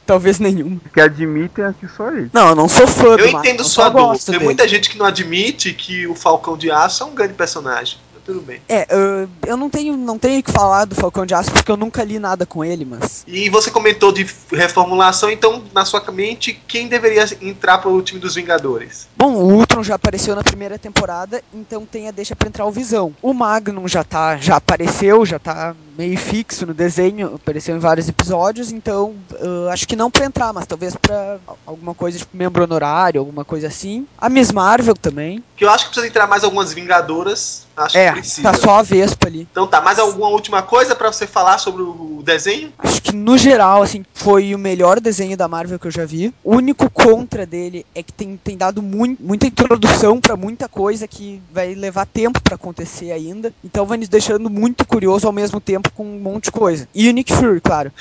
Talvez 0.07 0.41
nenhuma. 0.41 0.81
Que 0.93 1.01
admitem 1.01 1.65
aqui 1.65 1.87
só 1.87 2.11
ele. 2.11 2.31
Não, 2.33 2.49
eu 2.49 2.57
não 2.57 2.69
sou 2.69 2.87
fã 2.87 3.17
do 3.17 3.21
Eu 3.21 3.33
Magnum, 3.33 3.39
entendo 3.39 3.61
eu 3.61 3.65
sua 3.65 3.85
só 3.85 3.91
dor. 3.91 4.19
Tem 4.19 4.33
dele. 4.33 4.45
muita 4.45 4.67
gente 4.67 4.91
que 4.91 4.99
não 4.99 5.07
admite 5.07 5.73
que 5.73 6.07
o 6.07 6.17
Falcão 6.17 6.57
de 6.57 6.71
Aço 6.71 7.05
é 7.05 7.07
um 7.07 7.15
grande 7.15 7.35
personagem. 7.35 7.99
Tudo 8.25 8.41
bem. 8.41 8.61
É, 8.69 8.87
eu, 8.89 9.29
eu 9.47 9.57
não 9.57 9.71
tenho 9.71 9.97
não 9.97 10.19
tenho 10.19 10.41
o 10.41 10.43
que 10.43 10.53
falar 10.53 10.85
do 10.85 10.95
Falcão 10.95 11.27
de 11.27 11.35
Aço 11.35 11.51
porque 11.51 11.71
eu 11.71 11.77
nunca 11.77 12.05
li 12.05 12.19
nada 12.19 12.47
com 12.47 12.65
ele, 12.65 12.85
mas. 12.85 13.25
E 13.27 13.49
você 13.49 13.71
comentou 13.71 14.13
de 14.13 14.27
reformulação, 14.53 15.31
então, 15.31 15.63
na 15.73 15.85
sua 15.85 16.03
mente, 16.11 16.53
quem 16.67 16.89
deveria 16.89 17.25
entrar 17.41 17.79
pro 17.79 18.01
time 18.03 18.21
dos 18.21 18.35
Vingadores? 18.35 19.09
Bom, 19.17 19.35
o 19.35 19.53
Ultron 19.55 19.83
já 19.83 19.95
apareceu 19.95 20.35
na 20.35 20.43
primeira 20.43 20.79
temporada, 20.79 21.43
então 21.53 21.87
tem 21.87 22.09
a 22.09 22.11
deixa 22.11 22.35
pra 22.35 22.49
entrar 22.49 22.67
o 22.67 22.73
Visão. 22.73 23.15
O 23.23 23.33
Magnum 23.33 23.87
já 23.87 24.03
tá, 24.03 24.37
já 24.37 24.57
apareceu, 24.57 25.25
já 25.25 25.39
tá 25.39 25.75
meio 25.97 26.17
fixo 26.17 26.67
no 26.67 26.73
desenho, 26.73 27.35
apareceu 27.35 27.77
em 27.77 27.79
vários 27.79 28.09
episódios, 28.09 28.73
então 28.73 29.15
eu 29.39 29.69
acho 29.69 29.87
que 29.87 29.95
não 29.95 30.11
pra 30.11 30.25
entrar, 30.25 30.53
mas 30.53 30.67
talvez 30.67 30.97
pra 30.97 31.39
alguma 31.67 31.95
coisa 31.95 32.19
tipo 32.19 32.37
membro 32.37 32.65
honorário, 32.65 33.21
alguma 33.21 33.45
coisa 33.45 33.67
assim. 33.67 34.07
A 34.19 34.29
Miss 34.29 34.51
Marvel 34.51 34.95
também. 34.95 35.45
Que 35.57 35.65
eu 35.65 35.71
acho 35.71 35.85
que 35.85 35.91
precisa 35.91 36.07
entrar 36.07 36.27
mais 36.27 36.43
algumas 36.43 36.73
Vingadoras. 36.73 37.67
Acho 37.77 37.97
é, 37.99 38.13
que 38.13 38.21
precisa. 38.21 38.43
tá 38.43 38.55
só 38.55 38.79
a 38.79 38.83
Vespa 38.83 39.27
ali. 39.29 39.49
Então 39.51 39.67
tá, 39.67 39.81
mais 39.81 39.99
alguma 39.99 40.29
última 40.29 40.63
coisa 40.63 40.95
pra 40.95 41.13
você 41.13 41.27
falar 41.27 41.59
sobre 41.59 41.83
o 41.83 42.21
desenho? 42.25 42.73
Acho 42.79 43.01
que 43.01 43.13
no 43.15 43.39
geral, 43.39 43.83
assim, 43.83 44.05
foi 44.15 44.55
o 44.55 44.59
melhor 44.59 45.01
desenho 45.01 45.37
da 45.37 45.49
Marvel 45.49 45.79
que 45.79 45.87
eu 45.87 45.91
já 45.91 46.05
vi. 46.05 46.35
O 46.45 46.57
único 46.57 46.91
contra 46.91 47.47
dele 47.47 47.87
é 47.95 48.03
que 48.03 48.13
tem, 48.13 48.37
tem 48.37 48.57
dado 48.57 48.83
mui- 48.83 49.17
muita 49.19 49.47
introdução 49.47 50.21
pra 50.21 50.37
muita 50.37 50.69
coisa 50.69 51.09
que 51.09 51.41
vai 51.53 51.75
levar 51.75 52.07
tempo 52.07 52.41
pra 52.43 52.55
acontecer 52.57 53.13
ainda. 53.13 53.53
Então 53.65 53.87
vai 53.87 53.99
nos 53.99 54.09
deixando 54.09 54.51
muito 54.51 54.87
curioso 54.87 55.27
ao 55.27 55.33
mesmo 55.33 55.61
tempo 55.61 55.91
com 55.93 56.05
um 56.05 56.19
monte 56.21 56.45
de 56.45 56.51
coisa. 56.53 56.89
E 56.95 57.09
o 57.09 57.13
Nick 57.13 57.33
Fury, 57.35 57.61
claro. 57.61 57.93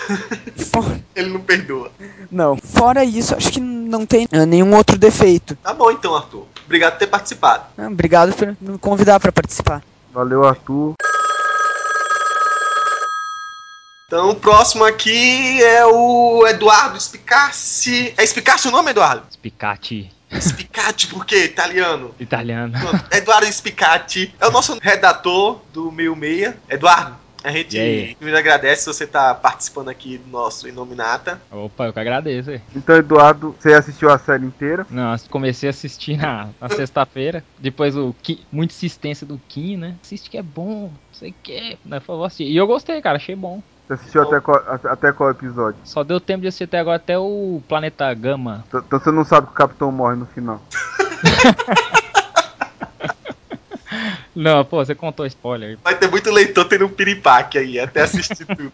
For- 0.71 0.99
Ele 1.15 1.29
não 1.31 1.41
perdoa. 1.41 1.91
não. 2.31 2.57
Fora 2.57 3.03
isso, 3.03 3.35
acho 3.35 3.51
que 3.51 3.59
não 3.59 4.05
tem 4.05 4.27
ah, 4.31 4.45
nenhum 4.45 4.75
outro 4.75 4.97
defeito. 4.97 5.55
Tá 5.63 5.73
bom 5.73 5.91
então, 5.91 6.15
Arthur. 6.15 6.45
Obrigado 6.69 6.91
por 6.91 6.99
ter 6.99 7.07
participado. 7.07 7.63
Obrigado 7.79 8.31
por 8.31 8.55
me 8.61 8.77
convidar 8.77 9.19
pra 9.19 9.31
participar. 9.31 9.81
Valeu, 10.13 10.45
Arthur. 10.45 10.93
Então 14.05 14.29
o 14.29 14.35
próximo 14.35 14.83
aqui 14.83 15.63
é 15.63 15.83
o 15.87 16.45
Eduardo 16.45 17.01
Spicassi. 17.01 18.13
É 18.15 18.23
Spicassi 18.23 18.67
o 18.67 18.71
nome, 18.71 18.91
Eduardo? 18.91 19.23
Spicati 19.31 20.11
Spicati, 20.39 21.07
por 21.07 21.25
quê? 21.25 21.45
Italiano. 21.45 22.13
italiano. 22.19 22.77
Eduardo 23.11 23.51
Spicati 23.51 24.35
é 24.39 24.47
o 24.47 24.51
nosso 24.51 24.77
redator 24.79 25.59
do 25.73 25.91
Meio 25.91 26.15
Meia. 26.15 26.55
Eduardo, 26.69 27.17
a 27.43 27.51
gente 27.51 28.15
primeiro 28.17 28.37
agradece 28.37 28.83
se 28.83 28.87
você 28.87 29.07
tá 29.07 29.33
participando 29.33 29.89
aqui 29.89 30.17
do 30.17 30.29
nosso 30.29 30.67
Inominata. 30.67 31.41
Opa, 31.51 31.85
eu 31.87 31.93
que 31.93 31.99
agradeço. 31.99 32.51
Então, 32.75 32.95
Eduardo, 32.95 33.55
você 33.59 33.73
assistiu 33.73 34.11
a 34.11 34.17
série 34.17 34.45
inteira? 34.45 34.85
Não, 34.89 35.15
comecei 35.29 35.69
a 35.69 35.71
assistir 35.71 36.17
na, 36.17 36.49
na 36.59 36.69
sexta-feira. 36.69 37.43
Depois 37.57 37.95
o 37.95 38.13
Ki, 38.21 38.45
muita 38.51 38.73
insistência 38.73 39.25
do 39.25 39.39
Kim, 39.47 39.77
né? 39.77 39.95
Assiste 40.03 40.29
que 40.29 40.37
é 40.37 40.43
bom, 40.43 40.83
não 40.89 40.91
sei 41.13 41.31
o 41.31 41.35
que. 41.41 41.77
Né? 41.85 42.01
Assistir. 42.25 42.43
E 42.51 42.57
eu 42.57 42.67
gostei, 42.67 43.01
cara, 43.01 43.17
achei 43.17 43.35
bom. 43.35 43.61
Você 43.87 43.93
assistiu 43.93 44.21
até 44.21 44.39
qual, 44.39 44.61
até 44.67 45.11
qual 45.11 45.31
episódio? 45.31 45.79
Só 45.83 46.03
deu 46.03 46.19
tempo 46.19 46.41
de 46.41 46.47
assistir 46.47 46.65
até 46.65 46.77
agora 46.79 46.97
até 46.97 47.17
o 47.17 47.59
Planeta 47.67 48.13
Gama. 48.13 48.63
T- 48.69 48.77
Então 48.77 48.99
você 48.99 49.11
não 49.11 49.23
sabe 49.23 49.47
que 49.47 49.53
o 49.53 49.55
Capitão 49.55 49.91
morre 49.91 50.15
no 50.15 50.25
final. 50.27 50.61
Não, 54.35 54.63
pô, 54.63 54.83
você 54.83 54.95
contou 54.95 55.25
spoiler. 55.25 55.77
Vai 55.83 55.95
ter 55.95 56.09
muito 56.09 56.31
leitor 56.31 56.65
tendo 56.65 56.85
um 56.85 56.89
piripaque 56.89 57.57
aí, 57.57 57.79
até 57.79 58.01
assistir 58.01 58.45
tudo. 58.45 58.71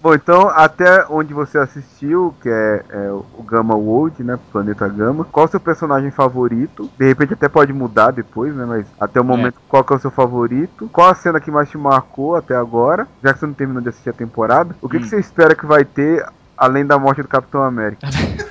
Bom, 0.00 0.14
então, 0.14 0.48
até 0.48 1.04
onde 1.10 1.34
você 1.34 1.58
assistiu, 1.58 2.34
que 2.40 2.48
é, 2.48 2.84
é 2.88 3.10
o 3.12 3.42
Gama 3.42 3.74
World, 3.74 4.22
né? 4.22 4.38
Planeta 4.52 4.88
Gama. 4.88 5.24
Qual 5.24 5.46
o 5.46 5.48
seu 5.48 5.58
personagem 5.60 6.10
favorito? 6.10 6.90
De 6.96 7.06
repente 7.06 7.34
até 7.34 7.48
pode 7.48 7.72
mudar 7.72 8.12
depois, 8.12 8.54
né? 8.54 8.64
Mas 8.64 8.86
até 9.00 9.20
o 9.20 9.24
momento, 9.24 9.60
qual 9.68 9.82
que 9.84 9.92
é 9.92 9.96
o 9.96 10.00
seu 10.00 10.10
favorito? 10.10 10.88
Qual 10.92 11.08
a 11.08 11.14
cena 11.14 11.40
que 11.40 11.50
mais 11.50 11.68
te 11.68 11.76
marcou 11.76 12.36
até 12.36 12.54
agora? 12.54 13.08
Já 13.22 13.32
que 13.32 13.40
você 13.40 13.46
não 13.46 13.54
terminou 13.54 13.82
de 13.82 13.88
assistir 13.88 14.10
a 14.10 14.14
temporada. 14.14 14.74
O 14.80 14.88
que, 14.88 14.98
que 14.98 15.04
Hum. 15.04 15.08
você 15.08 15.18
espera 15.18 15.54
que 15.54 15.66
vai 15.66 15.84
ter 15.84 16.24
além 16.56 16.86
da 16.86 16.98
morte 16.98 17.22
do 17.22 17.28
Capitão 17.28 17.62
América? 17.62 18.06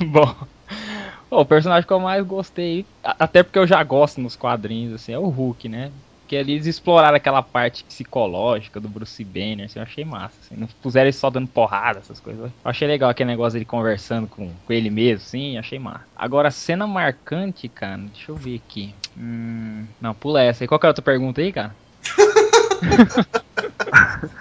Bom. 0.12 0.34
O 1.30 1.44
personagem 1.44 1.86
que 1.86 1.92
eu 1.92 2.00
mais 2.00 2.26
gostei, 2.26 2.84
até 3.04 3.42
porque 3.42 3.58
eu 3.58 3.66
já 3.66 3.82
gosto 3.84 4.20
nos 4.20 4.34
quadrinhos, 4.34 4.92
assim, 4.92 5.12
é 5.12 5.18
o 5.18 5.28
Hulk, 5.28 5.68
né? 5.68 5.92
Porque 6.20 6.34
eles 6.34 6.66
exploraram 6.66 7.16
aquela 7.16 7.40
parte 7.40 7.84
psicológica 7.84 8.80
do 8.80 8.88
Bruce 8.88 9.24
Banner, 9.24 9.66
assim, 9.66 9.78
eu 9.78 9.84
achei 9.84 10.04
massa. 10.04 10.36
Assim, 10.42 10.56
não 10.56 10.66
puseram 10.82 11.06
ele 11.06 11.12
só 11.12 11.30
dando 11.30 11.46
porrada, 11.48 12.00
essas 12.00 12.18
coisas. 12.18 12.46
Eu 12.46 12.52
achei 12.64 12.86
legal 12.88 13.10
aquele 13.10 13.30
negócio 13.30 13.52
dele 13.52 13.64
conversando 13.64 14.26
com, 14.26 14.52
com 14.64 14.72
ele 14.72 14.90
mesmo, 14.90 15.24
sim, 15.24 15.56
achei 15.56 15.78
massa. 15.78 16.04
Agora, 16.16 16.50
cena 16.50 16.86
marcante, 16.86 17.68
cara, 17.68 17.96
deixa 17.98 18.32
eu 18.32 18.36
ver 18.36 18.60
aqui. 18.66 18.92
Hum, 19.16 19.86
não, 20.00 20.14
pula 20.14 20.42
essa 20.42 20.64
aí. 20.64 20.68
Qual 20.68 20.80
que 20.80 20.86
é 20.86 20.88
a 20.88 20.90
outra 20.90 21.02
pergunta 21.02 21.40
aí, 21.40 21.52
cara? 21.52 21.76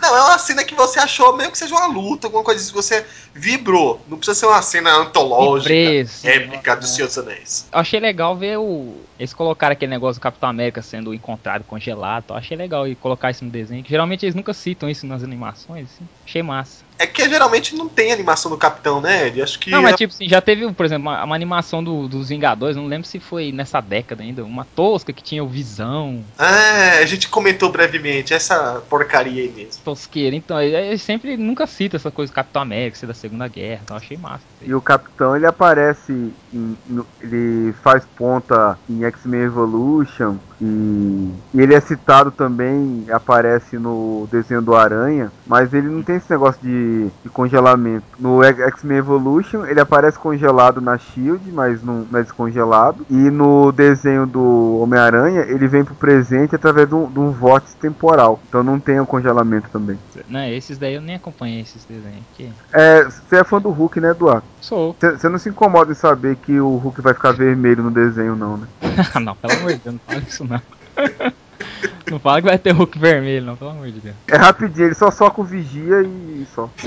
Não, 0.01 0.15
é 0.15 0.21
uma 0.23 0.38
cena 0.38 0.63
que 0.63 0.75
você 0.75 0.99
achou 0.99 1.36
mesmo 1.36 1.51
que 1.51 1.57
seja 1.57 1.75
uma 1.75 1.88
luta, 1.88 2.27
alguma 2.27 2.43
coisa 2.43 2.65
que 2.65 2.73
você 2.73 3.05
vibrou. 3.34 4.01
Não 4.07 4.17
precisa 4.17 4.39
ser 4.39 4.45
uma 4.45 4.61
cena 4.61 4.93
antológica, 4.95 5.73
assim. 6.01 6.27
épica 6.27 6.75
do 6.75 6.86
Senhor 6.86 7.07
dos 7.07 7.17
Anéis. 7.17 7.67
Eu 7.71 7.80
achei 7.80 7.99
legal 7.99 8.36
ver 8.36 8.57
o. 8.57 8.95
Eles 9.17 9.34
colocaram 9.34 9.73
aquele 9.73 9.89
negócio 9.91 10.19
do 10.19 10.23
Capitão 10.23 10.49
América 10.49 10.82
sendo 10.82 11.13
encontrado 11.13 11.63
congelado. 11.63 12.25
Eu 12.30 12.36
achei 12.36 12.55
legal 12.55 12.88
e 12.88 12.95
colocar 12.95 13.32
isso 13.32 13.43
no 13.45 13.51
desenho. 13.51 13.84
Geralmente 13.88 14.25
eles 14.25 14.36
nunca 14.36 14.53
citam 14.53 14.89
isso 14.89 15.05
nas 15.05 15.23
animações. 15.23 15.89
Assim. 15.93 16.07
Achei 16.25 16.43
massa. 16.43 16.88
É 16.99 17.07
que 17.07 17.27
geralmente 17.29 17.75
não 17.75 17.87
tem 17.87 18.11
animação 18.11 18.51
do 18.51 18.57
Capitão, 18.57 18.99
né, 18.99 19.27
Ed? 19.27 19.41
Acho 19.41 19.57
que. 19.57 19.71
Não, 19.71 19.81
mas 19.81 19.95
tipo 19.95 20.13
assim, 20.13 20.27
já 20.27 20.41
teve, 20.41 20.69
por 20.73 20.85
exemplo, 20.85 21.03
uma, 21.09 21.23
uma 21.23 21.33
animação 21.35 21.81
do- 21.81 22.09
dos 22.09 22.27
Vingadores. 22.27 22.75
Não 22.75 22.85
lembro 22.87 23.07
se 23.07 23.19
foi 23.21 23.53
nessa 23.53 23.79
década 23.79 24.21
ainda. 24.21 24.43
Uma 24.43 24.65
tosca 24.65 25.13
que 25.13 25.23
tinha 25.23 25.41
o 25.43 25.47
Visão, 25.47 26.25
Ah, 26.37 26.97
a 27.01 27.05
gente 27.05 27.29
comentou 27.29 27.71
brevemente 27.71 28.33
essa 28.33 28.83
porcaria 28.89 29.43
aí 29.43 29.49
mesmo. 29.49 29.81
tosqueira. 29.83 30.35
Então, 30.35 30.61
eles 30.61 31.01
sempre 31.01 31.37
nunca 31.37 31.65
citam 31.65 31.97
essa 31.97 32.11
coisa 32.11 32.31
do 32.31 32.35
Capitão 32.35 32.61
América, 32.61 32.97
ser 32.97 33.07
da 33.07 33.13
Segunda 33.13 33.47
Guerra. 33.47 33.81
Então, 33.85 33.95
achei 33.95 34.17
massa. 34.17 34.45
E 34.61 34.73
o 34.75 34.81
Capitão, 34.81 35.35
ele 35.37 35.45
aparece, 35.45 36.11
em- 36.11 36.77
no- 36.85 37.07
ele 37.21 37.71
faz 37.81 38.05
ponta 38.17 38.77
em 38.89 39.05
X-Men 39.05 39.43
Evolution, 39.43 40.37
E, 40.62 41.32
e 41.53 41.62
ele 41.62 41.74
é 41.74 41.80
citado 41.80 42.32
também, 42.32 43.05
aparece 43.12 43.78
no 43.78 44.28
desenho 44.32 44.62
do 44.62 44.76
Aranha, 44.76 45.32
mas 45.47 45.74
ele 45.74 45.88
não 45.88 46.03
tem 46.03 46.18
esse 46.18 46.30
negócio 46.30 46.62
de, 46.62 47.10
de 47.24 47.30
congelamento. 47.30 48.05
No 48.20 48.43
X-Men 48.43 48.97
Evolution, 48.97 49.66
ele 49.66 49.80
aparece 49.80 50.20
congelado 50.20 50.82
na 50.82 50.97
Shield, 50.97 51.51
mas 51.51 51.84
não, 51.84 52.05
não 52.12 52.20
é 52.20 52.24
descongelado. 52.24 53.05
E 53.10 53.14
no 53.14 53.72
desenho 53.72 54.26
do 54.26 54.80
Homem-Aranha, 54.82 55.41
ele 55.41 55.68
vem 55.68 55.84
pro 55.84 55.95
presente 55.95 56.55
através 56.55 56.88
de 56.88 56.95
um, 56.95 57.10
de 57.10 57.20
um 57.20 57.32
vórtice 57.32 57.76
temporal. 57.76 58.39
Então 58.47 58.64
não 58.64 58.80
tem 58.80 58.99
o 58.99 59.05
congelamento 59.05 59.70
também. 59.70 59.97
Não, 60.28 60.43
esses 60.45 60.78
daí 60.78 60.95
eu 60.95 61.01
nem 61.01 61.16
acompanhei 61.16 61.62
esses 61.62 61.86
desenhos 61.86 62.24
aqui. 62.34 62.51
É, 62.74 63.03
você 63.03 63.38
é 63.38 63.43
fã 63.43 63.60
do 63.62 63.70
Hulk, 63.70 63.99
né, 63.99 64.12
Eduardo? 64.12 64.43
Sou. 64.62 64.95
Você 64.99 65.30
não 65.30 65.39
se 65.39 65.49
incomoda 65.49 65.91
em 65.91 65.95
saber 65.95 66.36
que 66.36 66.60
o 66.60 66.76
Hulk 66.78 67.01
vai 67.01 67.14
ficar 67.14 67.32
vermelho 67.32 67.84
no 67.84 67.91
desenho, 67.91 68.36
não, 68.36 68.57
né? 68.57 68.68
não, 69.22 69.36
pelo 69.36 69.53
amor 69.53 69.74
de 69.74 69.80
Deus, 69.80 69.95
não 69.95 70.01
fala 70.05 70.24
isso 70.28 70.43
não. 70.43 70.48
Não 72.09 72.19
fala 72.19 72.41
que 72.41 72.47
vai 72.47 72.57
ter 72.57 72.71
Hulk 72.71 72.97
vermelho, 72.97 73.45
não, 73.45 73.55
pelo 73.55 73.69
amor 73.69 73.91
de 73.91 73.99
Deus. 73.99 74.15
É 74.27 74.35
rapidinho, 74.35 74.87
ele 74.87 74.95
só 74.95 75.11
soca 75.11 75.41
o 75.41 75.43
vigia 75.43 76.01
e 76.01 76.47
só. 76.53 76.69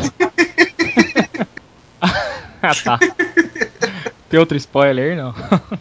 Ah, 2.65 2.75
tá. 2.77 2.97
Tem 4.29 4.39
outro 4.39 4.57
spoiler 4.57 5.11
aí, 5.11 5.17
não? 5.17 5.35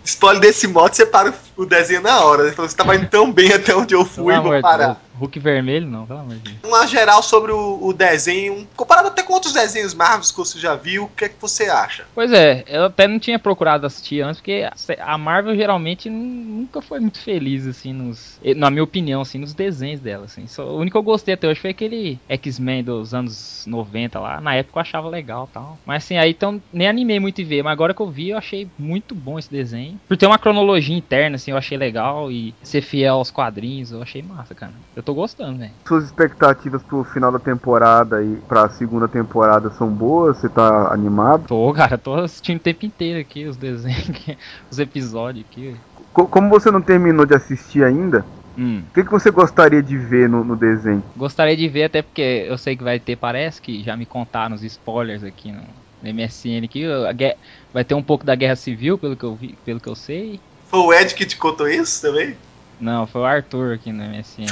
Spoiler 0.03 0.41
desse 0.41 0.67
modo, 0.67 0.95
você 0.95 1.05
para 1.05 1.32
o 1.55 1.63
desenho 1.63 2.01
na 2.01 2.21
hora. 2.21 2.43
Você 2.43 2.53
falou, 2.53 2.69
você 2.69 2.75
tava 2.75 2.95
indo 2.95 3.07
tão 3.07 3.32
bem 3.32 3.53
até 3.53 3.75
onde 3.75 3.93
eu 3.93 4.03
fui, 4.03 4.34
Pelo 4.34 4.49
vou 4.49 4.61
parar. 4.61 4.86
Deus. 4.86 4.97
Hulk 5.22 5.39
vermelho, 5.39 5.88
não, 5.88 6.05
pelo 6.05 6.19
amor 6.19 6.36
de 6.36 6.39
Deus. 6.39 6.57
Uma 6.63 6.88
geral 6.88 7.22
sobre 7.22 7.51
o, 7.51 7.80
o 7.82 7.93
desenho, 7.93 8.67
comparado 8.76 9.07
até 9.07 9.24
com 9.24 9.34
outros 9.34 9.53
desenhos 9.53 9.93
Marvels 9.93 10.32
que 10.32 10.38
você 10.38 10.59
já 10.59 10.76
viu, 10.76 11.03
o 11.03 11.09
que 11.09 11.26
é 11.26 11.30
que 11.30 11.39
você 11.39 11.65
acha? 11.65 12.05
Pois 12.13 12.32
é, 12.32 12.63
eu 12.67 12.86
até 12.86 13.07
não 13.07 13.19
tinha 13.19 13.38
procurado 13.38 13.86
assistir 13.86 14.22
antes, 14.22 14.39
porque 14.39 14.67
a 14.99 15.17
Marvel 15.17 15.55
geralmente 15.55 16.09
nunca 16.09 16.82
foi 16.82 16.99
muito 16.99 17.19
feliz, 17.19 17.67
assim, 17.67 17.93
nos. 17.93 18.39
Na 18.55 18.69
minha 18.69 18.84
opinião, 18.84 19.22
assim, 19.22 19.38
nos 19.38 19.53
desenhos 19.53 19.99
dela, 19.99 20.26
assim. 20.26 20.47
Só, 20.47 20.65
o 20.65 20.78
único 20.78 20.91
que 20.91 20.97
eu 20.97 21.03
gostei 21.03 21.34
até 21.34 21.47
hoje 21.47 21.59
foi 21.59 21.69
aquele 21.69 22.19
X-Men 22.28 22.84
dos 22.84 23.13
anos 23.13 23.63
90 23.67 24.19
lá. 24.19 24.41
Na 24.41 24.55
época 24.55 24.80
eu 24.80 24.82
achava 24.82 25.09
legal 25.09 25.47
e 25.49 25.53
tal. 25.53 25.80
Mas 25.86 26.03
assim, 26.03 26.17
aí 26.17 26.32
então 26.32 26.61
nem 26.72 26.88
animei 26.88 27.19
muito 27.19 27.41
em 27.41 27.45
ver. 27.45 27.63
Mas 27.63 27.74
agora 27.74 27.93
que 27.93 28.01
eu 28.01 28.09
vi, 28.09 28.30
eu 28.30 28.38
achei 28.38 28.67
muito 28.78 29.13
bom 29.13 29.38
esse 29.38 29.51
desenho. 29.51 29.99
Por 30.07 30.17
ter 30.17 30.28
uma 30.28 30.39
cronologia 30.39 30.95
interna, 30.95 31.36
assim, 31.36 31.51
eu 31.51 31.57
achei 31.57 31.78
legal. 31.78 32.32
E 32.32 32.53
ser 32.63 32.82
fiel 32.82 33.15
aos 33.15 33.32
quadrinhos, 33.32 33.91
eu 33.91 34.01
achei 34.01 34.22
massa, 34.22 34.55
cara. 34.55 34.74
Eu 34.95 35.03
tô 35.03 35.11
gostando, 35.14 35.59
velho. 35.59 35.76
Suas 35.88 36.05
expectativas 36.05 36.84
pro 36.84 37.03
final 37.03 37.32
da 37.32 37.39
temporada 37.39 38.24
e 38.24 38.36
pra 38.41 38.70
segunda 38.70 39.07
temporada 39.07 39.70
são 39.72 39.89
boas? 39.89 40.38
Você 40.38 40.47
tá 40.49 40.93
animado? 40.93 41.45
Tô, 41.47 41.74
cara, 41.74 41.97
tô 41.97 42.14
assistindo 42.16 42.57
o 42.57 42.64
tempo 42.64 42.86
inteiro 42.86 43.20
aqui 43.20 43.45
os 43.45 43.57
desenhos, 43.57 44.07
os 44.72 44.80
episódios 44.80 45.45
aqui. 45.45 45.76
Co- 46.14 46.28
como 46.28 46.49
você 46.49 46.70
não 46.72 46.82
terminou 46.82 47.26
de 47.26 47.36
assistir 47.36 47.84
ainda, 47.84 48.26
Hum. 48.57 48.84
o 48.89 48.93
que, 48.93 49.03
que 49.03 49.12
você 49.12 49.32
gostaria 49.32 49.82
de 49.82 49.97
ver 49.97 50.30
no, 50.30 50.43
no 50.43 50.55
desenho? 50.57 51.03
Gostaria 51.16 51.55
de 51.55 51.68
ver, 51.70 51.86
até 51.86 52.01
porque 52.01 52.22
eu 52.22 52.57
sei 52.57 52.76
que 52.76 52.84
vai 52.84 52.99
ter, 52.99 53.16
parece 53.16 53.62
que 53.62 53.82
já 53.84 53.95
me 53.95 54.05
contaram 54.05 54.55
os 54.55 54.64
spoilers 54.64 55.24
aqui 55.24 55.51
no, 55.51 55.62
no 56.01 56.09
MSN 56.09 56.68
que 56.68 56.86
a 56.86 57.14
guerra- 57.14 57.38
vai 57.74 57.84
ter 57.86 57.95
um 57.95 58.03
pouco 58.03 58.26
da 58.26 58.36
guerra 58.36 58.55
civil, 58.55 58.97
pelo 58.97 59.16
que 59.16 59.24
eu 59.26 59.36
vi, 59.36 59.57
pelo 59.64 59.80
que 59.80 59.89
eu 59.89 59.95
sei. 59.95 60.41
Foi 60.66 60.80
o 60.80 60.93
Ed 60.93 61.16
que 61.16 61.26
te 61.26 61.38
contou 61.38 61.68
isso 61.68 62.01
também? 62.01 62.38
Não, 62.80 63.05
foi 63.07 63.22
o 63.22 63.26
Arthur 63.26 63.76
aqui 63.76 63.91
no 63.91 64.03
MSN. 64.03 64.47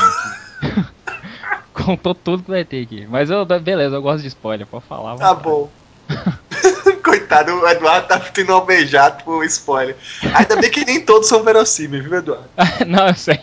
Contou 1.73 2.13
tudo 2.13 2.43
que 2.43 2.51
vai 2.51 2.65
ter 2.65 2.83
aqui. 2.83 3.07
Mas 3.07 3.29
eu, 3.29 3.45
beleza, 3.45 3.95
eu 3.95 4.01
gosto 4.01 4.21
de 4.21 4.27
spoiler, 4.27 4.67
pode 4.67 4.85
falar. 4.85 5.15
Tá 5.15 5.33
bom. 5.33 5.69
Coitado, 7.03 7.51
o 7.53 7.67
Eduardo 7.67 8.07
tá 8.07 8.19
tendo 8.19 8.51
almejado 8.53 9.23
por 9.23 9.43
spoiler. 9.45 9.95
Ainda 10.35 10.55
bem 10.57 10.69
que 10.69 10.85
nem 10.85 11.03
todos 11.03 11.27
são 11.27 11.43
verossímeis, 11.43 12.03
viu, 12.03 12.15
Eduardo? 12.17 12.49
Não, 12.87 13.07
eu 13.07 13.15
sei. 13.15 13.39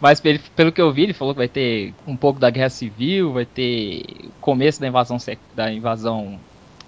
Mas 0.00 0.22
ele- 0.24 0.40
pelo 0.56 0.72
que 0.72 0.80
eu 0.80 0.92
vi, 0.92 1.02
ele 1.02 1.12
falou 1.12 1.34
que 1.34 1.38
vai 1.38 1.48
ter 1.48 1.92
um 2.06 2.16
pouco 2.16 2.40
da 2.40 2.48
guerra 2.50 2.70
civil, 2.70 3.32
vai 3.32 3.44
ter 3.44 4.02
o 4.26 4.32
começo 4.40 4.80
da 4.80 4.86
invasão 4.86 5.18
da 5.54 5.70
invasão 5.72 6.38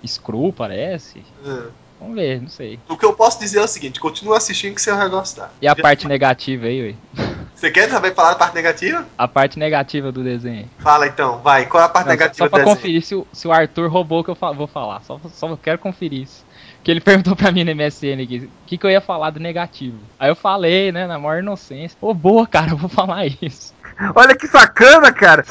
Skrull, 0.03 0.53
parece. 0.53 1.23
Hum. 1.45 1.67
Vamos 2.03 2.17
ver, 2.17 2.41
não 2.43 2.49
sei. 2.49 2.81
O 2.89 2.97
que 2.97 3.05
eu 3.05 3.13
posso 3.13 3.39
dizer 3.39 3.59
é 3.61 3.63
o 3.63 3.69
seguinte: 3.69 4.01
continua 4.01 4.37
assistindo 4.37 4.75
que 4.75 4.83
você 4.83 4.93
vai 4.93 5.09
gostar. 5.09 5.53
E 5.61 5.69
a 5.69 5.77
parte 5.77 6.07
negativa 6.09 6.67
aí, 6.67 6.83
ué? 7.15 7.23
Você 7.55 7.71
quer 7.71 7.89
também 7.89 8.13
falar 8.13 8.31
da 8.31 8.35
parte 8.35 8.55
negativa? 8.57 9.07
A 9.17 9.29
parte 9.29 9.57
negativa 9.57 10.11
do 10.11 10.25
desenho. 10.25 10.69
Fala 10.81 11.07
então, 11.07 11.39
vai. 11.39 11.65
Qual 11.67 11.81
é 11.81 11.87
a 11.87 11.89
parte 11.89 12.07
Não, 12.07 12.13
negativa 12.13 12.45
só 12.47 12.49
pra 12.49 12.59
do 12.59 12.65
desenho? 12.65 12.77
conferir 12.77 13.03
se 13.05 13.15
o, 13.15 13.25
se 13.33 13.47
o 13.47 13.53
Arthur 13.53 13.89
roubou 13.89 14.19
o 14.19 14.25
que 14.25 14.31
eu 14.31 14.35
fa- 14.35 14.51
vou 14.51 14.67
falar. 14.67 15.01
Só, 15.03 15.21
só 15.33 15.57
quero 15.57 15.79
conferir 15.79 16.23
isso. 16.23 16.45
Que 16.83 16.91
ele 16.91 16.99
perguntou 17.01 17.37
pra 17.37 17.53
mim 17.53 17.63
no 17.63 17.71
MSN 17.73 18.21
aqui, 18.21 18.39
o 18.39 18.67
que, 18.67 18.77
que 18.77 18.85
eu 18.85 18.91
ia 18.91 19.01
falar 19.01 19.31
do 19.31 19.39
negativo. 19.39 19.97
Aí 20.19 20.29
eu 20.29 20.35
falei, 20.35 20.91
né, 20.91 21.07
na 21.07 21.21
maior 21.21 21.39
inocência. 21.39 21.97
Ô, 22.01 22.13
boa, 22.13 22.49
cara, 22.49 22.73
eu 22.73 22.77
vou 22.77 22.89
falar 22.89 23.25
isso. 23.41 23.73
Olha 24.17 24.35
que 24.35 24.49
sacana, 24.49 25.13
cara! 25.13 25.45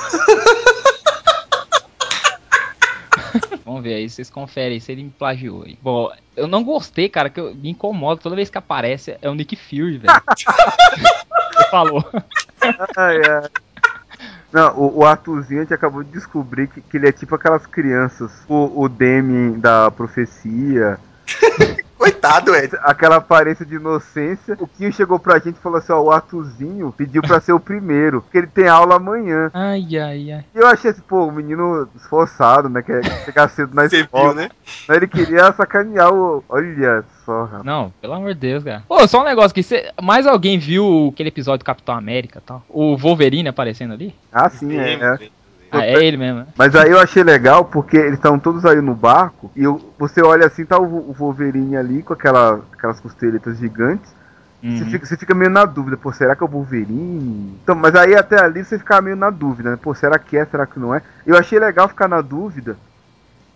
Vamos 3.65 3.83
ver 3.83 3.95
aí, 3.95 4.09
vocês 4.09 4.29
conferem 4.29 4.79
se 4.79 4.91
ele 4.91 5.03
me 5.03 5.09
plagiou 5.09 5.63
aí. 5.63 5.77
Bom, 5.81 6.11
eu 6.35 6.47
não 6.47 6.63
gostei, 6.63 7.07
cara, 7.09 7.29
que 7.29 7.39
eu, 7.39 7.53
me 7.55 7.69
incomoda 7.69 8.21
toda 8.21 8.35
vez 8.35 8.49
que 8.49 8.57
aparece 8.57 9.17
é 9.21 9.29
o 9.29 9.35
Nick 9.35 9.55
Fury, 9.55 9.97
velho. 9.97 10.13
Você 11.53 11.69
falou. 11.69 12.03
Ai, 12.97 13.17
ai. 13.17 13.49
Não, 14.51 14.77
o, 14.77 14.99
o 14.99 15.05
Arthurzinho 15.05 15.61
a 15.61 15.63
gente 15.63 15.73
acabou 15.73 16.03
de 16.03 16.11
descobrir 16.11 16.67
que, 16.67 16.81
que 16.81 16.97
ele 16.97 17.07
é 17.07 17.11
tipo 17.11 17.33
aquelas 17.35 17.65
crianças, 17.65 18.31
o, 18.47 18.83
o 18.83 18.89
Demi 18.89 19.57
da 19.57 19.89
profecia, 19.89 20.99
Coitado, 22.01 22.55
Ed. 22.55 22.75
aquela 22.81 23.17
aparência 23.17 23.63
de 23.63 23.75
inocência. 23.75 24.57
O 24.59 24.67
Quinho 24.67 24.91
chegou 24.91 25.19
pra 25.19 25.37
gente 25.37 25.57
e 25.57 25.61
falou 25.61 25.77
assim: 25.77 25.91
ó, 25.91 26.01
o 26.01 26.11
Arthurzinho 26.11 26.91
pediu 26.97 27.21
pra 27.21 27.39
ser 27.39 27.53
o 27.53 27.59
primeiro, 27.59 28.21
porque 28.23 28.39
ele 28.39 28.47
tem 28.47 28.67
aula 28.67 28.95
amanhã. 28.95 29.51
Ai, 29.53 29.85
ai, 29.97 30.31
ai. 30.31 30.45
E 30.55 30.57
eu 30.57 30.65
achei 30.67 30.89
assim, 30.89 31.01
pô, 31.07 31.27
o 31.27 31.31
menino 31.31 31.87
esforçado, 31.95 32.67
né? 32.69 32.81
Quer 32.81 33.03
chegar 33.23 33.47
cedo 33.49 33.75
na 33.75 33.87
Você 33.87 34.01
escola. 34.01 34.33
viu, 34.33 34.35
né? 34.41 34.49
Aí 34.89 34.97
Ele 34.97 35.07
queria 35.07 35.51
sacanear 35.51 36.11
o. 36.11 36.43
Olha 36.49 37.03
só, 37.23 37.43
rapaz. 37.43 37.63
Não, 37.63 37.93
pelo 38.01 38.13
amor 38.13 38.33
de 38.33 38.39
Deus, 38.39 38.63
cara. 38.63 38.83
Pô, 38.87 39.07
só 39.07 39.21
um 39.21 39.25
negócio 39.25 39.51
aqui. 39.51 39.61
cê- 39.61 39.91
mais 40.01 40.25
alguém 40.25 40.57
viu 40.57 41.11
aquele 41.13 41.29
episódio 41.29 41.59
do 41.59 41.65
Capitão 41.65 41.95
América 41.95 42.39
e 42.39 42.47
tal? 42.47 42.63
O 42.67 42.97
Wolverine 42.97 43.49
aparecendo 43.49 43.93
ali? 43.93 44.15
Ah, 44.33 44.49
sim, 44.49 44.75
é. 44.75 44.93
é. 44.93 45.29
Ah, 45.71 45.85
é 45.85 46.03
ele 46.03 46.17
mesmo, 46.17 46.39
né? 46.41 46.47
Mas 46.57 46.75
aí 46.75 46.91
eu 46.91 46.99
achei 46.99 47.23
legal 47.23 47.65
porque 47.65 47.97
eles 47.97 48.13
estão 48.15 48.37
todos 48.37 48.65
aí 48.65 48.81
no 48.81 48.93
barco 48.93 49.51
e 49.55 49.63
eu- 49.63 49.93
você 49.97 50.21
olha 50.21 50.45
assim, 50.45 50.65
tá 50.65 50.77
o, 50.77 51.11
Wolverine 51.13 51.77
ali 51.77 52.03
com 52.03 52.13
aquela, 52.13 52.61
aquelas 52.73 52.99
costeletas 52.99 53.57
gigantes. 53.57 54.13
Você, 54.61 54.83
Uhum. 54.83 54.89
fica, 54.91 55.05
você 55.05 55.17
fica 55.17 55.33
meio 55.33 55.49
na 55.49 55.65
dúvida, 55.65 55.97
pô, 55.97 56.11
será 56.13 56.35
que 56.35 56.43
é 56.43 56.45
o 56.45 56.49
Wolverine? 56.49 57.57
Então, 57.63 57.73
mas 57.75 57.95
aí 57.95 58.15
até 58.15 58.39
ali 58.41 58.63
você 58.63 58.77
fica 58.77 59.01
meio 59.01 59.15
na 59.15 59.29
dúvida, 59.29 59.71
né? 59.71 59.79
Pô, 59.81 59.93
será 59.95 60.19
que 60.19 60.37
é, 60.37 60.45
será 60.45 60.67
que 60.67 60.79
não 60.79 60.93
é? 60.93 61.01
Eu 61.25 61.35
achei 61.37 61.57
legal 61.57 61.87
ficar 61.87 62.07
na 62.07 62.21
dúvida 62.21 62.77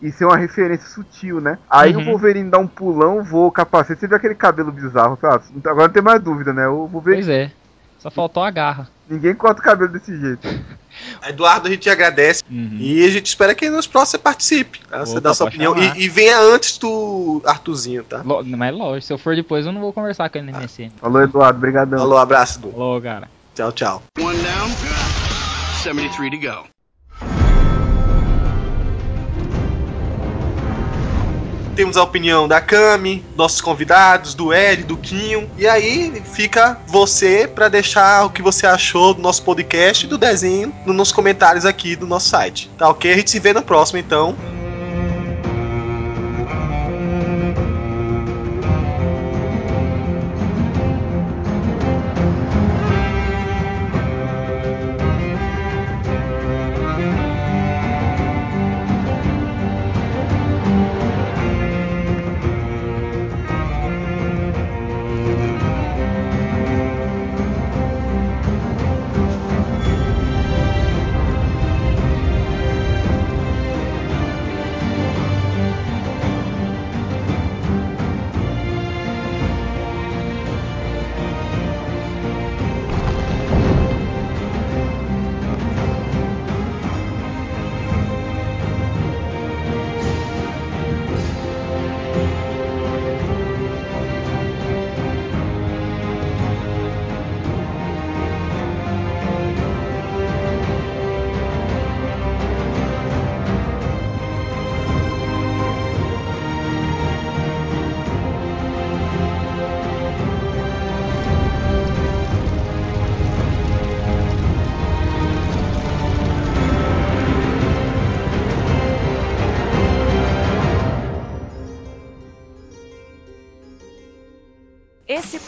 e 0.01 0.11
ser 0.11 0.26
uma 0.26 0.36
referência 0.38 0.88
sutil, 0.89 1.39
né? 1.39 1.57
Aí 1.70 1.95
Uhum. 1.95 2.01
o 2.01 2.05
Wolverine 2.05 2.49
dá 2.49 2.57
um 2.57 2.68
pulão, 2.68 3.24
voa 3.24 3.47
o 3.47 3.51
capacete, 3.51 3.99
você 3.99 4.07
vê 4.07 4.16
aquele 4.16 4.36
cabelo 4.36 4.72
bizarro. 4.72 5.18
Ah, 5.24 5.39
agora 5.66 5.88
não 5.88 5.93
tem 5.93 6.03
mais 6.03 6.22
dúvida, 6.22 6.51
né? 6.53 6.68
O 6.68 6.88
Wolverine, 6.88 7.24
Pois 7.24 7.30
é. 7.30 7.51
Só 8.06 8.12
faltou 8.12 8.43
a 8.43 8.51
garra. 8.51 8.88
ninguém 9.10 9.34
corta 9.34 9.62
o 9.62 9.64
cabelo 9.64 9.91
desse 9.91 10.16
jeito. 10.16 10.47
Eduardo, 11.28 11.68
a 11.68 11.72
gente 11.72 11.89
agradece. 11.89 12.43
Uhum. 12.47 12.78
E 12.80 13.03
a 13.03 13.10
gente 13.10 13.26
espera 13.26 13.56
que 13.56 13.68
nos 13.68 13.88
próximos 13.88 14.12
você 14.12 14.18
participe. 14.20 14.80
Tá? 14.88 14.99
Você 14.99 15.20
dá 15.20 15.32
a 15.32 15.34
sua 15.34 15.47
opinião. 15.47 15.76
E, 15.76 16.03
e 16.03 16.08
venha 16.08 16.39
antes 16.39 16.78
do 16.78 17.41
Arthurzinho, 17.43 18.03
tá? 18.03 18.22
Lo- 18.24 18.45
Mas 18.45 18.76
lógico, 18.76 19.08
se 19.08 19.12
eu 19.14 19.18
for 19.18 19.36
depois 19.36 19.66
eu 19.66 19.72
não 19.72 19.82
vou 19.82 19.91
conversar 19.91 20.30
com 20.30 20.38
ele 20.38 20.51
no 20.51 20.60
MSN. 20.60 20.91
Falou, 20.97 21.24
Eduardo, 21.24 21.60
brigadão. 21.60 21.97
Falou, 21.97 22.20
abraço, 22.20 22.60
Du. 22.60 22.70
Falou, 22.72 23.01
cara. 23.01 23.28
Tchau, 23.56 23.72
tchau. 23.72 24.03
One 24.20 24.38
down, 24.38 24.70
73 25.84 26.30
to 26.30 26.38
go. 26.39 27.44
Temos 31.76 31.97
a 31.97 32.03
opinião 32.03 32.47
da 32.47 32.61
Cami, 32.61 33.23
nossos 33.36 33.59
convidados, 33.59 34.34
do 34.34 34.53
Ed, 34.53 34.84
do 34.84 34.95
Quinho. 34.95 35.49
E 35.57 35.67
aí 35.67 36.23
fica 36.34 36.80
você 36.88 37.47
pra 37.47 37.67
deixar 37.67 38.26
o 38.26 38.30
que 38.30 38.41
você 38.41 38.65
achou 38.65 39.13
do 39.13 39.21
nosso 39.21 39.43
podcast 39.43 40.05
e 40.05 40.09
do 40.09 40.17
desenho 40.17 40.73
nos 40.86 41.11
comentários 41.11 41.65
aqui 41.65 41.95
do 41.95 42.07
nosso 42.07 42.30
site. 42.30 42.69
Tá 42.78 42.88
ok? 42.89 43.11
A 43.11 43.17
gente 43.17 43.30
se 43.30 43.39
vê 43.39 43.51
no 43.51 43.61
próximo 43.61 43.99
então. 43.99 44.36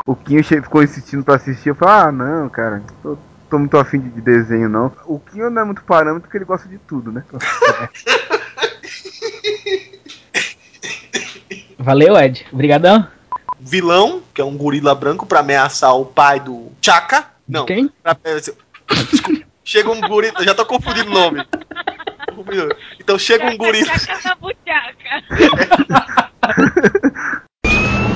O 0.07 0.17
Quinho 0.17 0.43
che- 0.43 0.63
ficou 0.63 0.83
insistindo 0.83 1.23
pra 1.23 1.35
assistir. 1.35 1.69
Eu 1.69 1.75
falei, 1.75 1.95
ah, 1.95 2.11
não, 2.11 2.49
cara, 2.49 2.83
tô, 3.03 3.19
tô 3.51 3.59
muito 3.59 3.77
afim 3.77 4.01
de, 4.01 4.09
de 4.09 4.23
desenho, 4.23 4.71
não. 4.71 4.91
O 5.05 5.21
Quinho 5.21 5.51
não 5.51 5.61
é 5.61 5.65
muito 5.67 5.85
parâmetro 5.85 6.23
porque 6.23 6.39
ele 6.39 6.47
gosta 6.47 6.67
de 6.67 6.79
tudo, 6.79 7.13
né? 7.13 7.23
Valeu, 11.79 12.17
Ed. 12.17 12.47
Obrigadão. 12.51 13.07
Vilão, 13.61 14.23
que 14.33 14.41
é 14.41 14.45
um 14.45 14.57
gorila 14.57 14.95
branco 14.95 15.27
pra 15.27 15.41
ameaçar 15.41 15.95
o 15.95 16.07
pai 16.07 16.41
do 16.41 16.73
Chaka. 16.81 17.27
Não. 17.51 17.67
Quem? 17.67 17.91
É, 18.05 18.41
chega 19.65 19.91
um 19.91 20.01
guri. 20.01 20.33
Já 20.41 20.55
tô 20.55 20.65
confundindo 20.65 21.11
o 21.11 21.15
nome. 21.15 21.45
Então 22.99 23.19
chega 23.19 23.47
um 23.47 23.57
guri. 23.57 23.85
Chaca, 23.85 23.99
chaca, 23.99 24.37
buchaca. 24.37 25.25